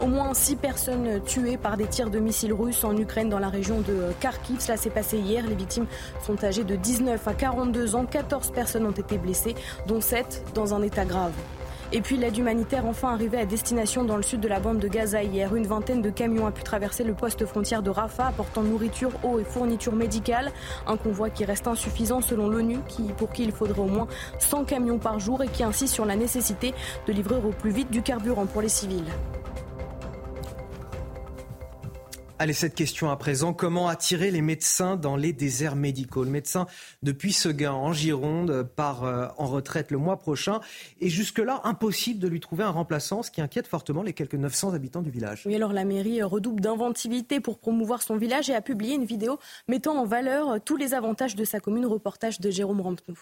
[0.00, 3.48] Au moins six personnes tuées par des tirs de missiles russes en Ukraine dans la
[3.48, 4.60] région de Kharkiv.
[4.60, 5.44] Cela s'est passé hier.
[5.48, 5.86] Les victimes
[6.24, 8.06] sont âgées de 19 à 42 ans.
[8.06, 9.56] 14 personnes ont été blessées,
[9.88, 11.32] dont 7 dans un état grave.
[11.92, 14.86] Et puis l'aide humanitaire enfin arrivée à destination dans le sud de la bande de
[14.86, 15.52] Gaza hier.
[15.56, 19.40] Une vingtaine de camions a pu traverser le poste frontière de Rafah apportant nourriture, eau
[19.40, 20.52] et fournitures médicales.
[20.86, 22.78] Un convoi qui reste insuffisant selon l'ONU
[23.16, 24.06] pour qui il faudrait au moins
[24.38, 26.74] 100 camions par jour et qui insiste sur la nécessité
[27.08, 29.10] de livrer au plus vite du carburant pour les civils.
[32.42, 33.52] Allez, cette question à présent.
[33.52, 36.24] Comment attirer les médecins dans les déserts médicaux?
[36.24, 36.66] Le médecin
[37.02, 40.60] de Puisseguin en Gironde part euh, en retraite le mois prochain.
[41.02, 44.72] Et jusque-là, impossible de lui trouver un remplaçant, ce qui inquiète fortement les quelques 900
[44.72, 45.42] habitants du village.
[45.44, 49.38] Oui, alors la mairie redouble d'inventivité pour promouvoir son village et a publié une vidéo
[49.68, 51.84] mettant en valeur tous les avantages de sa commune.
[51.84, 53.18] Reportage de Jérôme Rampenou.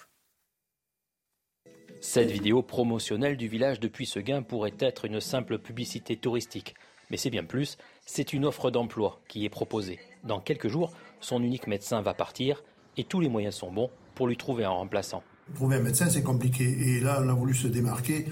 [2.01, 6.77] Cette vidéo promotionnelle du village de Puisseguin pourrait être une simple publicité touristique.
[7.11, 7.79] Mais c'est bien plus,
[8.09, 10.01] c'est une offre d'emploi qui est proposée.
[10.25, 12.65] Dans quelques jours, son unique médecin va partir
[12.97, 15.23] et tous les moyens sont bons pour lui trouver un remplaçant.
[15.55, 16.65] Trouver un médecin, c'est compliqué.
[16.65, 18.25] Et là, on a voulu se démarquer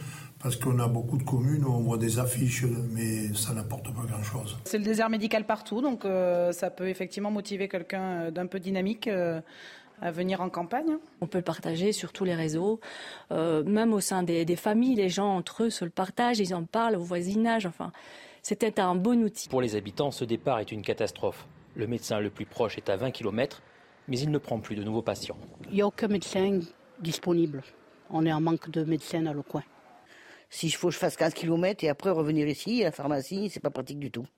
[0.42, 4.02] parce qu'on a beaucoup de communes où on voit des affiches, mais ça n'apporte pas
[4.08, 4.56] grand-chose.
[4.64, 9.06] C'est le désert médical partout, donc euh, ça peut effectivement motiver quelqu'un d'un peu dynamique.
[9.08, 9.40] Euh,
[10.02, 10.98] à venir en campagne.
[11.22, 12.80] On peut le partager sur tous les réseaux,
[13.32, 16.54] euh, même au sein des, des, familles, les gens entre eux se le partagent, ils
[16.54, 17.92] en parlent au voisinage, enfin,
[18.48, 19.48] c'était un bon outil.
[19.48, 21.48] Pour les habitants, ce départ est une catastrophe.
[21.74, 23.60] Le médecin le plus proche est à 20 km,
[24.06, 25.36] mais il ne prend plus de nouveaux patients.
[25.68, 26.60] Il n'y a aucun médecin
[27.00, 27.64] disponible.
[28.08, 29.64] On est en manque de médecins dans le coin.
[30.48, 33.58] Si faut que je fasse 15 km et après revenir ici, à la pharmacie, c'est
[33.58, 34.28] pas pratique du tout.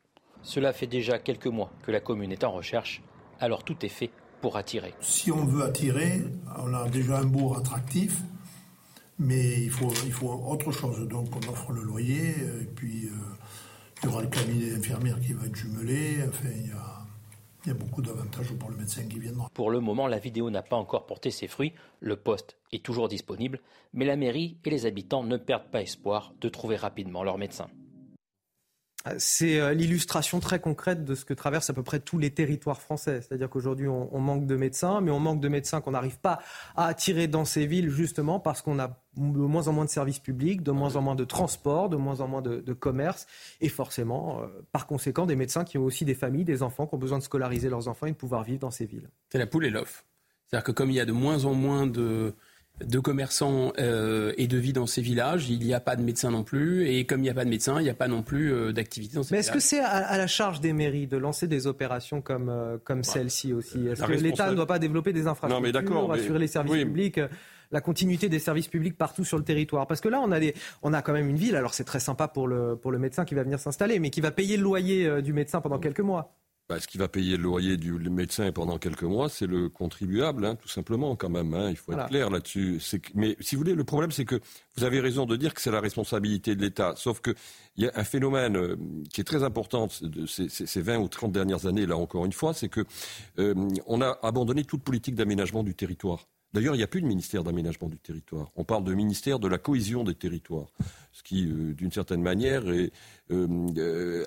[0.40, 3.02] Cela fait déjà quelques mois que la commune est en recherche,
[3.40, 4.10] alors tout est fait
[4.40, 4.94] pour attirer.
[5.02, 6.22] Si on veut attirer,
[6.56, 8.22] on a déjà un bourg attractif,
[9.18, 11.06] mais il faut, il faut autre chose.
[11.08, 12.30] Donc on offre le loyer,
[12.62, 13.10] et puis euh,
[14.02, 16.18] il y aura le cabinet d'infirmière qui va être jumelé.
[16.28, 17.06] Enfin, il y a,
[17.64, 19.50] il y a beaucoup d'avantages pour le médecin qui viendra.
[19.52, 21.72] Pour le moment, la vidéo n'a pas encore porté ses fruits.
[22.00, 23.60] Le poste est toujours disponible,
[23.92, 27.68] mais la mairie et les habitants ne perdent pas espoir de trouver rapidement leur médecin.
[29.18, 32.80] C'est euh, l'illustration très concrète de ce que traversent à peu près tous les territoires
[32.80, 33.20] français.
[33.20, 36.40] C'est-à-dire qu'aujourd'hui, on, manque de médecins, mais on manque de médecins qu'on n'arrive pas
[36.76, 40.18] à attirer dans ces villes, justement parce qu'on a de moins en moins de services
[40.18, 43.26] publics, de moins en moins de transports, de moins en moins de, de commerce,
[43.60, 46.94] et forcément, euh, par conséquent, des médecins qui ont aussi des familles, des enfants, qui
[46.94, 49.08] ont besoin de scolariser leurs enfants et de pouvoir vivre dans ces villes.
[49.30, 50.04] C'est la poule et l'œuf.
[50.46, 52.34] C'est-à-dire que comme il y a de moins en moins de
[52.84, 55.48] de commerçants euh, et de vie dans ces villages.
[55.50, 56.88] Il n'y a pas de médecins non plus.
[56.88, 58.72] Et comme il n'y a pas de médecins, il n'y a pas non plus euh,
[58.72, 61.46] d'activité dans ces Mais est-ce que c'est à, à, la charge des mairies de lancer
[61.48, 65.12] des opérations comme, euh, comme bah, celle-ci aussi Est-ce que l'État ne doit pas développer
[65.12, 66.84] des infrastructures, non, mais assurer les services oui.
[66.84, 67.20] publics
[67.70, 69.86] la continuité des services publics partout sur le territoire?
[69.86, 72.00] Parce que là, on a, des, on a quand même une ville, alors c'est très
[72.00, 74.62] sympa pour le, pour le médecin qui va venir s'installer, mais qui va payer le
[74.62, 76.34] loyer du médecin pendant quelques mois.
[76.68, 80.44] Bah, ce qui va payer le loyer du médecin pendant quelques mois, c'est le contribuable,
[80.44, 81.54] hein, tout simplement, quand même.
[81.54, 82.02] Hein, il faut voilà.
[82.02, 82.78] être clair là-dessus.
[83.14, 84.38] Mais si vous voulez, le problème, c'est que
[84.76, 86.92] vous avez raison de dire que c'est la responsabilité de l'État.
[86.96, 87.34] Sauf qu'il
[87.78, 88.76] y a un phénomène euh,
[89.10, 92.32] qui est très important de ces, ces, 20 ou 30 dernières années, là encore une
[92.32, 92.84] fois, c'est que
[93.38, 93.54] euh,
[93.86, 96.26] on a abandonné toute politique d'aménagement du territoire.
[96.54, 98.50] D'ailleurs, il n'y a plus de ministère d'aménagement du territoire.
[98.56, 100.68] On parle de ministère de la cohésion des territoires,
[101.12, 102.90] ce qui, euh, d'une certaine manière, est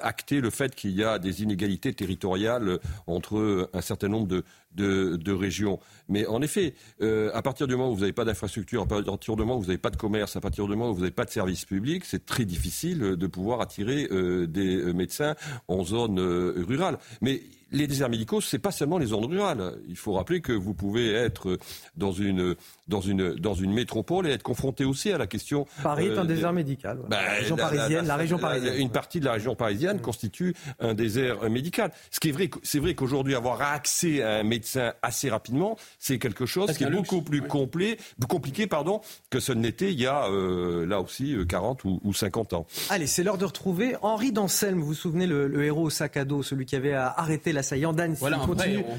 [0.02, 4.44] acté le fait qu'il y a des inégalités territoriales entre un certain nombre de,
[4.76, 5.80] de, de régions.
[6.10, 9.36] Mais en effet, euh, à partir du moment où vous n'avez pas d'infrastructure, à partir
[9.36, 11.12] du moment où vous n'avez pas de commerce, à partir du moment où vous n'avez
[11.12, 15.36] pas de services publics, c'est très difficile de pouvoir attirer euh, des médecins
[15.68, 16.98] en zone euh, rurale.
[17.22, 17.42] Mais
[17.72, 19.76] les déserts médicaux, c'est pas seulement les zones rurales.
[19.88, 21.58] Il faut rappeler que vous pouvez être
[21.96, 22.56] dans une
[22.90, 25.66] dans une dans une métropole et être confronté aussi à la question.
[25.82, 27.00] Paris est un désert médical.
[27.00, 27.06] Ouais.
[27.08, 28.76] Bah, la région la, parisienne, la, la région parisienne.
[28.78, 30.02] Une partie de la région parisienne mmh.
[30.02, 31.92] constitue un désert médical.
[32.12, 34.61] Ce qui est vrai, c'est vrai qu'aujourd'hui avoir accès à un médecin
[35.02, 37.30] assez rapidement, c'est quelque chose Parce qui est beaucoup luxe.
[37.30, 37.98] plus complet,
[38.28, 42.54] compliqué, pardon, que ce n'était il y a euh, là aussi 40 ou, ou 50
[42.54, 42.66] ans.
[42.90, 44.80] Allez, c'est l'heure de retrouver Henri Danselme.
[44.80, 47.94] Vous vous souvenez le, le, héros au sac à dos, celui qui avait arrêté l'assaillant
[47.94, 48.20] d'Annecy.
[48.20, 48.98] Voilà, un vrai héros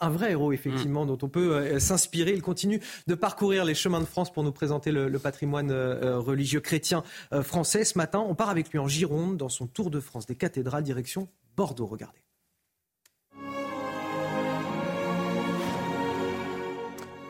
[0.00, 1.08] un vrai héros effectivement mmh.
[1.08, 2.32] dont on peut euh, s'inspirer.
[2.32, 6.18] Il continue de parcourir les chemins de France pour nous présenter le, le patrimoine euh,
[6.18, 7.84] religieux chrétien euh, français.
[7.84, 10.84] Ce matin, on part avec lui en Gironde dans son tour de France des cathédrales
[10.84, 11.86] direction Bordeaux.
[11.86, 12.23] Regardez.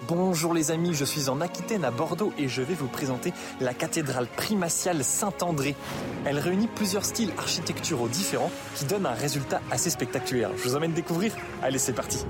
[0.07, 3.73] Bonjour les amis, je suis en Aquitaine à Bordeaux et je vais vous présenter la
[3.73, 5.75] cathédrale primatiale Saint-André.
[6.27, 10.51] Elle réunit plusieurs styles architecturaux différents qui donnent un résultat assez spectaculaire.
[10.59, 11.35] Je vous emmène découvrir.
[11.63, 12.27] Allez, c'est parti.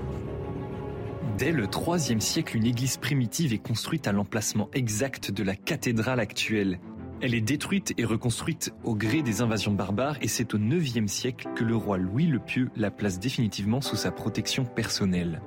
[1.36, 6.20] Dès le IIIe siècle, une église primitive est construite à l'emplacement exact de la cathédrale
[6.20, 6.78] actuelle.
[7.22, 11.48] Elle est détruite et reconstruite au gré des invasions barbares et c'est au IXe siècle
[11.56, 15.40] que le roi Louis le Pieux la place définitivement sous sa protection personnelle.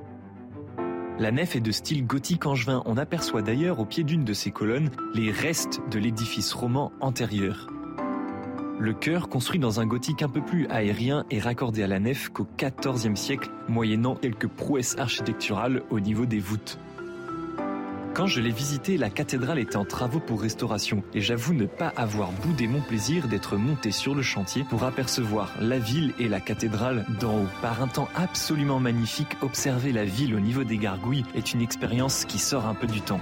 [1.19, 2.83] La nef est de style gothique angevin.
[2.85, 7.67] On aperçoit d'ailleurs au pied d'une de ces colonnes les restes de l'édifice roman antérieur.
[8.79, 12.29] Le chœur, construit dans un gothique un peu plus aérien, est raccordé à la nef
[12.29, 16.77] qu'au XIVe siècle, moyennant quelques prouesses architecturales au niveau des voûtes.
[18.17, 21.89] Quand je l'ai visité, la cathédrale était en travaux pour restauration et j'avoue ne pas
[21.95, 26.39] avoir boudé mon plaisir d'être monté sur le chantier pour apercevoir la ville et la
[26.39, 27.49] cathédrale d'en haut.
[27.61, 32.25] Par un temps absolument magnifique, observer la ville au niveau des gargouilles est une expérience
[32.25, 33.21] qui sort un peu du temps.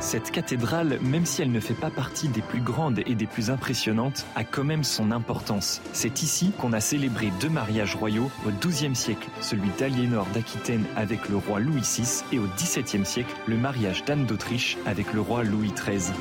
[0.00, 3.50] Cette cathédrale, même si elle ne fait pas partie des plus grandes et des plus
[3.50, 5.80] impressionnantes, a quand même son importance.
[5.92, 11.28] C'est ici qu'on a célébré deux mariages royaux au XIIe siècle, celui d'Aliénor d'Aquitaine avec
[11.28, 15.42] le roi Louis VI et au XVIIe siècle, le mariage d'Anne d'Autriche avec le roi
[15.42, 16.14] Louis XIII.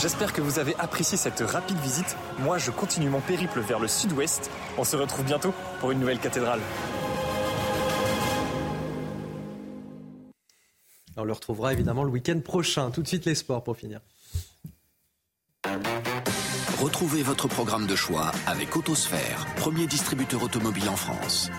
[0.00, 2.16] J'espère que vous avez apprécié cette rapide visite.
[2.40, 4.50] Moi, je continue mon périple vers le sud-ouest.
[4.78, 6.60] On se retrouve bientôt pour une nouvelle cathédrale.
[11.16, 12.90] On le retrouvera évidemment le week-end prochain.
[12.90, 14.00] Tout de suite les sports pour finir.
[16.80, 21.50] Retrouvez votre programme de choix avec Autosphère, premier distributeur automobile en France.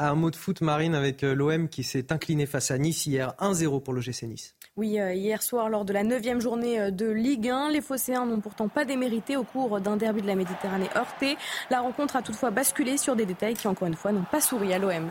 [0.00, 3.34] Un mot de foot marine avec euh, l'OM qui s'est incliné face à Nice hier
[3.40, 4.54] 1-0 pour le GC Nice.
[4.76, 8.24] Oui, euh, hier soir, lors de la neuvième journée euh, de Ligue 1, les Phocéens
[8.24, 11.36] n'ont pourtant pas démérité au cours d'un derby de la Méditerranée heurté.
[11.70, 14.72] La rencontre a toutefois basculé sur des détails qui, encore une fois, n'ont pas souri
[14.72, 15.10] à l'OM.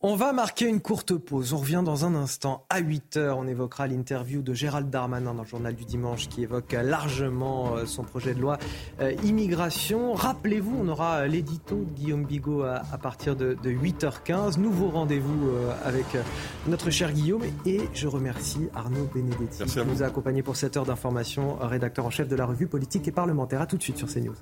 [0.00, 1.52] On va marquer une courte pause.
[1.52, 2.64] On revient dans un instant.
[2.70, 6.44] À 8 heures, on évoquera l'interview de Gérald Darmanin dans le journal du dimanche qui
[6.44, 8.58] évoque largement euh, son projet de loi
[9.00, 10.14] euh, immigration.
[10.14, 14.60] Rappelez-vous, on aura l'édito de Guillaume Bigot à, partir de, 8h15.
[14.60, 16.06] Nouveau rendez-vous euh, avec
[16.68, 17.42] notre cher Guillaume.
[17.66, 22.10] Et je remercie Arnaud Benedetti qui nous a accompagnés pour cette heure d'information, rédacteur en
[22.10, 23.60] chef de la revue politique et parlementaire.
[23.62, 24.36] A tout de suite sur CNews.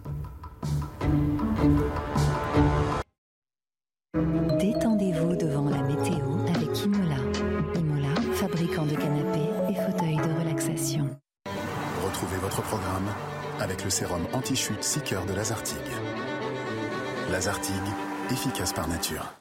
[13.86, 15.76] Le sérum anti-chute Seeker de Lazartigue.
[17.30, 17.74] Lazartigue,
[18.32, 19.32] efficace par nature.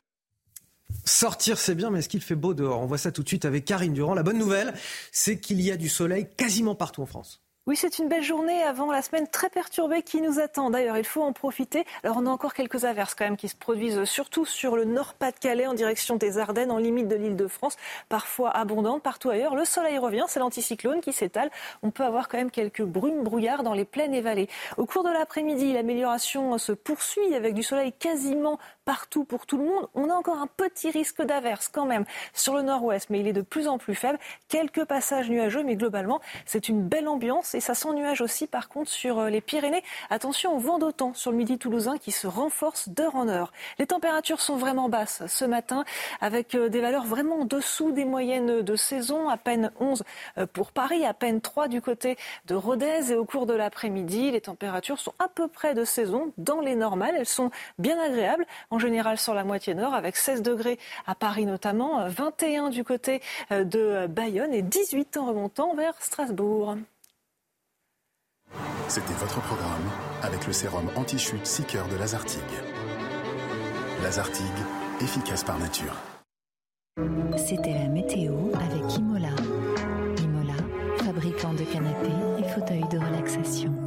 [1.03, 2.79] Sortir, c'est bien, mais est-ce qu'il fait beau dehors?
[2.79, 4.13] On voit ça tout de suite avec Karine Durand.
[4.13, 4.75] La bonne nouvelle,
[5.11, 7.41] c'est qu'il y a du soleil quasiment partout en France.
[7.67, 10.69] Oui, c'est une belle journée avant la semaine très perturbée qui nous attend.
[10.69, 11.83] D'ailleurs, il faut en profiter.
[12.03, 15.65] Alors, on a encore quelques averses quand même qui se produisent surtout sur le nord-Pas-de-Calais
[15.65, 17.75] en direction des Ardennes, en limite de l'île de France,
[18.07, 19.55] parfois abondantes partout ailleurs.
[19.55, 21.49] Le soleil revient, c'est l'anticyclone qui s'étale.
[21.81, 24.47] On peut avoir quand même quelques brumes brouillards dans les plaines et vallées.
[24.77, 29.65] Au cours de l'après-midi, l'amélioration se poursuit avec du soleil quasiment partout pour tout le
[29.65, 29.87] monde.
[29.95, 33.33] On a encore un petit risque d'averse quand même sur le nord-ouest, mais il est
[33.33, 34.19] de plus en plus faible.
[34.47, 38.69] Quelques passages nuageux, mais globalement, c'est une belle ambiance et ça sent nuage aussi par
[38.69, 39.83] contre sur euh, les Pyrénées.
[40.09, 43.51] Attention au vent d'autant sur le midi toulousain qui se renforce d'heure en heure.
[43.79, 45.83] Les températures sont vraiment basses ce matin
[46.21, 50.03] avec euh, des valeurs vraiment en dessous des moyennes de saison, à peine 11
[50.37, 54.31] euh, pour Paris, à peine 3 du côté de Rodez et au cours de l'après-midi,
[54.31, 58.45] les températures sont à peu près de saison dans les normales, elles sont bien agréables
[58.79, 63.21] général sur la moitié nord, avec 16 degrés à Paris notamment, 21 du côté
[63.51, 66.75] euh, de Bayonne et 18 en remontant vers Strasbourg.
[68.87, 69.89] C'était votre programme
[70.21, 72.41] avec le sérum anti-chute Seeker de Lazartigue.
[74.03, 74.45] Lazartigue,
[75.01, 75.95] efficace par nature.
[77.37, 79.35] C'était la météo avec Imola.
[80.19, 80.53] Imola,
[81.03, 82.07] fabricant de canapés
[82.39, 83.84] et fauteuils de relaxation.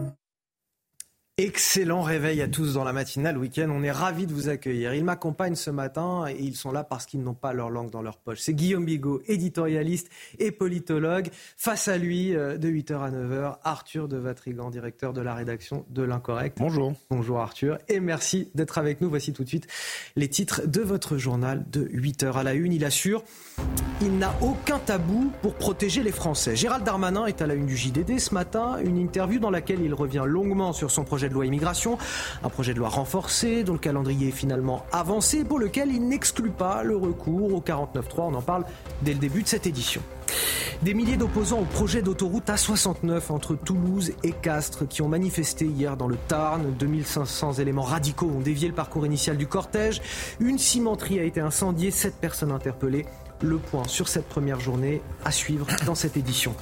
[1.40, 3.68] Excellent réveil à tous dans la matinale week-end.
[3.70, 4.92] On est ravis de vous accueillir.
[4.94, 8.02] Ils m'accompagnent ce matin et ils sont là parce qu'ils n'ont pas leur langue dans
[8.02, 8.40] leur poche.
[8.40, 10.10] C'est Guillaume Bigot, éditorialiste
[10.40, 11.28] et politologue.
[11.56, 15.86] Face à lui, euh, de 8h à 9h, Arthur de Vatrigan, directeur de la rédaction
[15.90, 16.58] de l'Incorrect.
[16.58, 16.94] Bonjour.
[17.08, 19.08] Bonjour Arthur et merci d'être avec nous.
[19.08, 19.68] Voici tout de suite
[20.16, 22.72] les titres de votre journal de 8h à la une.
[22.72, 23.22] Il assure,
[24.00, 26.54] il n'a aucun tabou pour protéger les Français.
[26.54, 28.76] Gérald Darmanin est à la une du JDD ce matin.
[28.84, 31.98] Une interview dans laquelle il revient longuement sur son projet de loi immigration,
[32.44, 36.50] un projet de loi renforcé dont le calendrier est finalement avancé pour lequel il n'exclut
[36.50, 38.02] pas le recours au 49.3.
[38.18, 38.64] On en parle
[39.02, 40.00] dès le début de cette édition.
[40.82, 45.96] Des milliers d'opposants au projet d'autoroute A69 entre Toulouse et Castres qui ont manifesté hier
[45.96, 46.72] dans le Tarn.
[46.78, 50.00] 2500 éléments radicaux ont dévié le parcours initial du cortège.
[50.38, 53.06] Une cimenterie a été incendiée, sept personnes interpellées
[53.42, 56.54] le point sur cette première journée à suivre dans cette édition.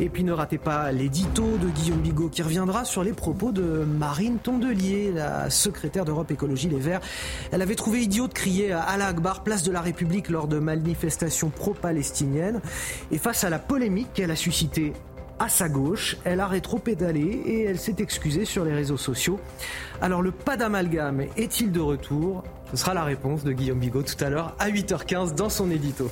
[0.00, 3.62] Et puis ne ratez pas l'édito de Guillaume Bigot qui reviendra sur les propos de
[3.84, 7.00] Marine Tondelier, la secrétaire d'Europe Écologie Les Verts.
[7.52, 10.58] Elle avait trouvé idiot de crier à Allah Akbar, place de la République lors de
[10.58, 12.60] manifestations pro-palestiniennes.
[13.10, 14.92] Et face à la polémique qu'elle a suscitée
[15.38, 16.16] à sa gauche.
[16.24, 19.40] Elle a rétro-pédalé et elle s'est excusée sur les réseaux sociaux.
[20.00, 22.44] Alors le pas d'amalgame est-il de retour?
[22.70, 26.10] Ce sera la réponse de Guillaume Bigot tout à l'heure à 8h15 dans son édito.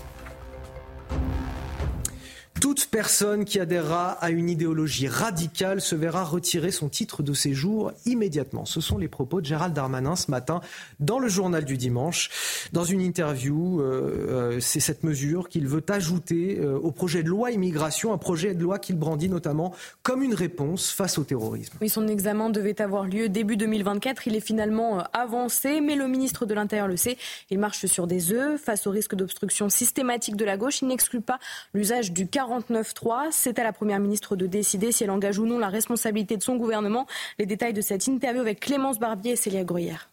[2.66, 7.92] Toute personne qui adhérera à une idéologie radicale se verra retirer son titre de séjour
[8.06, 8.64] immédiatement.
[8.64, 10.60] Ce sont les propos de Gérald Darmanin ce matin
[10.98, 12.28] dans le journal du dimanche.
[12.72, 17.28] Dans une interview, euh, euh, c'est cette mesure qu'il veut ajouter euh, au projet de
[17.28, 19.72] loi immigration, un projet de loi qu'il brandit notamment
[20.02, 21.78] comme une réponse face au terrorisme.
[21.80, 24.26] Oui, son examen devait avoir lieu début 2024.
[24.26, 27.16] Il est finalement avancé, mais le ministre de l'Intérieur le sait.
[27.48, 28.60] Il marche sur des œufs.
[28.60, 31.38] Face au risque d'obstruction systématique de la gauche, il n'exclut pas
[31.72, 32.26] l'usage du
[32.60, 33.28] 49.3.
[33.30, 36.42] C'est à la Première ministre de décider si elle engage ou non la responsabilité de
[36.42, 37.06] son gouvernement.
[37.38, 40.10] Les détails de cette interview avec Clémence Barbier et Célia Gruyère.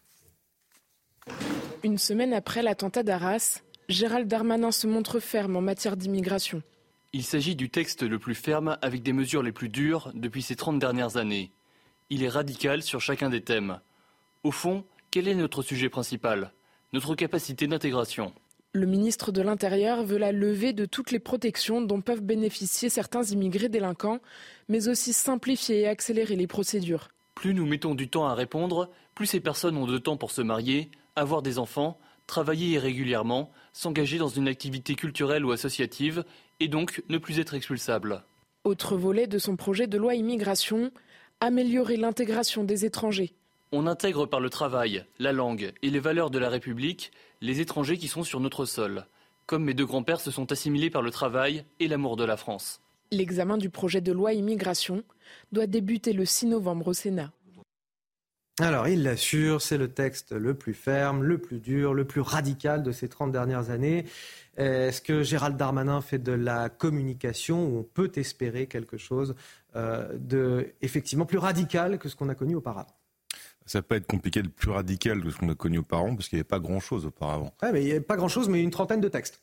[1.84, 6.62] Une semaine après l'attentat d'Arras, Gérald Darmanin se montre ferme en matière d'immigration.
[7.12, 10.56] Il s'agit du texte le plus ferme avec des mesures les plus dures depuis ces
[10.56, 11.52] 30 dernières années.
[12.10, 13.80] Il est radical sur chacun des thèmes.
[14.44, 16.52] Au fond, quel est notre sujet principal?
[16.92, 18.34] Notre capacité d'intégration.
[18.76, 23.22] Le ministre de l'Intérieur veut la levée de toutes les protections dont peuvent bénéficier certains
[23.22, 24.18] immigrés délinquants,
[24.68, 27.10] mais aussi simplifier et accélérer les procédures.
[27.36, 30.42] Plus nous mettons du temps à répondre, plus ces personnes ont de temps pour se
[30.42, 36.26] marier, avoir des enfants, travailler irrégulièrement, s'engager dans une activité culturelle ou associative,
[36.60, 38.24] et donc ne plus être expulsables.
[38.64, 40.90] Autre volet de son projet de loi immigration,
[41.42, 43.36] améliorer l'intégration des étrangers.
[43.72, 47.12] On intègre par le travail, la langue et les valeurs de la République
[47.44, 49.06] les étrangers qui sont sur notre sol,
[49.46, 52.82] comme mes deux grands-pères se sont assimilés par le travail et l'amour de la France.
[53.12, 55.04] L'examen du projet de loi immigration
[55.52, 57.34] doit débuter le 6 novembre au Sénat.
[58.60, 62.82] Alors, il l'assure, c'est le texte le plus ferme, le plus dur, le plus radical
[62.82, 64.06] de ces 30 dernières années.
[64.56, 69.36] Est-ce que Gérald Darmanin fait de la communication où on peut espérer quelque chose
[69.76, 72.96] euh, de effectivement plus radical que ce qu'on a connu auparavant?
[73.66, 76.38] Ça peut être compliqué de plus radical que ce qu'on a connu auparavant, parce qu'il
[76.38, 77.54] n'y avait pas grand-chose auparavant.
[77.62, 79.42] Oui, mais il n'y avait pas grand-chose, mais une trentaine de textes.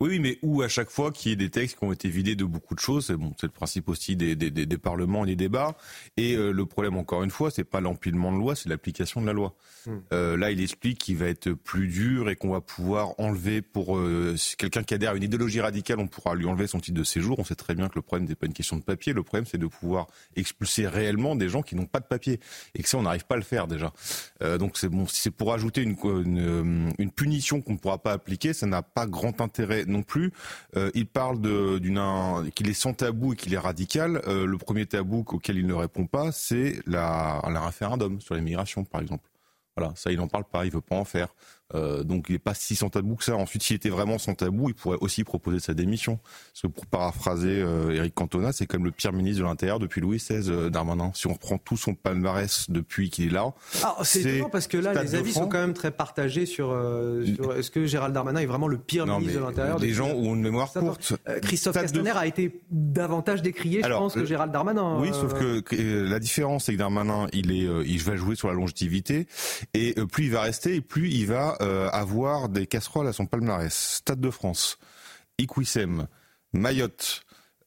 [0.00, 2.36] Oui, mais où à chaque fois qu'il y ait des textes qui ont été vidés
[2.36, 5.28] de beaucoup de choses, c'est bon, c'est le principe aussi des, des, des, parlements et
[5.28, 5.76] des débats.
[6.16, 9.26] Et euh, le problème, encore une fois, c'est pas l'empilement de loi, c'est l'application de
[9.26, 9.56] la loi.
[9.86, 9.96] Hmm.
[10.12, 13.98] Euh, là, il explique qu'il va être plus dur et qu'on va pouvoir enlever pour
[13.98, 17.04] euh, quelqu'un qui adhère à une idéologie radicale, on pourra lui enlever son titre de
[17.04, 17.40] séjour.
[17.40, 19.46] On sait très bien que le problème n'est pas une question de papier, le problème
[19.46, 20.06] c'est de pouvoir
[20.36, 22.38] expulser réellement des gens qui n'ont pas de papier
[22.76, 23.92] et que ça, on n'arrive pas à le faire déjà.
[24.42, 27.98] Euh, donc c'est bon, si c'est pour ajouter une, une, une punition qu'on ne pourra
[27.98, 30.32] pas appliquer, ça n'a pas grand intérêt non plus.
[30.76, 34.22] Euh, il parle d'une qu'il est sans tabou et qu'il est radical.
[34.26, 39.00] Euh, le premier tabou auquel il ne répond pas, c'est la, référendum sur l'immigration, par
[39.00, 39.28] exemple.
[39.76, 41.28] Voilà, ça il n'en parle pas, il veut pas en faire.
[41.74, 43.36] Euh, donc il n'est pas si sans tabou que ça.
[43.36, 46.18] Ensuite, s'il était vraiment sans tabou, il pourrait aussi proposer sa démission.
[46.52, 50.00] Parce que pour paraphraser euh, Eric Cantona, c'est comme le pire ministre de l'Intérieur depuis
[50.00, 51.10] Louis XVI, euh, Darmanin.
[51.14, 53.52] Si on reprend tout son palmarès depuis qu'il est là.
[53.82, 56.68] Ah, c'est étonnant parce que là, les avis sont quand même très partagés sur,
[57.36, 60.34] sur est-ce que Gérald Darmanin est vraiment le pire ministre de l'Intérieur Des gens ont
[60.34, 61.14] une mémoire courte.
[61.42, 64.98] Christophe Castaner a été davantage décrié, je pense, que Gérald Darmanin.
[65.00, 65.62] Oui, sauf que
[66.08, 69.26] la différence, c'est que Darmanin, il, est, il va jouer sur la longévité.
[69.74, 73.26] Et plus il va rester, et plus il va euh, avoir des casseroles à son
[73.26, 73.74] palmarès.
[73.74, 74.78] Stade de France,
[75.38, 76.06] Iquissem,
[76.52, 77.22] Mayotte,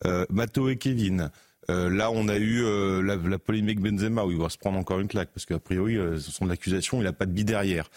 [0.05, 0.25] euh,
[0.69, 1.31] et Kevin,
[1.71, 4.77] euh, là, on a eu euh, la, la, polémique Benzema où il va se prendre
[4.77, 7.31] encore une claque parce qu'a priori, euh, ce sont de l'accusation, il n'a pas de
[7.31, 7.89] bille derrière.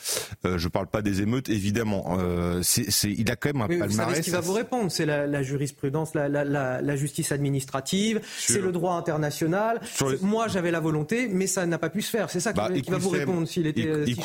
[0.45, 2.19] Euh, je parle pas des émeutes, évidemment.
[2.63, 3.91] c'est, c'est, il a quand même un palmarès.
[3.91, 8.21] Vous savez ce qu'il va vous répondre C'est la, la, jurisprudence, la, la justice administrative,
[8.39, 9.81] c'est le droit international.
[10.23, 12.31] Moi, j'avais la volonté, mais ça n'a pas pu se faire.
[12.31, 14.07] C'est ça bah, qui va vous répondre s'il était.
[14.07, 14.17] si.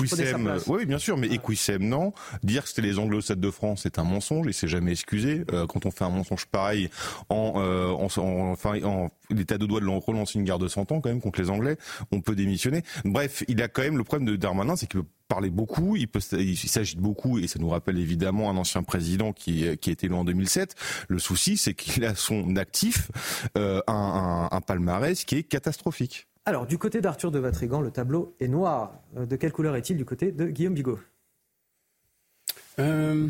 [0.67, 2.13] Oui, bien sûr, mais Equissem, non.
[2.43, 4.45] Dire que c'était les Anglo Stade de France, c'est un mensonge.
[4.47, 5.43] Il s'est jamais excusé.
[5.69, 6.89] quand on fait un mensonge pareil
[7.29, 9.09] en, en, en, enfin, en
[9.39, 11.41] il est à deux doigts de relancer une guerre de 100 ans quand même contre
[11.41, 11.77] les Anglais.
[12.11, 12.83] On peut démissionner.
[13.05, 16.07] Bref, il a quand même le problème de Darmanin, c'est qu'il peut parler beaucoup, il,
[16.07, 19.93] peut, il s'agit beaucoup, et ça nous rappelle évidemment un ancien président qui, qui a
[19.93, 20.75] été élu en 2007.
[21.07, 23.11] Le souci, c'est qu'il a son actif
[23.57, 26.27] euh, un, un, un palmarès qui est catastrophique.
[26.45, 28.93] Alors, du côté d'Arthur de Vatrigan, le tableau est noir.
[29.17, 30.99] Euh, de quelle couleur est-il du côté de Guillaume Bigot?
[32.79, 33.27] Euh,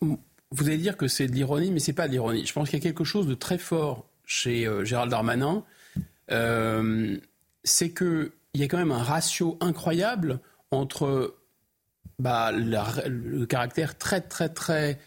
[0.00, 2.44] Vous allez dire que c'est de l'ironie, mais c'est pas de l'ironie.
[2.46, 5.64] Je pense qu'il y a quelque chose de très fort chez euh, Gérald Darmanin,
[6.30, 7.16] euh,
[7.64, 10.38] c'est qu'il y a quand même un ratio incroyable
[10.70, 11.34] entre
[12.18, 15.00] bah, le caractère très très très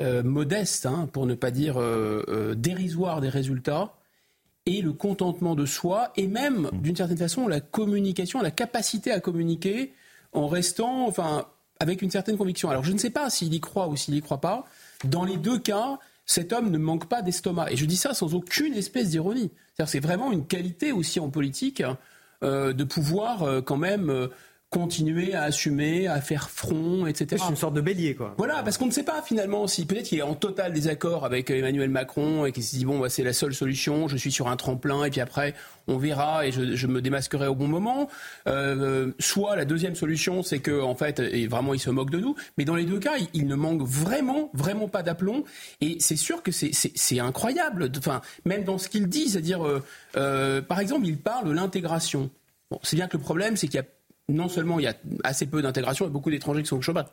[0.00, 1.78] euh, modeste, hein, pour ne pas dire
[2.56, 3.94] dérisoire des résultats,
[4.66, 9.20] et le contentement de soi, et même d'une certaine façon la communication, la capacité à
[9.20, 9.92] communiquer
[10.32, 11.46] en restant, enfin,
[11.80, 12.70] avec une certaine conviction.
[12.70, 14.64] Alors je ne sais pas s'il y croit ou s'il n'y croit pas.
[15.04, 17.70] Dans les deux cas, cet homme ne manque pas d'estomac.
[17.72, 19.50] Et je dis ça sans aucune espèce d'ironie.
[19.86, 21.82] C'est vraiment une qualité aussi en politique
[22.42, 24.28] euh, de pouvoir euh, quand même euh,
[24.74, 27.40] continuer à assumer, à faire front, etc.
[27.40, 28.34] C'est une sorte de bélier, quoi.
[28.38, 31.48] Voilà, parce qu'on ne sait pas finalement si peut-être qu'il est en total désaccord avec
[31.50, 34.48] Emmanuel Macron et qu'il se dit bon, bah, c'est la seule solution, je suis sur
[34.48, 35.54] un tremplin et puis après
[35.86, 38.08] on verra et je, me démasquerai au bon moment.
[38.48, 42.18] Euh, soit la deuxième solution, c'est que en fait, et vraiment il se moque de
[42.18, 45.44] nous, mais dans les deux cas, il, ne manque vraiment, vraiment pas d'aplomb
[45.80, 47.92] et c'est sûr que c'est incroyable.
[47.96, 49.84] Enfin, même dans ce qu'il dit, c'est-à-dire, euh,
[50.16, 52.30] euh, par exemple, il parle de l'intégration.
[52.70, 53.86] Bon, c'est bien que le problème, c'est qu'il y a
[54.28, 57.06] non seulement il y a assez peu d'intégration, il beaucoup d'étrangers qui sont au chômage.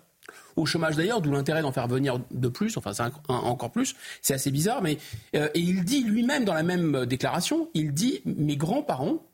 [0.55, 4.33] Au chômage d'ailleurs, d'où l'intérêt d'en faire venir de plus, enfin c'est encore plus, c'est
[4.33, 4.97] assez bizarre, mais
[5.35, 9.25] euh, et il dit lui-même dans la même déclaration, il dit mes grands-parents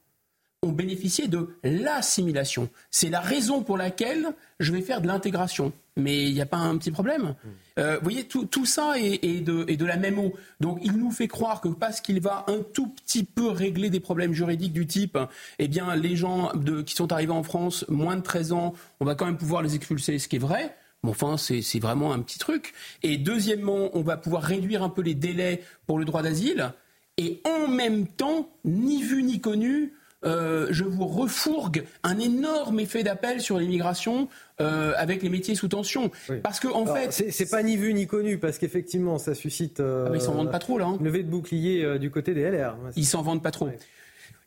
[0.63, 2.69] ont bénéficié de l'assimilation.
[2.89, 5.71] C'est la raison pour laquelle je vais faire de l'intégration.
[5.97, 7.23] Mais il n'y a pas un petit problème.
[7.23, 7.47] Mm.
[7.79, 10.33] Euh, vous voyez, tout, tout ça est, de, est, de, la même eau.
[10.61, 13.99] Donc il nous fait croire que parce qu'il va un tout petit peu régler des
[13.99, 15.17] problèmes juridiques du type,
[15.59, 19.05] eh bien les gens de, qui sont arrivés en France, moins de 13 ans, on
[19.05, 20.75] va quand même pouvoir les expulser, ce qui est vrai.
[21.03, 22.73] Bon, enfin, c'est vraiment un petit truc.
[23.03, 26.73] Et deuxièmement, on va pouvoir réduire un peu les délais pour le droit d'asile.
[27.17, 29.93] Et en même temps, ni vu ni connu,
[30.25, 34.27] euh, je vous refourgue un énorme effet d'appel sur l'immigration
[34.61, 36.11] euh, avec les métiers sous tension.
[36.43, 39.79] Parce que en fait, c'est pas ni vu ni connu parce qu'effectivement, ça suscite.
[39.79, 40.85] Euh, ah, ils s'en vendent pas trop là.
[40.85, 40.97] Hein.
[41.01, 42.75] Levée de bouclier du côté des LR.
[42.95, 43.69] Ils s'en vendent pas trop.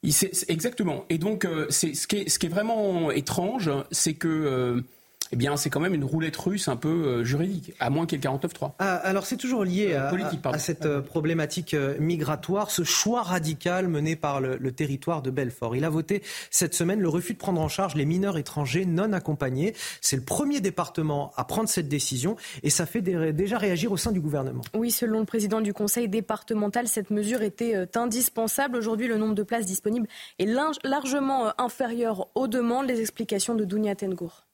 [0.02, 1.04] exactement.
[1.08, 4.82] Et donc, c'est ce, ce, qui est vraiment étrange, c'est que
[5.32, 8.18] eh bien, c'est quand même une roulette russe un peu euh, juridique, à moins qu'il
[8.18, 8.72] y ait le 49-3.
[8.78, 10.10] Ah, alors, c'est toujours lié euh,
[10.44, 15.76] à, cette euh, problématique migratoire, ce choix radical mené par le, territoire de Belfort.
[15.76, 19.12] Il a voté cette semaine le refus de prendre en charge les mineurs étrangers non
[19.12, 19.74] accompagnés.
[20.00, 24.12] C'est le premier département à prendre cette décision et ça fait déjà réagir au sein
[24.12, 24.62] du gouvernement.
[24.74, 28.76] Oui, selon le président du conseil départemental, cette mesure était indispensable.
[28.76, 30.06] Aujourd'hui, le nombre de places disponibles
[30.38, 30.46] est
[30.84, 32.86] largement inférieur aux demandes.
[32.86, 34.44] Les explications de Dounia Tengour.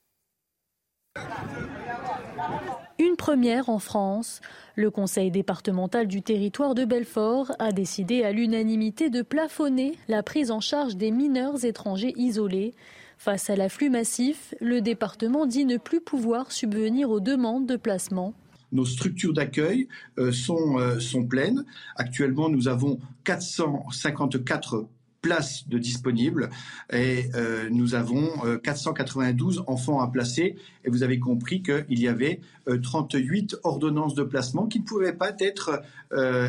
[2.98, 4.40] Une première en France.
[4.74, 10.51] Le conseil départemental du territoire de Belfort a décidé à l'unanimité de plafonner la prise
[10.51, 12.74] en charge des mineurs étrangers isolés.
[13.18, 18.34] Face à l'afflux massif, le département dit ne plus pouvoir subvenir aux demandes de placement.
[18.72, 19.88] Nos structures d'accueil
[20.18, 21.64] euh, euh, sont pleines.
[21.97, 24.86] Actuellement, nous avons 454
[25.20, 26.51] places de disponibles
[26.93, 28.30] et euh, nous avons
[28.62, 32.40] 492 euh, enfants à placer et vous avez compris qu'il y avait
[32.82, 35.82] 38 euh, ordonnances de placement qui ne pouvaient pas être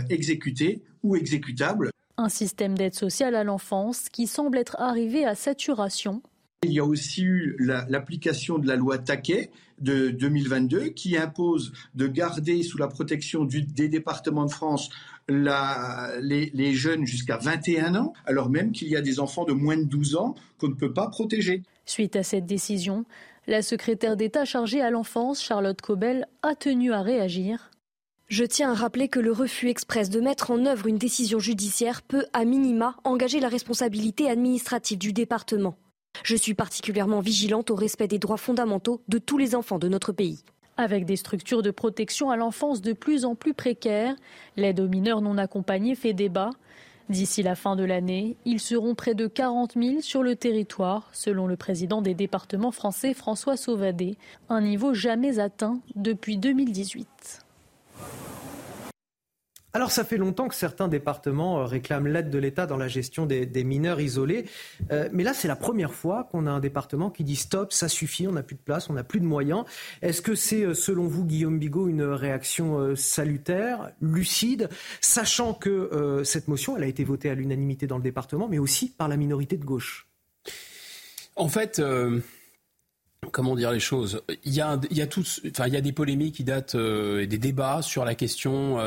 [0.09, 1.89] exécutées ou exécutables.
[2.17, 6.21] Un système d'aide sociale à l'enfance qui semble être arrivé à saturation.
[6.63, 12.07] Il y a aussi eu l'application de la loi Taquet de 2022 qui impose de
[12.07, 14.89] garder sous la protection des départements de France
[15.29, 19.83] les, jeunes jusqu'à 21 ans, alors même qu'il y a des enfants de moins de
[19.83, 21.63] 12 ans qu'on ne peut pas protéger.
[21.85, 23.05] Suite à cette décision,
[23.47, 27.71] la secrétaire d'État chargée à l'enfance, Charlotte Cobel, a tenu à réagir.
[28.27, 32.01] Je tiens à rappeler que le refus express de mettre en œuvre une décision judiciaire
[32.01, 35.77] peut, à minima, engager la responsabilité administrative du département.
[36.23, 40.11] Je suis particulièrement vigilante au respect des droits fondamentaux de tous les enfants de notre
[40.11, 40.43] pays.
[40.77, 44.15] Avec des structures de protection à l'enfance de plus en plus précaires,
[44.55, 46.51] l'aide aux mineurs non accompagnés fait débat.
[47.09, 51.47] D'ici la fin de l'année, ils seront près de 40 000 sur le territoire, selon
[51.47, 54.17] le président des départements français François Sauvadet,
[54.49, 57.46] un niveau jamais atteint depuis 2018.
[59.77, 63.27] Alors ça fait longtemps que certains départements euh, réclament l'aide de l'État dans la gestion
[63.27, 64.45] des, mineurs isolés.
[64.91, 67.87] Euh, mais là, c'est la première fois qu'on a un département qui dit stop, ça
[67.87, 69.65] suffit, on n'a plus de place, on n'a plus de moyens.
[70.01, 74.67] Est-ce que c'est, euh, selon vous, Guillaume Bigot, une réaction salutaire, lucide,
[74.99, 78.89] sachant que cette motion, elle a été votée à l'unanimité dans le département, mais aussi
[78.89, 80.07] par la minorité de gauche?
[81.35, 81.79] En fait
[83.31, 84.21] comment dire les choses?
[84.45, 85.07] Il y a, il y a,
[85.51, 88.79] enfin, il y a des polémiques qui datent et des débats sur la question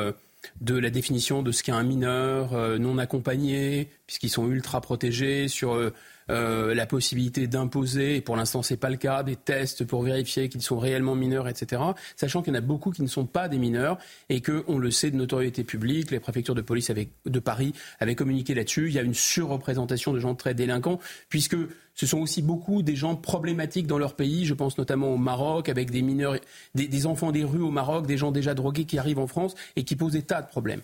[0.61, 5.49] de la définition de ce qu'est un mineur euh, non accompagné, puisqu'ils sont ultra protégés,
[5.49, 5.93] sur euh,
[6.31, 10.49] euh, la possibilité d'imposer, et pour l'instant c'est pas le cas, des tests pour vérifier
[10.49, 11.83] qu'ils sont réellement mineurs, etc.
[12.17, 13.99] Sachant qu'il y en a beaucoup qui ne sont pas des mineurs
[14.29, 18.15] et que, on le sait de notoriété publique, les préfectures de police de Paris avaient
[18.15, 18.89] communiqué là-dessus.
[18.89, 21.57] Il y a une surreprésentation de gens très délinquants, puisque
[22.01, 24.47] ce sont aussi beaucoup des gens problématiques dans leur pays.
[24.47, 26.35] Je pense notamment au Maroc, avec des mineurs,
[26.75, 29.85] des, enfants des rues au Maroc, des gens déjà drogués qui arrivent en France et
[29.85, 30.81] qui posent des tas de problèmes.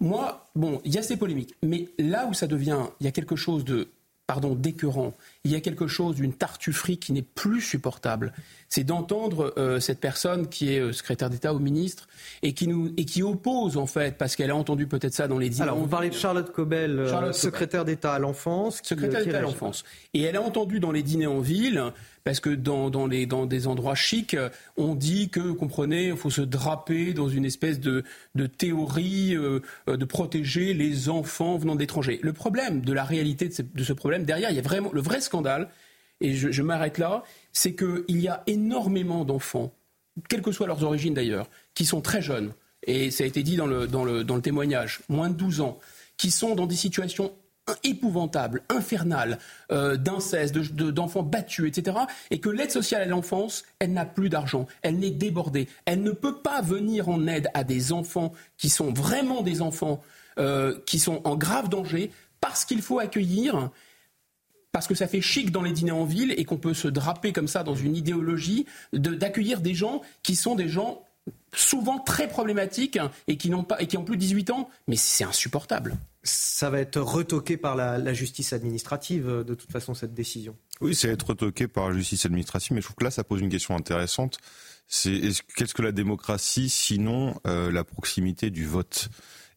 [0.00, 3.12] Moi, bon, il y a ces polémiques, mais là où ça devient, il y a
[3.12, 3.88] quelque chose de
[4.26, 5.12] pardon, d'écœurant.
[5.46, 8.32] Il y a quelque chose d'une tartufferie qui n'est plus supportable.
[8.68, 12.08] C'est d'entendre euh, cette personne qui est euh, secrétaire d'État au ministre
[12.42, 15.38] et qui, nous, et qui oppose, en fait, parce qu'elle a entendu peut-être ça dans
[15.38, 15.62] les dîners.
[15.62, 18.80] Alors, on parlait de Charlotte Cobel, euh, secrétaire d'État à l'enfance.
[18.82, 19.84] Secrétaire d'État à l'enfance.
[20.14, 21.92] Et elle a entendu dans les dîners en ville
[22.24, 24.36] parce que dans, dans, les, dans des endroits chics,
[24.76, 28.02] on dit que, comprenez, il faut se draper dans une espèce de,
[28.34, 29.36] de théorie
[29.86, 32.18] de protéger les enfants venant d'étrangers.
[32.24, 34.90] Le problème de la réalité de ce, de ce, problème, derrière, il y a vraiment
[34.92, 35.35] le vrai scandale,
[36.20, 37.22] et je, m'arrête là,
[37.52, 39.72] c'est qu'il y a énormément d'enfants,
[40.28, 42.52] quelles que soient leurs origines d'ailleurs, qui sont très jeunes,
[42.86, 45.60] et ça a été dit dans le, dans le, dans le témoignage, moins de 12
[45.60, 45.78] ans,
[46.16, 47.32] qui sont dans des situations
[47.82, 49.38] épouvantable, infernal,
[49.72, 51.96] euh, d'inceste, d'enfants battus, etc.,
[52.30, 56.12] et que l'aide sociale à l'enfance, elle n'a plus d'argent, elle n'est débordée, elle ne
[56.12, 60.02] peut pas venir en aide à des enfants qui sont vraiment des enfants
[60.38, 62.10] euh, qui sont en grave danger,
[62.40, 63.70] parce qu'il faut accueillir
[64.76, 67.32] parce que ça fait chic dans les dîners en ville et qu'on peut se draper
[67.32, 71.02] comme ça dans une idéologie d'accueillir des gens qui sont des gens
[71.54, 74.96] souvent très problématiques et qui n'ont pas et qui ont plus de 18 ans, mais
[74.96, 80.12] c'est insupportable ça va être retoqué par la, justice administrative, euh, de toute façon, cette
[80.12, 80.56] décision.
[80.80, 83.40] Oui, c'est être toqué par la justice administrative, mais je trouve que là, ça pose
[83.40, 84.38] une question intéressante.
[84.88, 85.20] C'est
[85.56, 89.08] qu'est-ce que la démocratie, sinon euh, la proximité du vote?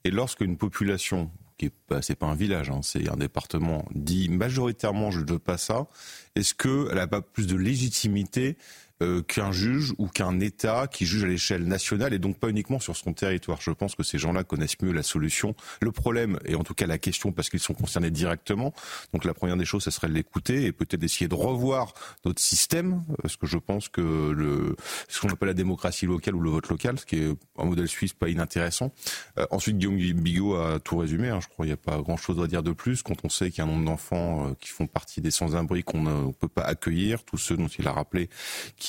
[0.04, 1.72] Et lorsque une population, qui
[2.02, 5.88] c'est pas un village, hein, c'est un département, dit majoritairement je ne veux pas ça,
[6.36, 8.58] est-ce qu'elle n'a pas plus de légitimité
[9.02, 12.80] euh, qu'un juge ou qu'un État qui juge à l'échelle nationale et donc pas uniquement
[12.80, 13.60] sur son territoire.
[13.62, 16.88] Je pense que ces gens-là connaissent mieux la solution, le problème et en tout cas
[16.88, 18.74] la question parce qu'ils sont concernés directement.
[19.14, 21.94] Donc la première des choses, ce serait de l'écouter et peut-être d'essayer de revoir
[22.26, 24.76] notre système, parce que je pense que le,
[25.08, 27.88] ce qu'on appelle la démocratie locale ou le vote local, ce qui est un modèle
[27.88, 28.92] suisse pas inintéressant.
[29.38, 31.30] Euh, ensuite, Guillaume Bigot a tout résumé.
[31.30, 33.50] Hein, je crois qu'il n'y a pas grand-chose à dire de plus quand on sait
[33.50, 36.48] qu'il y a un nombre d'enfants euh, qui font partie des sans-abri qu'on ne peut
[36.48, 38.30] pas accueillir, tous ceux dont il a rappelé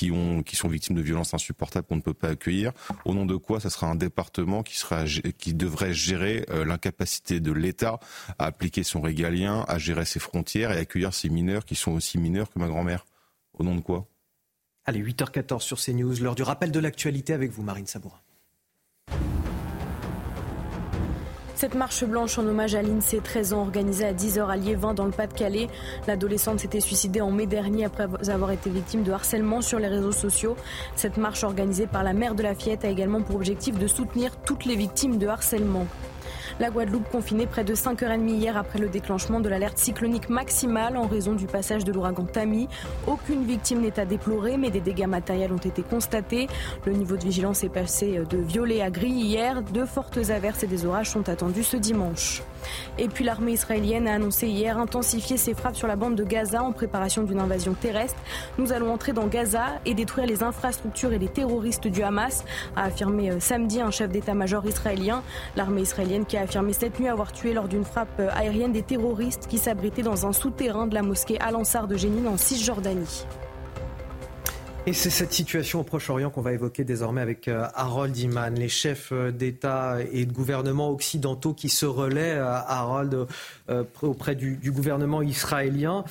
[0.01, 2.71] qui, ont, qui sont victimes de violences insupportables qu'on ne peut pas accueillir.
[3.05, 5.05] Au nom de quoi ça sera un département qui, sera,
[5.37, 7.99] qui devrait gérer euh, l'incapacité de l'État
[8.39, 12.17] à appliquer son régalien, à gérer ses frontières et accueillir ces mineurs qui sont aussi
[12.17, 13.05] mineurs que ma grand-mère.
[13.53, 14.07] Au nom de quoi?
[14.85, 18.21] Allez, 8h14 sur CNews, l'heure du rappel de l'actualité avec vous, Marine Sabourin.
[21.61, 25.05] Cette marche blanche en hommage à l'INSEE, 13 ans, organisée à 10h à Liévin dans
[25.05, 25.67] le Pas-de-Calais.
[26.07, 30.11] L'adolescente s'était suicidée en mai dernier après avoir été victime de harcèlement sur les réseaux
[30.11, 30.57] sociaux.
[30.95, 34.31] Cette marche organisée par la mère de la fillette a également pour objectif de soutenir
[34.37, 35.85] toutes les victimes de harcèlement.
[36.61, 41.07] La Guadeloupe confinée près de 5h30 hier après le déclenchement de l'alerte cyclonique maximale en
[41.07, 42.67] raison du passage de l'ouragan Tammy.
[43.07, 46.47] Aucune victime n'est à déplorer, mais des dégâts matériels ont été constatés.
[46.85, 49.63] Le niveau de vigilance est passé de violet à gris hier.
[49.63, 52.43] De fortes averses et des orages sont attendus ce dimanche.
[52.97, 56.63] Et puis l'armée israélienne a annoncé hier intensifier ses frappes sur la bande de Gaza
[56.63, 58.19] en préparation d'une invasion terrestre.
[58.57, 62.43] Nous allons entrer dans Gaza et détruire les infrastructures et les terroristes du Hamas,
[62.75, 65.23] a affirmé euh, samedi un chef d'état-major israélien.
[65.55, 68.83] L'armée israélienne qui a affirmé cette nuit avoir tué lors d'une frappe euh, aérienne des
[68.83, 73.25] terroristes qui s'abritaient dans un souterrain de la mosquée Al-Ansar de Jénine en Cisjordanie.
[74.87, 78.67] Et c'est cette situation au Proche-Orient qu'on va évoquer désormais avec euh, Harold Iman, les
[78.67, 83.27] chefs d'État et de gouvernement occidentaux qui se relaient, Harold,
[84.01, 86.03] auprès du, gouvernement israélien.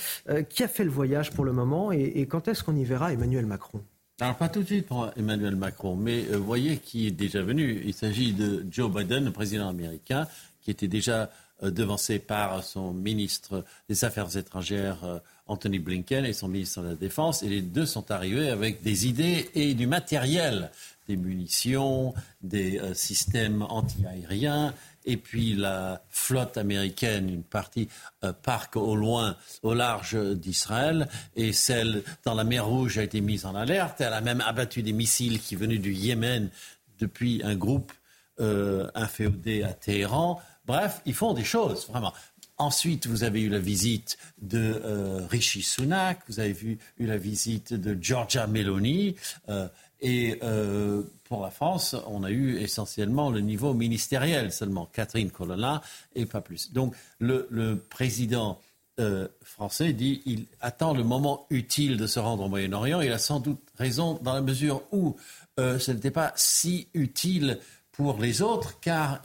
[0.49, 3.47] Qui a fait le voyage pour le moment et quand est-ce qu'on y verra Emmanuel
[3.47, 3.83] Macron?
[4.21, 7.81] Alors pas tout de suite pour Emmanuel Macron, mais euh, voyez qui est déjà venu.
[7.87, 10.29] Il s'agit de Joe Biden, le président américain,
[10.61, 11.31] qui était déjà
[11.63, 15.19] euh, devancé par son ministre des Affaires étrangères euh,
[15.51, 17.43] Anthony Blinken et son ministre de la Défense.
[17.43, 20.71] Et les deux sont arrivés avec des idées et du matériel,
[21.09, 24.73] des munitions, des systèmes anti-aériens,
[25.05, 27.89] et puis la flotte américaine, une partie
[28.25, 33.21] euh, parque au loin, au large d'Israël, et celle dans la mer Rouge a été
[33.21, 34.01] mise en alerte.
[34.01, 36.51] Elle a même abattu des missiles qui venaient du Yémen
[36.99, 37.93] depuis un groupe
[38.41, 40.41] euh, inféodé à Téhéran.
[40.67, 42.13] Bref, ils font des choses, vraiment.
[42.61, 47.17] Ensuite, vous avez eu la visite de euh, Rishi Sunak, vous avez vu, eu la
[47.17, 49.17] visite de Georgia Meloni,
[49.49, 49.67] euh,
[50.03, 55.81] et euh, pour la France, on a eu essentiellement le niveau ministériel seulement, Catherine Colonna
[56.15, 56.71] et pas plus.
[56.71, 58.61] Donc le, président
[59.01, 63.01] euh, français dit il attend le moment utile de se rendre au Moyen-Orient.
[63.01, 65.17] Il a sans doute raison dans la mesure où
[65.57, 67.59] ce n'était pas si utile
[67.93, 69.23] pour les autres, car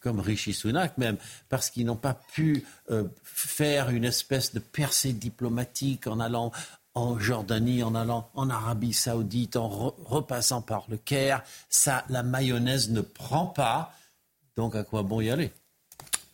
[0.00, 1.16] comme Rishi Sunak même,
[1.48, 2.64] parce qu'ils n'ont pas pu
[3.22, 6.52] faire une espèce de percée diplomatique en allant
[6.98, 11.42] en Jordanie, en allant en Arabie Saoudite, en repassant par le Caire.
[11.68, 13.94] Ça, la mayonnaise ne prend pas.
[14.56, 15.52] Donc à quoi bon y aller?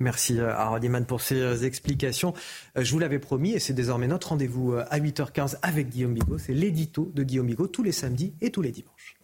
[0.00, 2.34] Merci euh, Rodiman pour ces euh, explications.
[2.76, 6.38] Euh, je vous l'avais promis et c'est désormais notre rendez-vous à 8h15 avec Guillaume Bigot.
[6.38, 9.16] C'est l'édito de Guillaume Bigot tous les samedis et tous les dimanches.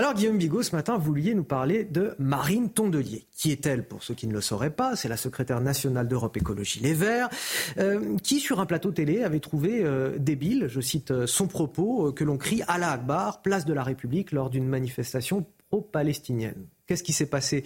[0.00, 3.26] Alors Guillaume Bigot, ce matin, vous vouliez nous parler de Marine Tondelier.
[3.36, 6.80] Qui est-elle Pour ceux qui ne le sauraient pas, c'est la secrétaire nationale d'Europe Écologie
[6.80, 7.28] Les Verts,
[7.76, 12.12] euh, qui sur un plateau télé avait trouvé euh, débile, je cite euh, son propos,
[12.12, 16.64] que l'on crie Allah Akbar, place de la République, lors d'une manifestation pro-palestinienne.
[16.86, 17.64] Qu'est-ce qui s'est passé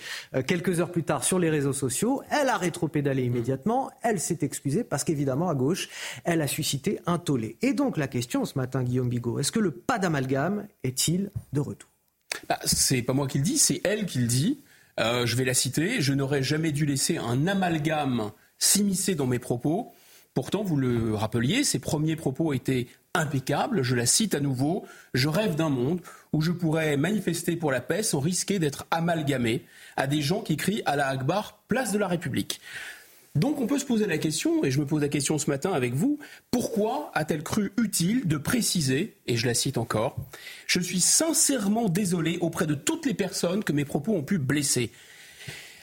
[0.48, 2.20] quelques heures plus tard sur les réseaux sociaux?
[2.30, 5.88] Elle a rétropédalé immédiatement, elle s'est excusée parce qu'évidemment à gauche,
[6.24, 7.58] elle a suscité un tollé.
[7.62, 11.60] Et donc la question ce matin, Guillaume Bigot, est-ce que le pas d'amalgame est-il de
[11.60, 11.93] retour?
[12.48, 14.60] Bah, c'est pas moi qui le dis, c'est elle qui le dit.
[15.00, 16.00] Euh, je vais la citer.
[16.00, 19.92] Je n'aurais jamais dû laisser un amalgame s'immiscer dans mes propos.
[20.34, 23.82] Pourtant, vous le rappeliez, ses premiers propos étaient impeccables.
[23.82, 24.84] Je la cite à nouveau.
[25.14, 26.00] Je rêve d'un monde
[26.32, 29.64] où je pourrais manifester pour la paix sans risquer d'être amalgamé
[29.96, 32.60] à des gens qui crient à la Akbar, place de la République.
[33.34, 35.72] Donc on peut se poser la question, et je me pose la question ce matin
[35.72, 36.20] avec vous,
[36.52, 40.16] pourquoi a-t-elle cru utile de préciser, et je la cite encore,
[40.68, 44.92] Je suis sincèrement désolé auprès de toutes les personnes que mes propos ont pu blesser.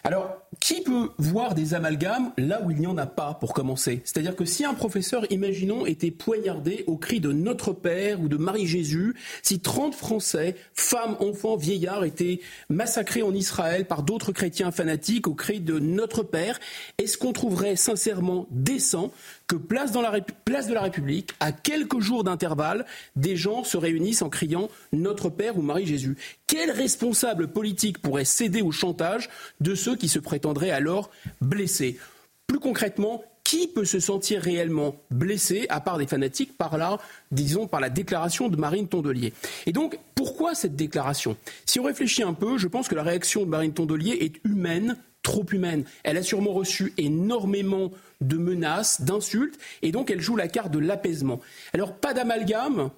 [0.04, 4.02] Alors, qui peut voir des amalgames là où il n'y en a pas, pour commencer?
[4.04, 8.38] C'est-à-dire que si un professeur, imaginons, était poignardé au cri de Notre Père ou de
[8.38, 15.28] Marie-Jésus, si 30 Français, femmes, enfants, vieillards, étaient massacrés en Israël par d'autres chrétiens fanatiques
[15.28, 16.60] au cri de Notre Père,
[16.98, 19.12] est-ce qu'on trouverait sincèrement décent
[19.52, 22.86] que place, dans la, place de la République, à quelques jours d'intervalle,
[23.18, 26.16] des gens se réunissent en criant Notre Père ou Marie-Jésus
[26.48, 29.30] Quel responsable politique pourrait céder au chantage
[29.60, 31.10] de ceux qui se prétendraient alors
[31.42, 32.00] blessés?
[32.48, 36.98] Plus concrètement, qui peut se sentir réellement blessé, à part des fanatiques, par là,
[37.32, 39.34] disons, par la déclaration de Marine Tondelier?
[39.66, 41.36] Et donc, pourquoi cette déclaration?
[41.66, 44.96] Si on réfléchit un peu, je pense que la réaction de Marine Tondelier est humaine,
[45.24, 45.84] trop humaine.
[46.04, 47.92] Elle a sûrement reçu énormément
[48.22, 51.40] de menaces, d'insultes, et donc elle joue la carte de l'apaisement.
[51.74, 52.90] Alors, pas d'amalgame,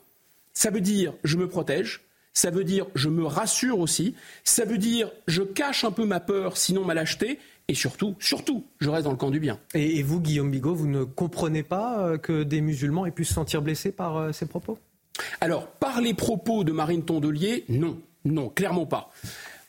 [0.53, 2.01] ça veut dire je me protège,
[2.33, 6.19] ça veut dire je me rassure aussi, ça veut dire je cache un peu ma
[6.19, 7.39] peur, sinon ma lâcheté,
[7.69, 9.59] et surtout, surtout, je reste dans le camp du bien.
[9.73, 13.33] Et, vous, Guillaume Bigot, vous ne comprenez pas euh, que des musulmans aient pu se
[13.33, 14.77] sentir blessés par euh, ces propos?
[15.39, 19.11] Alors, par les propos de Marine Tondelier, non, non, clairement pas.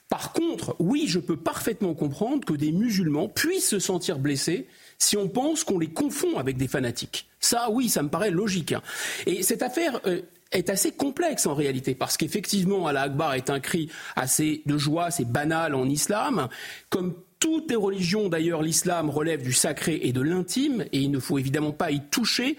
[0.09, 4.68] Par contre, oui, je peux parfaitement comprendre que des musulmans puissent se sentir blessés
[4.98, 7.28] si on pense qu'on les confond avec des fanatiques.
[7.40, 8.72] Ça, oui, ça me paraît logique.
[8.72, 8.82] Hein.
[9.26, 10.22] Et cette affaire euh,
[10.52, 15.06] est assez complexe en réalité, parce qu'effectivement, Allah Akbar est un cri assez de joie,
[15.06, 16.48] assez banal en islam,
[16.90, 21.18] comme toutes les religions, d'ailleurs, l'islam relève du sacré et de l'intime, et il ne
[21.18, 22.56] faut évidemment pas y toucher.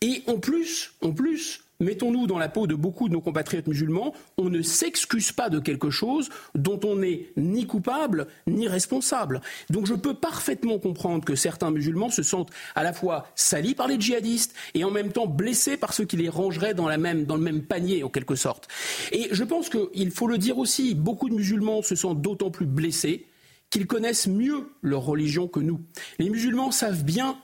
[0.00, 4.14] Et en plus, en plus, Mettons-nous dans la peau de beaucoup de nos compatriotes musulmans,
[4.38, 9.40] on ne s'excuse pas de quelque chose dont on n'est ni coupable ni responsable.
[9.70, 13.88] Donc je peux parfaitement comprendre que certains musulmans se sentent à la fois salis par
[13.88, 17.62] les djihadistes et en même temps blessés par ceux qui les rangeraient dans, le même
[17.62, 18.68] panier en quelque sorte.
[19.12, 22.66] Et je pense qu'il faut le dire aussi, beaucoup de musulmans se sentent d'autant plus
[22.66, 23.26] blessés
[23.70, 25.80] qu'ils connaissent mieux leur religion que nous.
[26.18, 27.36] Les musulmans savent bien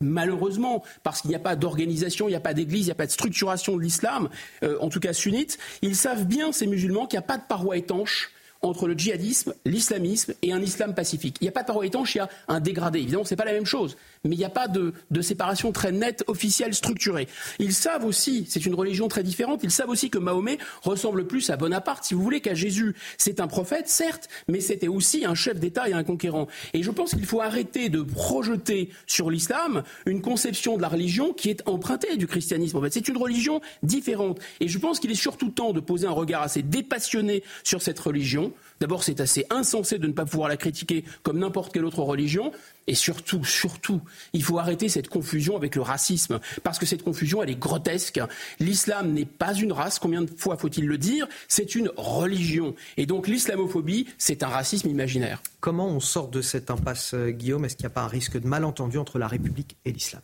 [0.00, 2.96] malheureusement, parce qu'il n'y a pas d'organisation, il n'y a pas d'église, il n'y a
[2.96, 4.28] pas de structuration de l'islam,
[4.62, 7.44] euh, en tout cas sunnite, ils savent bien, ces musulmans, qu'il n'y a pas de
[7.48, 8.30] paroi étanche
[8.62, 11.36] entre le djihadisme, l'islamisme et un islam pacifique.
[11.40, 13.00] Il n'y a pas de paroi étanche, il y a un dégradé.
[13.00, 13.96] Évidemment, ce n'est pas la même chose,
[14.26, 17.28] mais il n'y a pas de, séparation très nette, officielle, structurée.
[17.58, 21.50] Ils savent aussi, c'est une religion très différente, ils savent aussi que Mahomet ressemble plus
[21.50, 22.94] à Bonaparte, si vous voulez, qu'à Jésus.
[23.18, 26.46] C'est un prophète, certes, mais c'était aussi un chef d'État et un conquérant.
[26.74, 31.32] Et je pense qu'il faut arrêter de projeter sur l'islam une conception de la religion
[31.32, 32.80] qui est empruntée du christianisme.
[32.90, 34.40] C'est une religion différente.
[34.60, 37.98] Et je pense qu'il est surtout temps de poser un regard assez dépassionné sur cette
[37.98, 42.02] religion D'abord, c'est assez insensé de ne pas pouvoir la critiquer comme n'importe quelle autre
[42.02, 42.52] religion.
[42.86, 44.00] Et surtout, surtout,
[44.32, 46.40] il faut arrêter cette confusion avec le racisme.
[46.62, 48.20] Parce que cette confusion, elle est grotesque.
[48.60, 51.26] L'islam n'est pas une race, combien de fois faut-il le dire?
[51.48, 52.74] C'est une religion.
[52.96, 55.42] Et donc l'islamophobie, c'est un racisme imaginaire.
[55.60, 57.64] Comment on sort de cette impasse, euh, Guillaume?
[57.64, 60.22] Est-ce qu'il n'y a pas un risque de malentendu entre la République et l'islam?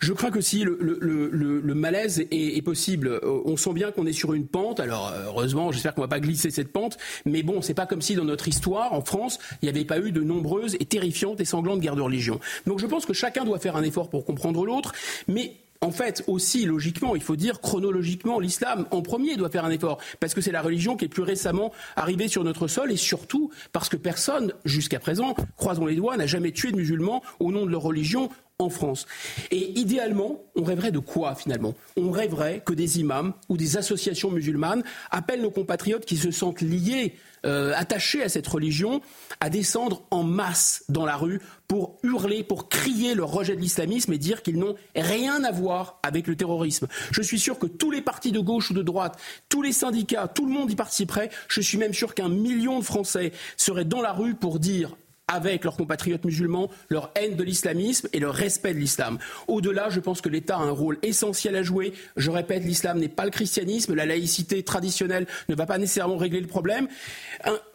[0.00, 3.08] Je crains que si le, malaise est, possible.
[3.08, 4.80] Euh, on sent bien qu'on est sur une pente.
[4.80, 6.98] Alors euh, heureusement, j'espère qu'on ne va pas glisser cette pente.
[7.24, 9.98] Mais bon, c'est pas comme si dans notre histoire, en France, il n'y avait pas
[9.98, 12.40] eu de nombreuses et terrifiantes et sanglantes guerres de religion.
[12.66, 14.92] Donc je pense que chacun doit faire un effort pour comprendre l'autre.
[15.26, 19.70] Mais en fait, aussi logiquement, il faut dire chronologiquement, l'islam en premier doit faire un
[19.70, 22.96] effort, parce que c'est la religion qui est plus récemment arrivée sur notre sol, et
[22.96, 27.52] surtout parce que personne, jusqu'à présent, croisons les doigts, n'a jamais tué de musulmans au
[27.52, 28.28] nom de leur religion
[28.60, 29.06] en France.
[29.52, 31.74] Et idéalement, on rêverait de quoi finalement?
[31.96, 34.82] On rêverait que des imams ou des associations musulmanes
[35.12, 37.14] appellent nos compatriotes qui se sentent liés,
[37.46, 39.00] euh, attachés à cette religion,
[39.38, 44.12] à descendre en masse dans la rue pour hurler, pour crier leur rejet de l'islamisme
[44.12, 46.88] et dire qu'ils n'ont rien à voir avec le terrorisme.
[47.12, 50.26] Je suis sûr que tous les partis de gauche ou de droite, tous les syndicats,
[50.26, 51.30] tout le monde y participerait.
[51.46, 54.96] Je suis même sûr qu'un million de Français seraient dans la rue pour dire
[55.28, 59.18] avec leurs compatriotes musulmans, leur haine de l'islamisme et leur respect de l'islam.
[59.46, 61.92] Au-delà, je pense que l'État a un rôle essentiel à jouer.
[62.16, 66.40] Je répète, l'islam n'est pas le christianisme, la laïcité traditionnelle ne va pas nécessairement régler
[66.40, 66.88] le problème.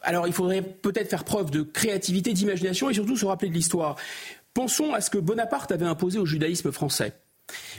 [0.02, 3.96] Alors il faudrait peut-être faire preuve de créativité, d'imagination et surtout se rappeler de l'histoire.
[4.52, 7.12] Pensons à ce que Bonaparte avait imposé au judaïsme français.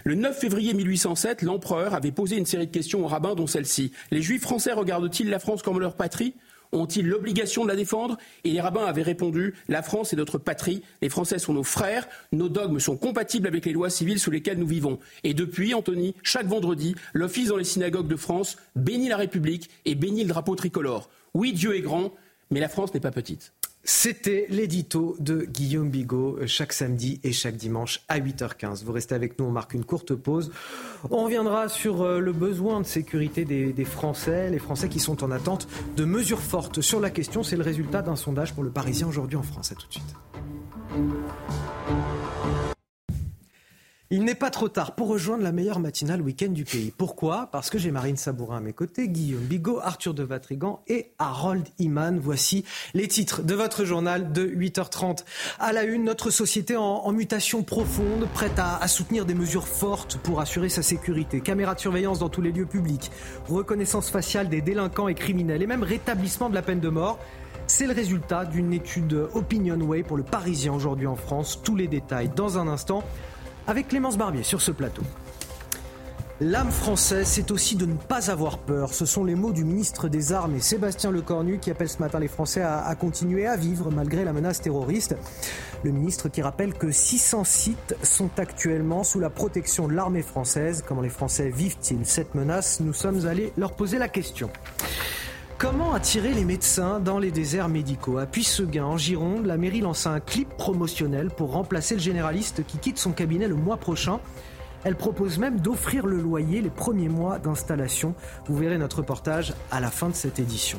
[0.03, 3.91] Le 9 février 1807, l'empereur avait posé une série de questions aux rabbins, dont celle-ci.
[4.11, 6.35] Les juifs français regardent-ils la France comme leur patrie?
[6.76, 8.18] Ont-ils l'obligation de la défendre?
[8.43, 12.07] Et les rabbins avaient répondu La France est notre patrie, les Français sont nos frères,
[12.31, 14.99] nos dogmes sont compatibles avec les lois civiles sous lesquelles nous vivons.
[15.23, 19.95] Et depuis, Anthony, chaque vendredi, l'office dans les synagogues de France bénit la République et
[19.95, 21.10] bénit le drapeau tricolore.
[21.34, 22.14] Oui, Dieu est grand,
[22.52, 23.53] mais la France n'est pas petite.
[23.88, 28.84] C'était l'édito de Guillaume Bigot euh, chaque samedi et chaque dimanche à 8h15.
[28.84, 30.52] Vous restez avec nous, on marque une courte pause.
[31.12, 35.24] On reviendra sur euh, le besoin de sécurité des, des, Français, les Français qui sont
[35.24, 35.68] en attente
[35.98, 37.44] de mesures fortes sur la question.
[37.44, 39.72] C'est le résultat d'un sondage pour le Parisien aujourd'hui en France.
[39.72, 40.16] À tout de suite.
[44.11, 46.94] Il n'est pas trop tard pour rejoindre la meilleure matinale week-end du pays.
[46.95, 47.49] Pourquoi?
[47.52, 51.68] Parce que j'ai Marine Sabourin à mes côtés, Guillaume Bigot, Arthur de Vatrigan et Harold
[51.80, 52.19] Iman.
[52.19, 55.26] Voici les titres de votre journal de 8h30.
[55.60, 60.18] À la une, notre société en, mutation profonde, prête à, à, soutenir des mesures fortes
[60.18, 61.41] pour assurer sa sécurité.
[61.41, 63.10] Caméras de surveillance dans tous les lieux publics,
[63.48, 67.18] reconnaissance faciale des délinquants et criminels et même rétablissement de la peine de mort.
[67.65, 71.60] C'est le résultat d'une étude Opinionway pour le Parisien aujourd'hui en France.
[71.64, 73.03] Tous les détails dans un instant
[73.68, 75.04] avec Clémence Barbier sur ce plateau.
[76.42, 78.94] L'âme française, c'est aussi de ne pas avoir peur.
[78.94, 82.28] Ce sont les mots du ministre des Armes, Sébastien Lecornu, qui appelle ce matin les
[82.28, 85.16] Français à, à, continuer à vivre malgré la menace terroriste.
[85.86, 90.84] Le ministre qui rappelle que 600 sites sont actuellement sous la protection de l'armée française.
[90.86, 92.82] Comment les Français vivent-ils cette menace?
[92.82, 94.50] Nous sommes allés leur poser la question.
[95.57, 98.18] Comment attirer les médecins dans les déserts médicaux?
[98.18, 102.77] À Puisseguin, en Gironde, la mairie lance un clip promotionnel pour remplacer le généraliste qui
[102.77, 104.19] quitte son cabinet le mois prochain.
[104.84, 108.15] Elle propose même d'offrir le loyer les premiers mois d'installation.
[108.48, 110.77] Vous verrez notre reportage à la fin de cette édition.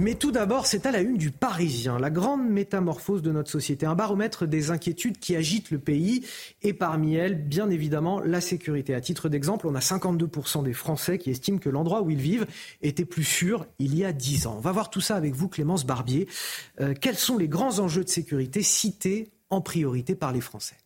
[0.00, 3.86] Mais tout d'abord, c'est à la une du Parisien, la grande métamorphose de notre société,
[3.86, 6.26] un baromètre des inquiétudes qui agitent le pays
[6.62, 8.94] et parmi elles, bien évidemment, la sécurité.
[8.94, 12.46] À titre d'exemple, on a 52% des Français qui estiment que l'endroit où ils vivent
[12.82, 14.56] était plus sûr il y a 10 ans.
[14.58, 16.26] On va voir tout ça avec vous, Clémence Barbier.
[16.80, 20.83] Euh, quels sont les grands enjeux de sécurité cités en priorité par les Français?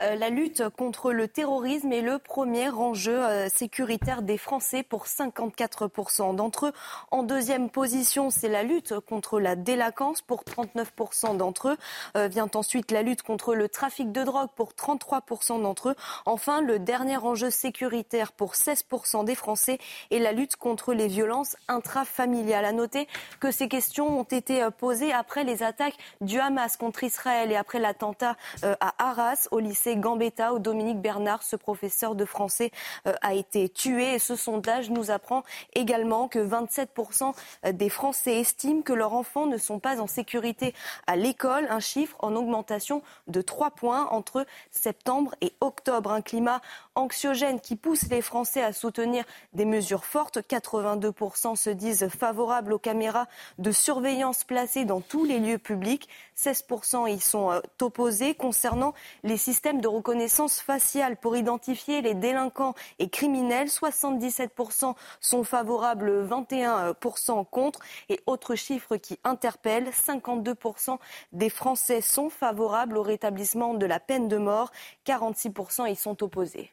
[0.00, 6.34] La lutte contre le terrorisme est le premier enjeu euh, sécuritaire des Français pour 54%
[6.34, 6.72] d'entre eux.
[7.12, 11.76] En deuxième position, c'est la lutte contre la délinquance pour 39% d'entre eux.
[12.16, 15.94] Euh, vient ensuite la lutte contre le trafic de drogue pour 33% d'entre eux.
[16.26, 19.78] Enfin, le dernier enjeu sécuritaire pour 16% des Français
[20.10, 22.64] est la lutte contre les violences intrafamiliales.
[22.64, 23.06] À noter
[23.38, 27.78] que ces questions ont été posées après les attaques du Hamas contre Israël et après
[27.78, 32.70] l'attentat à Arras au lycée Gambetta où Dominique Bernard, ce professeur de français,
[33.06, 34.18] euh, a été tué.
[34.18, 35.42] Ce sondage nous apprend
[35.74, 37.34] également que 27%
[37.72, 40.74] des Français estiment que leurs enfants ne sont pas en sécurité
[41.06, 46.10] à l'école, un chiffre en augmentation de 3 points entre septembre et octobre.
[46.10, 46.60] Un climat
[46.96, 50.38] anxiogène qui pousse les Français à soutenir des mesures fortes.
[50.38, 53.26] 82% se disent favorables aux caméras
[53.58, 56.08] de surveillance placées dans tous les lieux publics.
[56.36, 62.74] 16% y sont euh, opposés concernant les systèmes de reconnaissance faciale pour identifier les délinquants
[62.98, 63.68] et criminels.
[63.68, 67.80] 77% sont favorables, 21% contre.
[68.08, 70.98] Et autre chiffre qui interpelle, 52%
[71.32, 74.70] des Français sont favorables au rétablissement de la peine de mort.
[75.06, 76.72] 46% y sont opposés.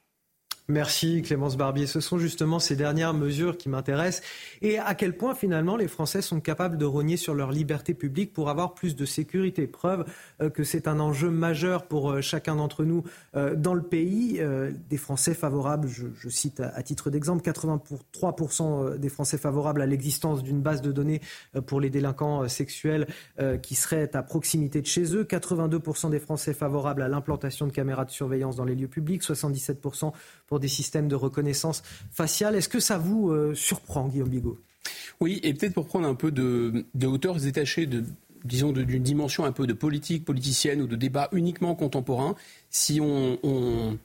[0.67, 1.87] Merci Clémence Barbier.
[1.87, 4.25] Ce sont justement ces dernières mesures qui m'intéressent
[4.61, 8.31] et à quel point finalement les Français sont capables de rogner sur leur liberté publique
[8.31, 9.67] pour avoir plus de sécurité?
[9.67, 10.05] Preuve
[10.41, 13.03] euh, que c'est un enjeu majeur pour euh, chacun d'entre nous
[13.35, 14.41] euh, dans le pays.
[14.89, 20.61] Des Français favorables, je, cite à titre d'exemple, 83% des Français favorables à l'existence d'une
[20.61, 21.21] base de données
[21.65, 23.07] pour les délinquants sexuels
[23.61, 28.05] qui serait à proximité de chez eux, 82% des Français favorables à l'implantation de caméras
[28.05, 30.11] de surveillance dans les lieux publics, 77%
[30.51, 32.57] pour des systèmes de reconnaissance faciale.
[32.57, 34.59] Est-ce que ça vous euh, surprend, Guillaume Bigot?
[35.21, 38.03] Oui, et peut-être pour prendre un peu de, hauteur détachée de,
[38.43, 42.35] disons, d'une dimension un peu de politique politicienne ou de débat uniquement contemporain,
[42.69, 43.97] si on,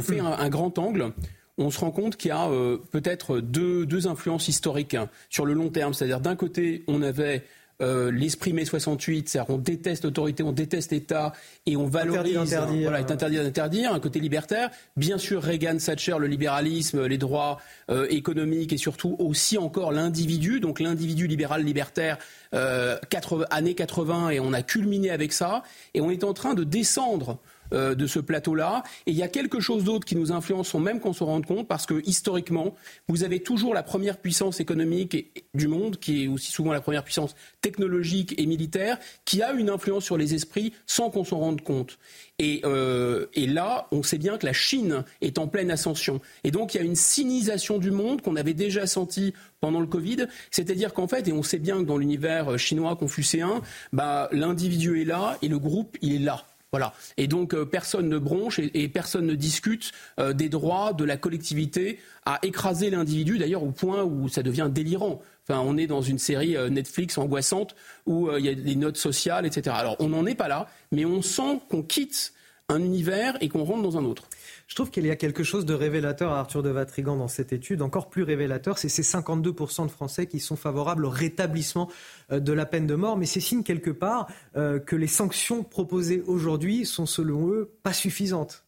[0.00, 1.12] fait un, grand angle,
[1.58, 4.96] on se rend compte qu'il y a euh, peut-être deux, influences historiques
[5.30, 5.94] sur le long terme.
[5.94, 7.44] C'est-à-dire d'un côté, on avait
[7.80, 11.32] euh, l'esprit mai 68, c'est-à-dire on déteste l'autorité, on déteste l'État
[11.66, 12.36] et on valorise.
[12.36, 14.70] Interdit voilà, est interdit d'interdire, un côté libertaire.
[14.96, 17.58] Bien sûr, Reagan, Thatcher, le libéralisme, les droits
[17.90, 22.18] euh, économiques et surtout aussi encore l'individu, donc l'individu libéral libertaire,
[22.54, 25.62] euh, 80, années 80 et on a culminé avec ça
[25.94, 27.38] et on est en train de descendre
[27.72, 28.82] euh, de ce plateau-là.
[29.06, 31.46] Et il y a quelque chose d'autre qui nous influence sans même qu'on se rende
[31.46, 32.74] compte, parce que historiquement,
[33.08, 37.04] vous avez toujours la première puissance économique du monde, qui est aussi souvent la première
[37.04, 41.62] puissance technologique et militaire, qui a une influence sur les esprits sans qu'on s'en rende
[41.62, 41.98] compte.
[42.38, 46.20] Et, euh, et, là, on sait bien que la Chine est en pleine ascension.
[46.44, 49.86] Et donc, il y a une sinisation du monde qu'on avait déjà senti pendant le
[49.86, 50.26] Covid.
[50.50, 53.60] C'est-à-dire qu'en fait, et on sait bien que dans l'univers chinois confucéen,
[53.92, 56.44] bah, l'individu est là et le groupe, il est là.
[56.70, 56.92] Voilà.
[57.16, 61.16] Et donc euh, personne ne bronche et, personne ne discute euh, des droits de la
[61.16, 65.22] collectivité à écraser l'individu, d'ailleurs au point où ça devient délirant.
[65.48, 67.74] On est dans une série euh, Netflix angoissante
[68.04, 69.74] où il y a des notes sociales, etc.
[69.78, 72.34] Alors on n'en est pas là, mais on sent qu'on quitte
[72.68, 74.24] un univers et qu'on rentre dans un autre.
[74.68, 77.54] Je trouve qu'il y a quelque chose de révélateur à Arthur de Vatrigan dans cette
[77.54, 81.90] étude, encore plus révélateur, c'est ces 52% de Français qui sont favorables au rétablissement
[82.30, 85.64] euh, de la peine de mort, mais c'est signe quelque part euh, que les sanctions
[85.64, 88.66] proposées aujourd'hui sont selon eux pas suffisantes.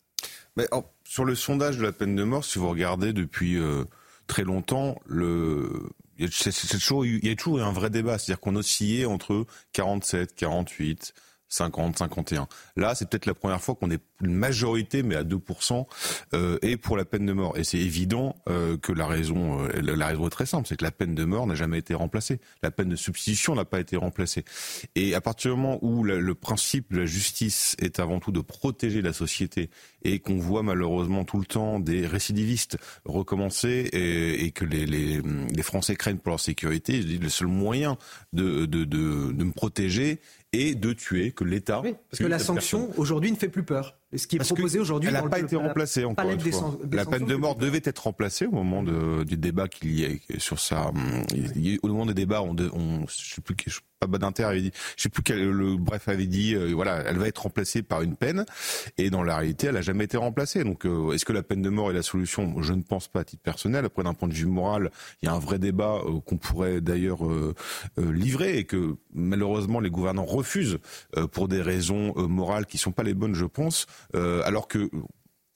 [0.56, 0.66] Mais,
[1.04, 3.84] sur le sondage de la peine de mort, si vous regardez depuis euh,
[4.26, 5.20] très longtemps, il,
[6.18, 6.28] y a,
[6.78, 9.44] toujours il y a toujours eu un vrai débat, c'est-à-dire qu'on oscillait entre
[9.74, 11.12] 47, 48.
[11.50, 12.48] 50, 51.
[12.76, 15.86] Là, c'est peut-être la première fois qu'on est une majorité, mais à 2%,
[16.34, 17.58] euh, et pour la peine de mort.
[17.58, 20.84] Et c'est évident euh, que la raison, euh, la raison est très simple, c'est que
[20.84, 22.40] la peine de mort n'a jamais été remplacée.
[22.62, 24.44] La peine de substitution n'a pas été remplacée.
[24.94, 28.40] Et à partir du moment où le principe de la justice est avant tout de
[28.40, 29.70] protéger la société,
[30.02, 35.20] et qu'on voit malheureusement tout le temps des récidivistes recommencer, et, et que les, les,
[35.20, 37.98] les, Français craignent pour leur sécurité, le seul moyen
[38.32, 40.20] de, de, de, de me protéger,
[40.52, 41.82] et de tuer, que l'État.
[41.82, 43.99] parce que la sanction aujourd'hui ne fait plus peur.
[44.16, 46.78] Ce qui est proposé aujourd'hui, elle n'a pas été remplacée encore une fois.
[46.90, 50.38] la peine de mort devait être remplacée au moment de, du débat qu'il y a
[50.38, 50.90] sur ça.
[51.82, 53.54] Au moment des débats, on, on je sais plus,
[54.00, 57.18] pas Badinter avait dit, je sais plus quel, le bref avait dit, euh, voilà, elle
[57.18, 58.46] va être remplacée par une peine,
[58.96, 60.64] et dans la réalité, elle a jamais été remplacée.
[60.64, 62.62] Donc, euh, est-ce que la peine de mort est la solution?
[62.62, 63.84] Je ne pense pas à titre personnel.
[63.84, 64.90] Après, d'un point de vue moral,
[65.22, 67.20] il y a un vrai débat euh, qu'on pourrait d'ailleurs
[67.98, 70.78] livrer et que malheureusement les gouvernants refusent
[71.32, 73.86] pour des raisons morales qui sont pas les bonnes, je pense.
[74.14, 74.90] Alors que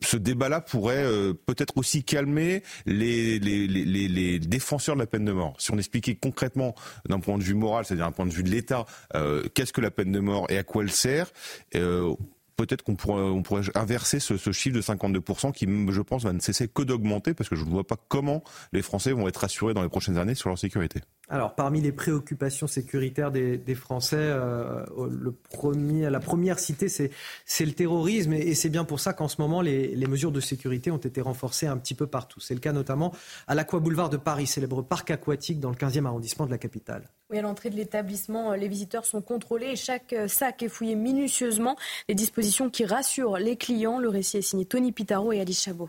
[0.04, 5.24] ce débat-là pourrait euh, peut-être aussi calmer les, les, les, les, défenseurs de la peine
[5.24, 5.54] de mort.
[5.58, 6.74] Si on expliquait concrètement
[7.08, 9.80] d'un point de vue moral, c'est-à-dire d'un point de vue de l'État, euh, qu'est-ce que
[9.80, 11.30] la peine de mort et à quoi elle sert,
[11.74, 12.14] euh,
[12.56, 16.32] peut-être qu'on pourrait, on pourrait inverser ce, ce, chiffre de 52% qui, je pense, va
[16.32, 19.42] ne cesser que d'augmenter parce que je ne vois pas comment les Français vont être
[19.44, 21.00] assurés dans les prochaines années sur leur sécurité.
[21.30, 24.84] Alors, parmi les préoccupations sécuritaires des, Français, euh,
[26.10, 28.34] la première citée, c'est le terrorisme.
[28.34, 31.66] Et, c'est bien pour ça qu'en ce moment, les, mesures de sécurité ont été renforcées
[31.66, 32.40] un petit peu partout.
[32.40, 33.12] C'est le cas notamment
[33.46, 37.08] à l'Aqua Boulevard de Paris, célèbre parc aquatique dans le 15e arrondissement de la capitale.
[37.30, 40.94] Oui, à l'entrée de l'établissement, les visiteurs sont contrôlés et chaque euh, sac est fouillé
[40.94, 41.76] minutieusement.
[42.08, 43.98] Les dispositions qui rassurent les clients.
[43.98, 45.88] Le récit est signé Tony Pitaro et Alice Chabot.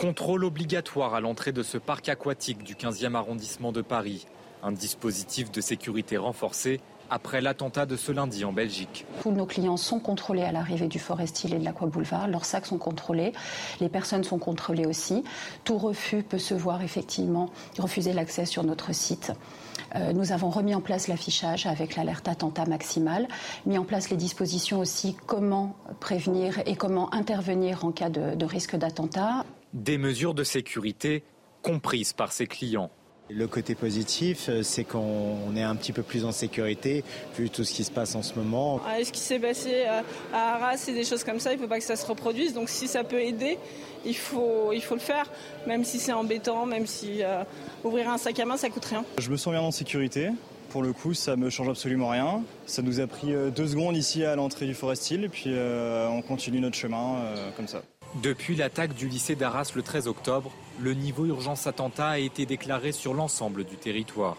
[0.00, 4.24] Contrôle obligatoire à l'entrée de ce parc aquatique du 15e arrondissement de Paris.
[4.62, 9.04] Un dispositif de sécurité renforcé après l'attentat de ce lundi en Belgique.
[9.20, 12.28] Tous nos clients sont contrôlés à l'arrivée du Forest Hill et de l'Aqua Boulevard.
[12.28, 13.34] Leurs sacs sont contrôlés.
[13.80, 15.22] Les personnes sont contrôlées aussi.
[15.64, 19.34] Tout refus peut se voir effectivement refuser l'accès sur notre site.
[19.96, 23.28] Euh, nous avons remis en place l'affichage avec l'alerte attentat maximale,
[23.66, 28.76] mis en place les dispositions aussi comment prévenir et comment intervenir en cas de risque
[28.76, 29.44] d'attentat.
[29.72, 31.22] Des mesures de sécurité
[31.62, 32.90] comprises par ses clients.
[33.32, 37.04] Le côté positif, euh, c'est qu'on est un petit peu plus en sécurité
[37.38, 38.80] vu tout ce qui se passe en ce moment.
[38.84, 39.84] Ah, ce qui s'est passé
[40.32, 42.54] à Arras et des choses comme ça, il ne faut pas que ça se reproduise.
[42.54, 43.58] Donc si ça peut aider,
[44.04, 45.30] il faut, il faut le faire,
[45.68, 47.44] même si c'est embêtant, même si euh,
[47.84, 49.04] ouvrir un sac à main, ça coûte rien.
[49.18, 50.30] Je me sens bien en sécurité.
[50.70, 52.42] Pour le coup, ça me change absolument rien.
[52.66, 55.54] Ça nous a pris euh, deux secondes ici à l'entrée du Forest Hill et puis
[55.54, 57.82] on continue notre chemin comme ça.
[58.16, 60.50] Depuis l'attaque du lycée d'Arras le 13 octobre,
[60.80, 64.36] le niveau urgence attentat a été déclaré sur l'ensemble du territoire.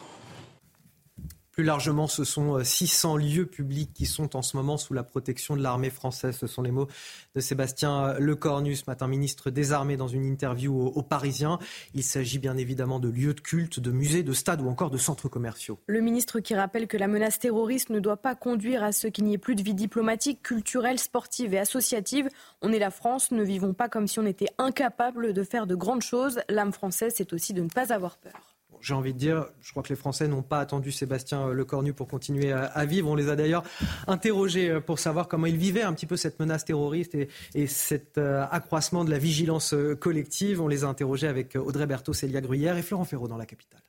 [1.52, 5.03] Plus largement, ce sont 600 euh, lieux publics qui sont en ce moment sous la
[5.03, 6.38] protection de l'armée française.
[6.40, 6.88] Ce sont les mots
[7.36, 11.60] de Sébastien euh, Lecornu, ce matin ministre des Armées, dans une interview aux, Parisiens.
[11.94, 14.98] Il s'agit bien évidemment de lieux de culte, de musées, de stades ou encore de
[14.98, 15.78] centres commerciaux.
[15.88, 19.26] Le ministre qui rappelle que la menace terroriste ne doit pas conduire à ce qu'il
[19.26, 22.30] n'y ait plus de vie diplomatique, culturelle, sportive et associative.
[22.61, 25.76] On est la France, ne vivons pas comme si on était incapable de faire de
[25.76, 26.40] grandes choses.
[26.48, 28.51] L'âme française, c'est aussi de ne pas avoir peur
[28.82, 32.08] j'ai envie de dire, je crois que les Français n'ont pas attendu Sébastien Lecornu pour
[32.08, 33.10] continuer à, vivre.
[33.10, 33.64] On les a d'ailleurs
[34.08, 38.18] interrogés euh, pour savoir comment ils vivaient un petit peu cette menace terroriste et, cet
[38.18, 40.62] euh, accroissement de la vigilance euh, collective.
[40.62, 43.82] On les a interrogés avec Audrey Berthaud, Célia Gruyère et Florent Ferraud dans la capitale.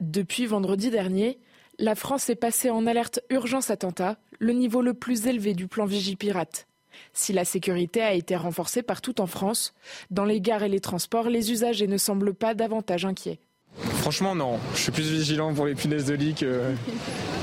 [0.00, 1.38] Depuis vendredi dernier,
[1.78, 5.86] la France est passée en alerte urgence attentat, le niveau le plus élevé du plan
[5.86, 6.66] Vigipirate.
[7.12, 9.74] Si la sécurité a été renforcée partout en France,
[10.10, 13.38] dans les gares et les transports, les usagers ne semblent pas davantage inquiets.
[13.76, 14.58] Franchement, non.
[14.74, 16.74] Je suis plus vigilant pour les punaises de lit que,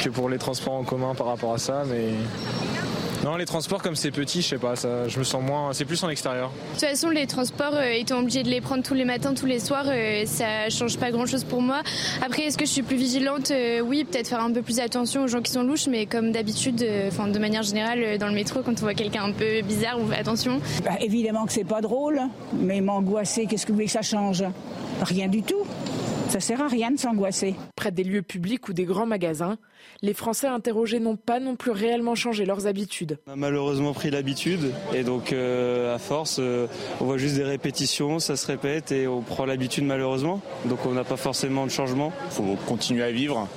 [0.04, 2.10] que pour les transports en commun par rapport à ça, mais
[3.28, 5.74] Non, les transports, comme c'est petit, je sais pas, ça, je me sens moins.
[5.74, 6.50] C'est plus en extérieur.
[6.50, 9.46] De toute façon, les transports, euh, étant obligé de les prendre tous les matins, tous
[9.46, 11.82] les soirs, euh, ça change pas grand chose pour moi.
[12.26, 13.52] Après, est-ce que je suis plus vigilante?
[13.52, 16.32] Euh, Oui, peut-être faire un peu plus attention aux gens qui sont louches, mais comme
[16.32, 19.34] d'habitude, euh, enfin de manière générale, euh, dans le métro, quand on voit quelqu'un un
[19.34, 20.62] peu bizarre, on fait attention.
[20.86, 22.22] Bah, évidemment que c'est pas drôle,
[22.54, 24.46] mais m'angoisser, qu'est-ce que vous voulez que ça change?
[25.02, 25.66] Rien du tout.
[26.30, 27.56] Ça sert à rien de s'angoisser.
[27.76, 29.58] Près des lieux publics ou des grands magasins,
[30.02, 33.18] les Français interrogés n'ont pas non plus réellement changé leurs habitudes.
[33.28, 36.68] On a malheureusement pris l'habitude et donc euh, à force, euh,
[37.00, 40.42] on voit juste des répétitions, ça se répète et on prend l'habitude malheureusement.
[40.66, 42.12] Donc on n'a pas forcément de changement.
[42.26, 43.48] Il faut continuer à vivre.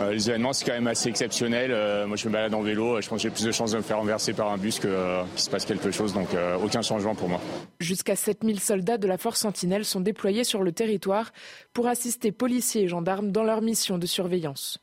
[0.00, 1.70] Euh, les événements, c'est quand même assez exceptionnel.
[1.72, 3.00] Euh, moi, je me balade en vélo.
[3.00, 4.88] Je pense que j'ai plus de chances de me faire renverser par un bus que
[4.88, 6.14] euh, qu'il se passe quelque chose.
[6.14, 7.40] Donc, euh, aucun changement pour moi.
[7.80, 11.32] Jusqu'à 7000 soldats de la force Sentinelle sont déployés sur le territoire
[11.72, 14.78] pour assister policiers et gendarmes dans leur mission de surveillance.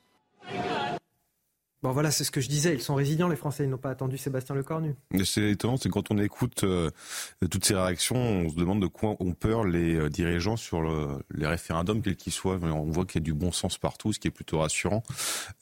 [1.82, 3.90] Bon voilà, c'est ce que je disais, ils sont résilients les Français, ils n'ont pas
[3.90, 4.96] attendu Sébastien Lecornu.
[5.12, 6.90] Mais C'est étonnant, c'est quand on écoute euh,
[7.52, 11.06] toutes ces réactions, on se demande de quoi ont peur les euh, dirigeants sur le,
[11.32, 12.58] les référendums, quels qu'ils soient.
[12.60, 15.04] On voit qu'il y a du bon sens partout, ce qui est plutôt rassurant.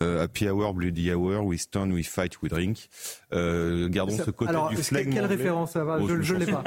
[0.03, 2.89] Euh, happy hour, bloody hour, we stand, we fight, we drink.
[3.31, 5.37] Gardons Ça- ce côté alors, du flegme quelle anglais.
[5.37, 5.99] référence ça va?
[6.01, 6.65] Oh, Je- je l'ai pas.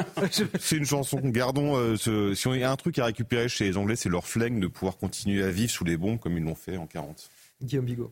[0.60, 1.20] c'est une chanson.
[1.24, 4.60] Gardons ce, si on a un truc à récupérer chez les Anglais, c'est leur flegme
[4.60, 7.30] de pouvoir continuer à vivre sous les bombes comme ils l'ont fait en 40.
[7.64, 8.12] Guillaume Bigot.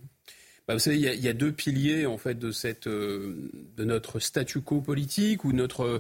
[0.68, 2.52] Bah, vous savez, il y, a, deux piliers en fait de
[2.88, 3.36] euh,
[3.78, 6.00] notre statu quo politique ou euh,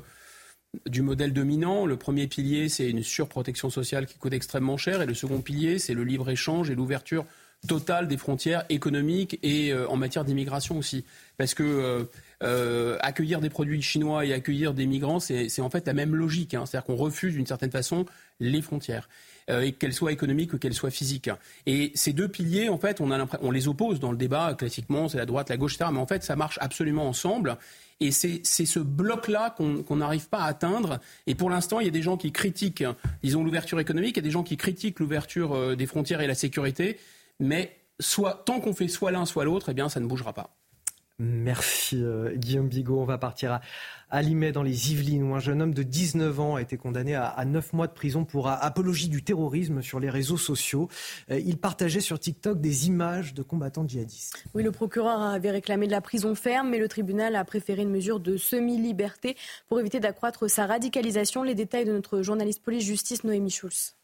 [0.85, 1.85] du modèle dominant.
[1.85, 5.80] Le premier pilier, c'est une surprotection sociale qui coûte extrêmement cher, et le second pilier,
[5.80, 7.26] c'est le libre échange et l'ouverture
[7.65, 11.06] totale des frontières économiques et euh, en matière d'immigration aussi,
[11.38, 12.06] parce que
[12.99, 16.53] accueillir des produits chinois et accueillir des migrants, c'est en fait la même logique.
[16.53, 16.65] hein.
[16.65, 18.06] C'est-à-dire qu'on refuse d'une certaine façon
[18.41, 19.07] les frontières,
[19.49, 21.29] et qu'elles soient économiques ou qu'elles soient physiques.
[21.65, 25.07] Et ces deux piliers, en fait, on, a on les oppose dans le débat classiquement,
[25.07, 25.89] c'est la droite, la gauche, etc.
[25.93, 27.57] Mais en fait, ça marche absolument ensemble.
[27.99, 30.99] Et c'est ce bloc-là qu'on qu'on n'arrive pas à atteindre.
[31.25, 32.83] Et pour l'instant, il y a des gens qui critiquent,
[33.23, 36.27] disons, l'ouverture économique, il y a des gens qui critiquent l'ouverture euh, des frontières et
[36.27, 36.99] la sécurité.
[37.39, 40.56] Mais soit, tant qu'on fait soit l'un, soit l'autre, eh bien, ça ne bougera pas.
[41.19, 42.99] Merci euh, Guillaume Bigot.
[42.99, 43.61] On va partir à,
[44.11, 47.15] à Limay dans les Yvelines où un jeune homme de 19 ans a été condamné
[47.15, 50.89] à, à 9 mois de prison pour a- apologie du terrorisme sur les réseaux sociaux.
[51.31, 54.44] Euh, il partageait sur TikTok des images de combattants djihadistes.
[54.53, 57.89] Oui, le procureur avait réclamé de la prison ferme, mais le tribunal a préféré une
[57.89, 59.35] mesure de semi-liberté
[59.69, 61.41] pour éviter d'accroître sa radicalisation.
[61.41, 63.96] Les détails de notre journaliste police-justice Noémie Schulz.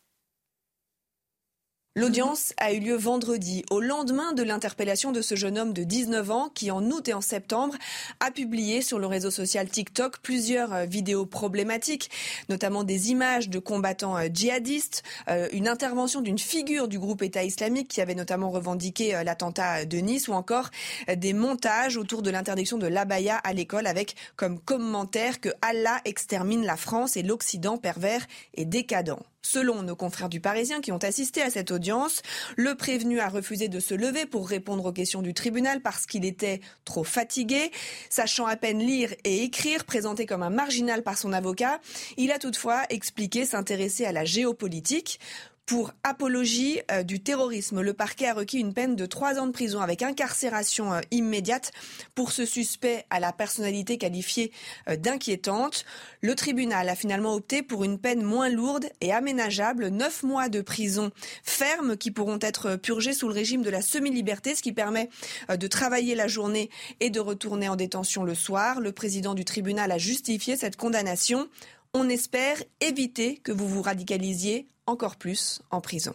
[1.95, 6.31] L'audience a eu lieu vendredi, au lendemain de l'interpellation de ce jeune homme de 19
[6.31, 7.75] ans qui, en août et en septembre,
[8.19, 12.09] a publié sur le réseau social TikTok plusieurs euh, vidéos problématiques,
[12.49, 17.43] notamment des images de combattants euh, djihadistes, euh, une intervention d'une figure du groupe État
[17.43, 20.71] islamique qui avait notamment revendiqué l'attentat de Nice, ou encore
[21.15, 26.65] des montages autour de l'interdiction de l'abaya à l'école avec comme commentaire que Allah extermine
[26.65, 28.25] la France et l'Occident pervers
[28.55, 29.19] et décadent.
[29.45, 32.21] Selon nos confrères du Parisien qui ont assisté à cette audience,
[32.55, 36.23] le prévenu a refusé de se lever pour répondre aux questions du tribunal parce qu'il
[36.23, 37.71] était trop fatigué.
[38.09, 41.81] Sachant à peine lire et écrire, présenté comme un marginal par son avocat,
[42.15, 45.19] il a toutefois expliqué s'intéresser à la géopolitique.
[45.65, 49.53] Pour apologie euh, du terrorisme, le parquet a requis une peine de trois ans de
[49.53, 51.71] prison avec incarcération euh, immédiate
[52.15, 54.51] pour ce suspect à la personnalité qualifiée
[54.89, 55.85] euh, d'inquiétante.
[56.19, 60.59] Le tribunal a finalement opté pour une peine moins lourde et aménageable, neuf mois de
[60.59, 61.11] prison
[61.43, 65.09] ferme qui pourront être purgés sous le régime de la semi-liberté, ce qui permet
[65.47, 66.69] de travailler la journée
[66.99, 68.81] et de retourner en détention le soir.
[68.81, 71.47] Le président du tribunal a justifié cette condamnation.
[71.93, 76.13] On espère éviter que vous vous radicalisiez encore plus en prison.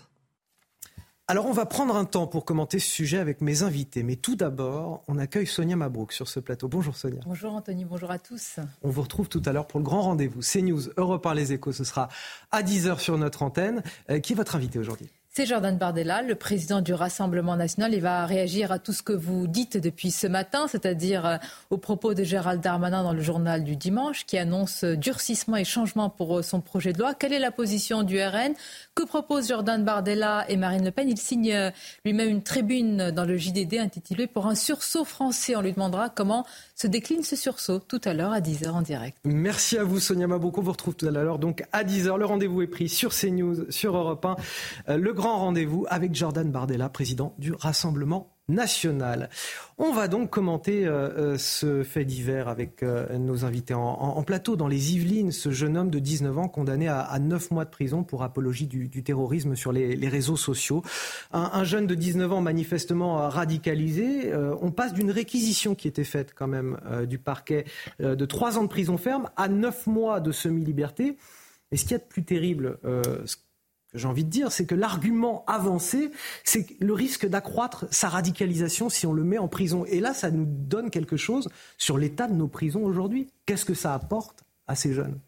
[1.31, 4.03] Alors on va prendre un temps pour commenter ce sujet avec mes invités.
[4.03, 6.69] Mais tout d'abord, on accueille Sonia Mabrouk sur ce plateau.
[6.69, 7.20] Bonjour Sonia.
[7.27, 8.59] Bonjour Anthony, bonjour à tous.
[8.82, 10.40] On vous retrouve tout à l'heure pour le grand rendez-vous.
[10.40, 12.09] CNews, Europe 1, Les Échos, ce sera
[12.51, 13.82] à 10h sur notre antenne.
[14.09, 15.11] Euh, qui est votre invité aujourd'hui?
[15.30, 17.94] C'est Jordan Bardella, le président du Rassemblement national.
[17.94, 21.36] Il va réagir à tout ce que vous dites depuis ce matin, c'est-à-dire euh,
[21.70, 25.64] aux propos de Gérald Darmanin dans le journal du dimanche, qui annonce euh, durcissement et
[25.64, 27.14] changement pour euh, son projet de loi.
[27.14, 28.55] Quelle est la position du RN
[28.96, 31.08] Que proposent Jordan Bardella et Marine Le Pen?
[31.08, 31.73] Il signe
[32.05, 35.55] lui-même une tribune dans le JDD intitulée Pour un sursaut français.
[35.55, 39.18] On lui demandera comment se décline ce sursaut tout à l'heure à 10h en direct.
[39.24, 40.58] Merci à vous Sonia Mabrouk.
[40.58, 42.18] On vous retrouve tout à l'heure donc à 10h.
[42.18, 44.36] Le rendez-vous est pris sur CNews, sur Europe 1.
[44.89, 49.30] Euh, le grand rendez-vous avec Jordan Bardella, président du Rassemblement nationale.
[49.78, 54.55] On va donc commenter euh, euh, ce fait divers avec euh, nos invités en, plateau.
[54.55, 57.70] Dans les Yvelines, ce jeune homme de 19 ans condamné à, à 9 mois de
[57.70, 60.84] prison pour apologie du, terrorisme sur les, réseaux sociaux.
[61.32, 64.32] Un, jeune de 19 ans manifestement radicalisé.
[64.60, 67.64] on passe d'une réquisition qui était faite quand même du parquet
[67.98, 71.16] de 3 ans de prison ferme à 9 mois de semi-liberté.
[71.72, 72.78] Et ce qu'il y a de plus terrible,
[73.92, 76.10] que j'ai envie de dire, c'est que l'argument avancé,
[76.44, 79.84] c'est le risque d'accroître sa radicalisation si on le met en prison.
[79.86, 83.31] Et là, ça nous donne quelque chose sur l'état de nos prisons aujourd'hui.
[83.47, 85.18] Qu'est-ce que ça apporte à ces jeunes?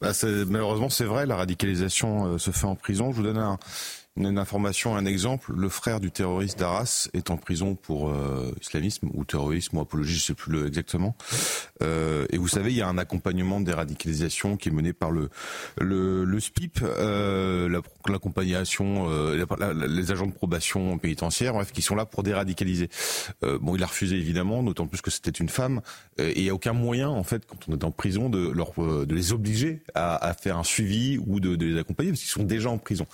[0.00, 0.12] Bah
[0.46, 3.10] Malheureusement, c'est vrai, la radicalisation euh, se fait en prison.
[3.10, 3.58] Je vous donne un,
[4.16, 5.52] une information, un exemple.
[5.56, 10.14] Le frère du terroriste d'Arras est en prison pour euh, islamisme ou terrorisme ou apologie,
[10.14, 11.14] je ne sais plus exactement.
[11.82, 15.10] Euh, et vous savez, il y a un accompagnement des radicalisations qui est mené par
[15.10, 15.30] le
[15.78, 19.44] le, le SPIP, euh, l'accompagnation, euh,
[19.88, 22.88] les agents de probation pénitentiaire, bref, qui sont là pour déradicaliser.
[23.44, 25.80] Euh, bon, il a refusé évidemment, d'autant plus que c'était une femme.
[26.18, 28.72] et il n'y a aucun moyen, en fait, quand on est en prison, de leur
[28.76, 32.30] de les obliger à, à faire un suivi ou de, de les accompagner parce qu'ils
[32.30, 33.06] sont déjà en prison.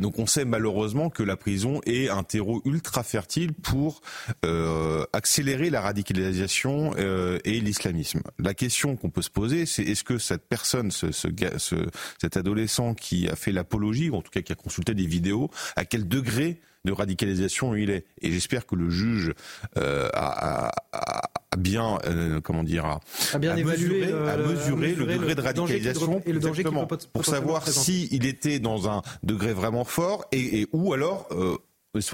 [0.00, 4.00] donc on sait malheureusement que la prison est un terreau ultra fertile pour
[4.44, 8.22] euh, accélérer la radicalisation euh, et l'islamisme.
[8.38, 11.76] La question qu'on peut se poser, c'est est-ce que cette personne, ce, ce, ce,
[12.20, 15.50] cet adolescent qui a fait l'apologie, ou en tout cas qui a consulté des vidéos,
[15.76, 18.06] à quel degré de radicalisation il est.
[18.22, 19.34] Et j'espère que le juge
[19.76, 25.40] euh, a, a, a, bien, euh, comment dire, a, bien évalué mesuré, le, degré de
[25.42, 26.70] radicalisation et le danger peut,
[27.12, 31.56] pour savoir s'il était dans un degré vraiment fort et, et ou alors euh,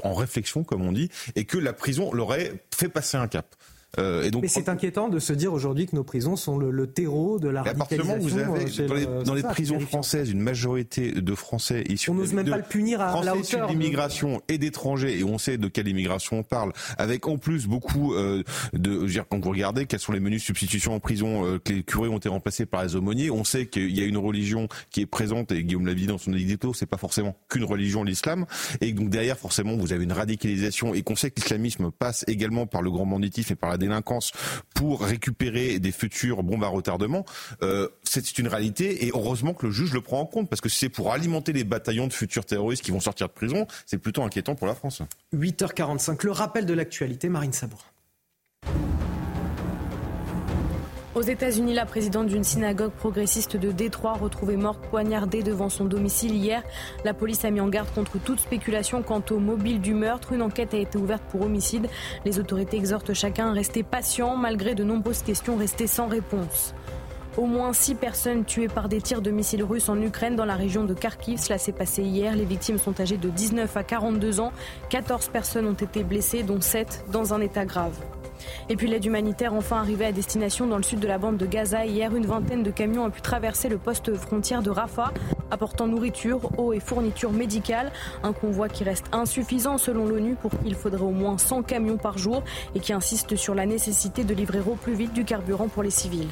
[0.02, 3.55] en réflexion, comme on dit, et que la prison l'aurait fait passer un cap.
[3.99, 7.49] Euh, Mais c'est inquiétant de se dire aujourd'hui que nos prisons sont le, terreau de
[7.49, 8.19] la radicalisation.
[8.19, 12.49] Vous avez, euh, dans les, prisons françaises une majorité de Français issus on n'ose même
[12.49, 16.39] pas le punir à la hauteur d'immigration et d'étrangers et on sait de quelle immigration
[16.39, 16.73] on parle.
[16.97, 20.47] Avec en plus beaucoup euh, de, dire, quand vous regardez quels sont les menus de
[20.47, 23.67] substitution en prison, euh, que les curés ont été remplacés par les aumôniers, on sait
[23.67, 26.73] qu'il y a une religion qui est présente et Guillaume l'a dit dans son édito,
[26.73, 28.47] c'est pas forcément qu'une religion l'islam
[28.81, 32.67] et donc derrière forcément vous avez une radicalisation et qu'on sait que l'islamisme passe également
[32.67, 34.33] par le grand banditisme et par la délinquance
[34.75, 37.25] pour récupérer des futurs bombes à retardement,
[37.62, 40.69] euh, c'est une réalité et heureusement que le juge le prend en compte parce que
[40.69, 43.99] si c'est pour alimenter les bataillons de futurs terroristes qui vont sortir de prison, c'est
[43.99, 45.02] plutôt inquiétant pour la France.
[45.35, 47.93] 8h45, le rappel de l'actualité, Marine Sabour.
[51.15, 56.34] Aux États-Unis, la présidente d'une synagogue progressiste de Détroit, retrouvée morte poignardée devant son domicile
[56.34, 56.62] hier.
[57.05, 60.32] La police a mis en garde contre toute spéculation quant au mobile du meurtre.
[60.32, 61.86] Une enquête a été ouverte pour homicide.
[62.24, 66.74] Les autorités exhortent chacun à rester patient malgré de nombreuses questions restées sans réponse.
[67.36, 70.57] Au moins six personnes tuées par des tirs de missiles russes en Ukraine dans la
[70.57, 71.39] région de Kharkiv.
[71.39, 72.34] Cela s'est passé hier.
[72.34, 74.52] Les victimes sont âgées de 19 à 42 ans.
[74.89, 77.99] 14 personnes ont été blessées, dont 7 dans un état grave.
[78.69, 81.47] Et puis l'aide humanitaire enfin arrivée à destination dans le sud de la bande de
[81.47, 81.85] Gaza.
[81.87, 85.12] Hier, une vingtaine de camions ont pu traverser le poste frontière de Rafah,
[85.51, 87.93] apportant nourriture, eau et fournitures médicales.
[88.23, 92.19] Un convoi qui reste insuffisant selon l'ONU pour qu'il faudrait au moins 100 camions par
[92.19, 92.43] jour
[92.75, 95.91] et qui insiste sur la nécessité de livrer au plus vite du carburant pour les
[95.91, 96.29] civils.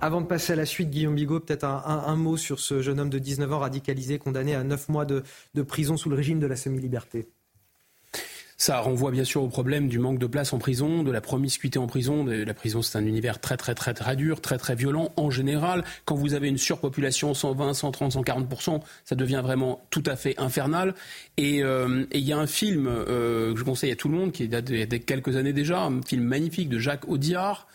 [0.00, 3.10] Avant de passer à la suite, Guillaume Bigot, peut-être un, mot sur ce jeune homme
[3.10, 5.22] de 19 ans radicalisé, condamné à 9 mois de
[5.66, 7.28] prison sous le régime de la semi-liberté.
[8.58, 11.78] Ça renvoie bien sûr au problème du manque de place en prison, de la promiscuité
[11.78, 12.24] en prison.
[12.24, 15.84] La prison, c'est un univers très très très très dur, très très violent en général.
[16.06, 20.94] Quand vous avez une surpopulation 120, 130, 140% ça devient vraiment tout à fait infernal.
[21.36, 24.32] Et euh, il y a un film euh, que je conseille à tout le monde
[24.32, 27.66] qui date de, quelques années déjà, un film magnifique de Jacques Audiard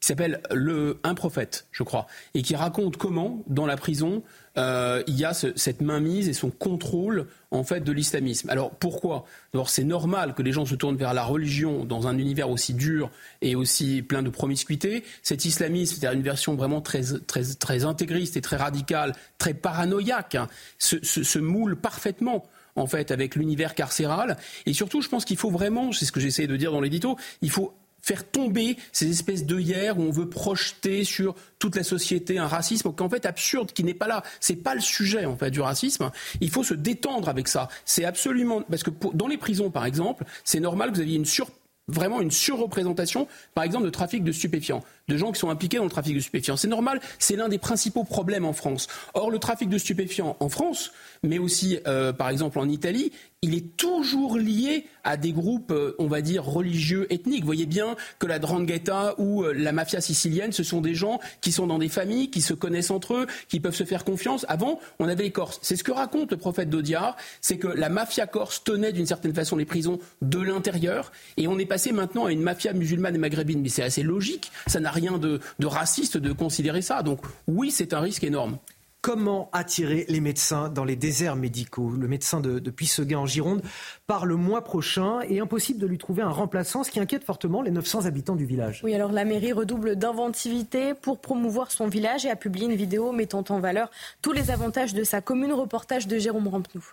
[0.00, 4.22] qui s'appelle le Un prophète, je crois, et qui raconte comment dans la prison
[4.58, 8.50] euh, il y a cette mainmise et son contrôle en fait de l'islamisme.
[8.50, 9.24] Alors pourquoi?
[9.66, 13.10] C'est normal que les gens se tournent vers la religion dans un univers aussi dur
[13.40, 15.04] et aussi plein de promiscuité.
[15.22, 20.34] Cet islamisme, c'est une version vraiment très, très, très intégriste et très radicale, très paranoïaque,
[20.34, 22.44] hein, se, se moule parfaitement
[22.76, 24.36] en fait avec l'univers carcéral.
[24.66, 27.16] Et surtout, je pense qu'il faut vraiment, c'est ce que j'essaie de dire dans l'édito,
[27.42, 27.74] il faut
[28.08, 32.90] faire tomber ces espèces d'œillères où on veut projeter sur toute la société un racisme
[32.92, 34.22] qu'en fait absurde, qui n'est pas là.
[34.40, 36.10] C'est pas le sujet en fait du racisme.
[36.40, 37.68] Il faut se détendre avec ça.
[37.84, 41.26] C'est absolument parce que dans les prisons par exemple, c'est normal que vous aviez une
[41.26, 41.50] sur
[41.88, 44.84] vraiment une surreprésentation, par exemple, de trafic de stupéfiants.
[45.08, 46.56] De gens qui sont impliqués dans le trafic de stupéfiants.
[46.56, 48.86] C'est normal, c'est l'un des principaux problèmes en France.
[49.14, 53.12] Or, le trafic de stupéfiants en France, mais aussi euh, par exemple en Italie,
[53.42, 57.42] il est toujours lié à des groupes, euh, on va dire, religieux, ethniques.
[57.42, 61.20] Vous voyez bien que la Drangheta ou euh, la mafia sicilienne, ce sont des gens
[61.40, 64.44] qui sont dans des familles, qui se connaissent entre eux, qui peuvent se faire confiance.
[64.48, 65.60] Avant, on avait les Corses.
[65.62, 69.34] C'est ce que raconte le prophète d'Audiard, c'est que la mafia corse tenait d'une certaine
[69.34, 73.18] façon les prisons de l'intérieur, et on est passé maintenant à une mafia musulmane et
[73.18, 73.60] maghrébine.
[73.60, 77.02] Mais c'est assez logique, ça n'a rien de, de raciste de considérer ça.
[77.02, 78.58] Donc oui, c'est un risque énorme.
[79.00, 81.90] Comment attirer les médecins dans les déserts médicaux?
[81.90, 83.62] Le médecin de, de Puisseguin en Gironde
[84.08, 87.62] part le mois prochain et impossible de lui trouver un remplaçant, ce qui inquiète fortement
[87.62, 88.80] les 900 habitants du village.
[88.82, 93.12] Oui, alors la mairie redouble d'inventivité pour promouvoir son village et a publié une vidéo
[93.12, 93.88] mettant en valeur
[94.20, 95.52] tous les avantages de sa commune.
[95.52, 96.84] Reportage de Jérôme Rampenou.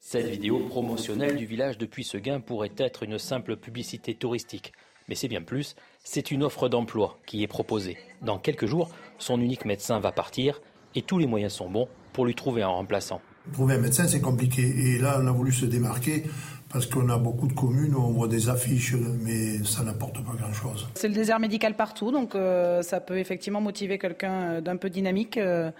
[0.00, 4.72] Cette vidéo promotionnelle du village de Puisseguin pourrait être une simple publicité touristique.
[5.08, 7.98] Mais c'est bien plus, c'est une offre d'emploi qui est proposée.
[8.22, 10.60] Dans quelques jours, son unique médecin va partir
[10.94, 13.20] et tous les moyens sont bons pour lui trouver un remplaçant.
[13.52, 14.62] Trouver un médecin, c'est compliqué.
[14.62, 16.24] Et là, on a voulu se démarquer
[16.72, 20.32] parce qu'on a beaucoup de communes où on voit des affiches, mais ça n'apporte pas
[20.38, 20.88] grand-chose.
[20.94, 24.90] C'est le désert médical partout, donc euh, ça peut effectivement motiver quelqu'un euh, d'un peu
[24.90, 25.36] dynamique.
[25.36, 25.70] Euh,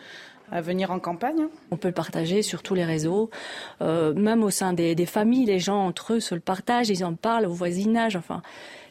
[0.53, 1.47] à venir en campagne.
[1.71, 3.31] On peut le partager sur tous les réseaux,
[3.83, 7.05] euh, même au sein des, des, familles, les gens entre eux se le partagent, ils
[7.05, 8.43] en parlent au voisinage, enfin,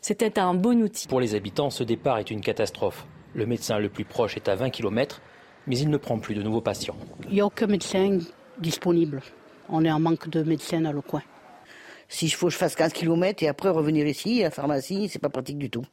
[0.02, 1.08] c'était un bon outil.
[1.08, 3.06] Pour les habitants, ce départ est une catastrophe.
[3.34, 5.22] Le médecin le plus proche est à 20 km,
[5.68, 6.95] mais il ne prend plus de nouveaux patients.
[7.28, 8.18] Il n'y a aucun médecin
[8.60, 9.22] disponible.
[9.69, 11.22] On est en manque de médecins dans le coin.
[12.08, 15.19] Si faut que je fasse 15 km et après revenir ici, à la pharmacie, c'est
[15.19, 15.86] pas pratique du tout.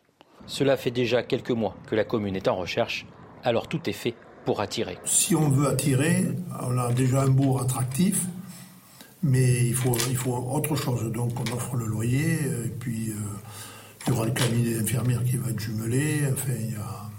[0.47, 3.07] Cela fait déjà quelques mois que la commune est en recherche,
[3.45, 4.15] alors tout est fait
[4.47, 4.97] pour attirer.
[5.05, 6.25] Si on veut attirer,
[6.63, 8.23] on a déjà un bourg attractif,
[9.23, 11.13] mais il faut, il faut autre chose.
[11.13, 13.15] Donc on offre le loyer, et puis euh,
[14.07, 16.21] il y aura le cabinet d'infirmière qui va être jumelé.
[16.33, 17.11] Enfin, il y a,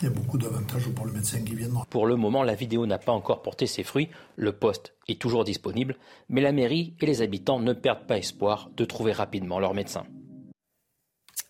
[0.00, 1.84] il y a beaucoup d'avantages pour le médecin qui viendra.
[1.90, 4.08] Pour le moment, la vidéo n'a pas encore porté ses fruits.
[4.36, 5.96] Le poste est toujours disponible,
[6.28, 10.04] mais la mairie et les habitants ne perdent pas espoir de trouver rapidement leur médecin.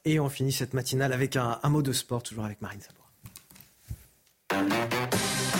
[0.05, 3.05] Et on finit cette matinale avec un, un mot de sport, toujours avec Marine Sabourin.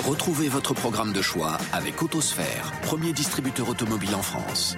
[0.07, 4.75] Retrouvez votre programme de choix avec Autosphère, premier distributeur automobile en France.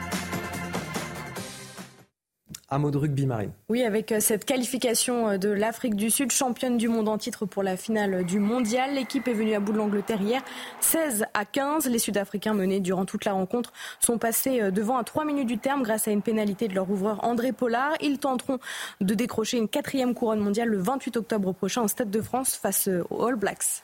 [2.73, 3.51] Un mot de rugby, Marine.
[3.69, 7.77] Oui, avec cette qualification de l'Afrique du Sud, championne du monde en titre pour la
[7.77, 8.95] finale du mondial.
[8.95, 10.41] L'équipe est venue à bout de l'Angleterre hier,
[10.81, 11.87] 16 à 15.
[11.87, 15.83] Les Sud-Africains menés durant toute la rencontre sont passés devant à 3 minutes du terme
[15.83, 17.95] grâce à une pénalité de leur ouvreur André Pollard.
[18.01, 18.61] Ils tenteront
[19.01, 22.89] de décrocher une quatrième couronne mondiale le 28 octobre prochain au Stade de France face
[23.11, 23.83] aux All Blacks.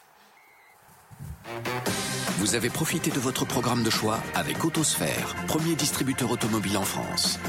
[2.39, 7.41] Vous avez profité de votre programme de choix avec Autosphère, premier distributeur automobile en France.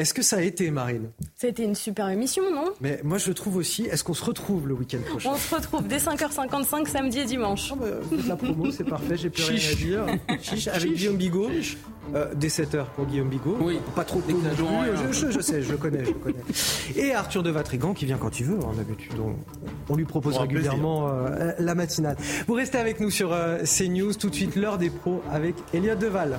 [0.00, 3.56] Est-ce que ça a été, Marine C'était une super émission, non Mais moi, je trouve
[3.56, 3.82] aussi.
[3.86, 7.72] Est-ce qu'on se retrouve le week-end prochain On se retrouve dès 5h55 samedi et dimanche.
[7.72, 7.86] Oh bah,
[8.28, 10.06] la promo, c'est parfait, j'ai plus rien à dire.
[10.40, 11.50] Chiche, avec Guillaume Bigot.
[12.14, 13.56] Euh, dès 7h pour Guillaume Bigot.
[13.60, 13.80] Oui.
[13.96, 14.38] Pas trop tôt.
[14.56, 16.44] Je, je, je, sais, je le connais, je le connais.
[16.94, 19.14] Et Arthur de Vatrigan qui vient quand il veut, en habitude.
[19.18, 19.34] On,
[19.92, 22.16] on lui propose régulièrement euh, la matinale.
[22.46, 24.14] Vous restez avec nous sur euh, CNews.
[24.14, 26.38] Tout de suite, l'heure des pros avec Elliot Deval.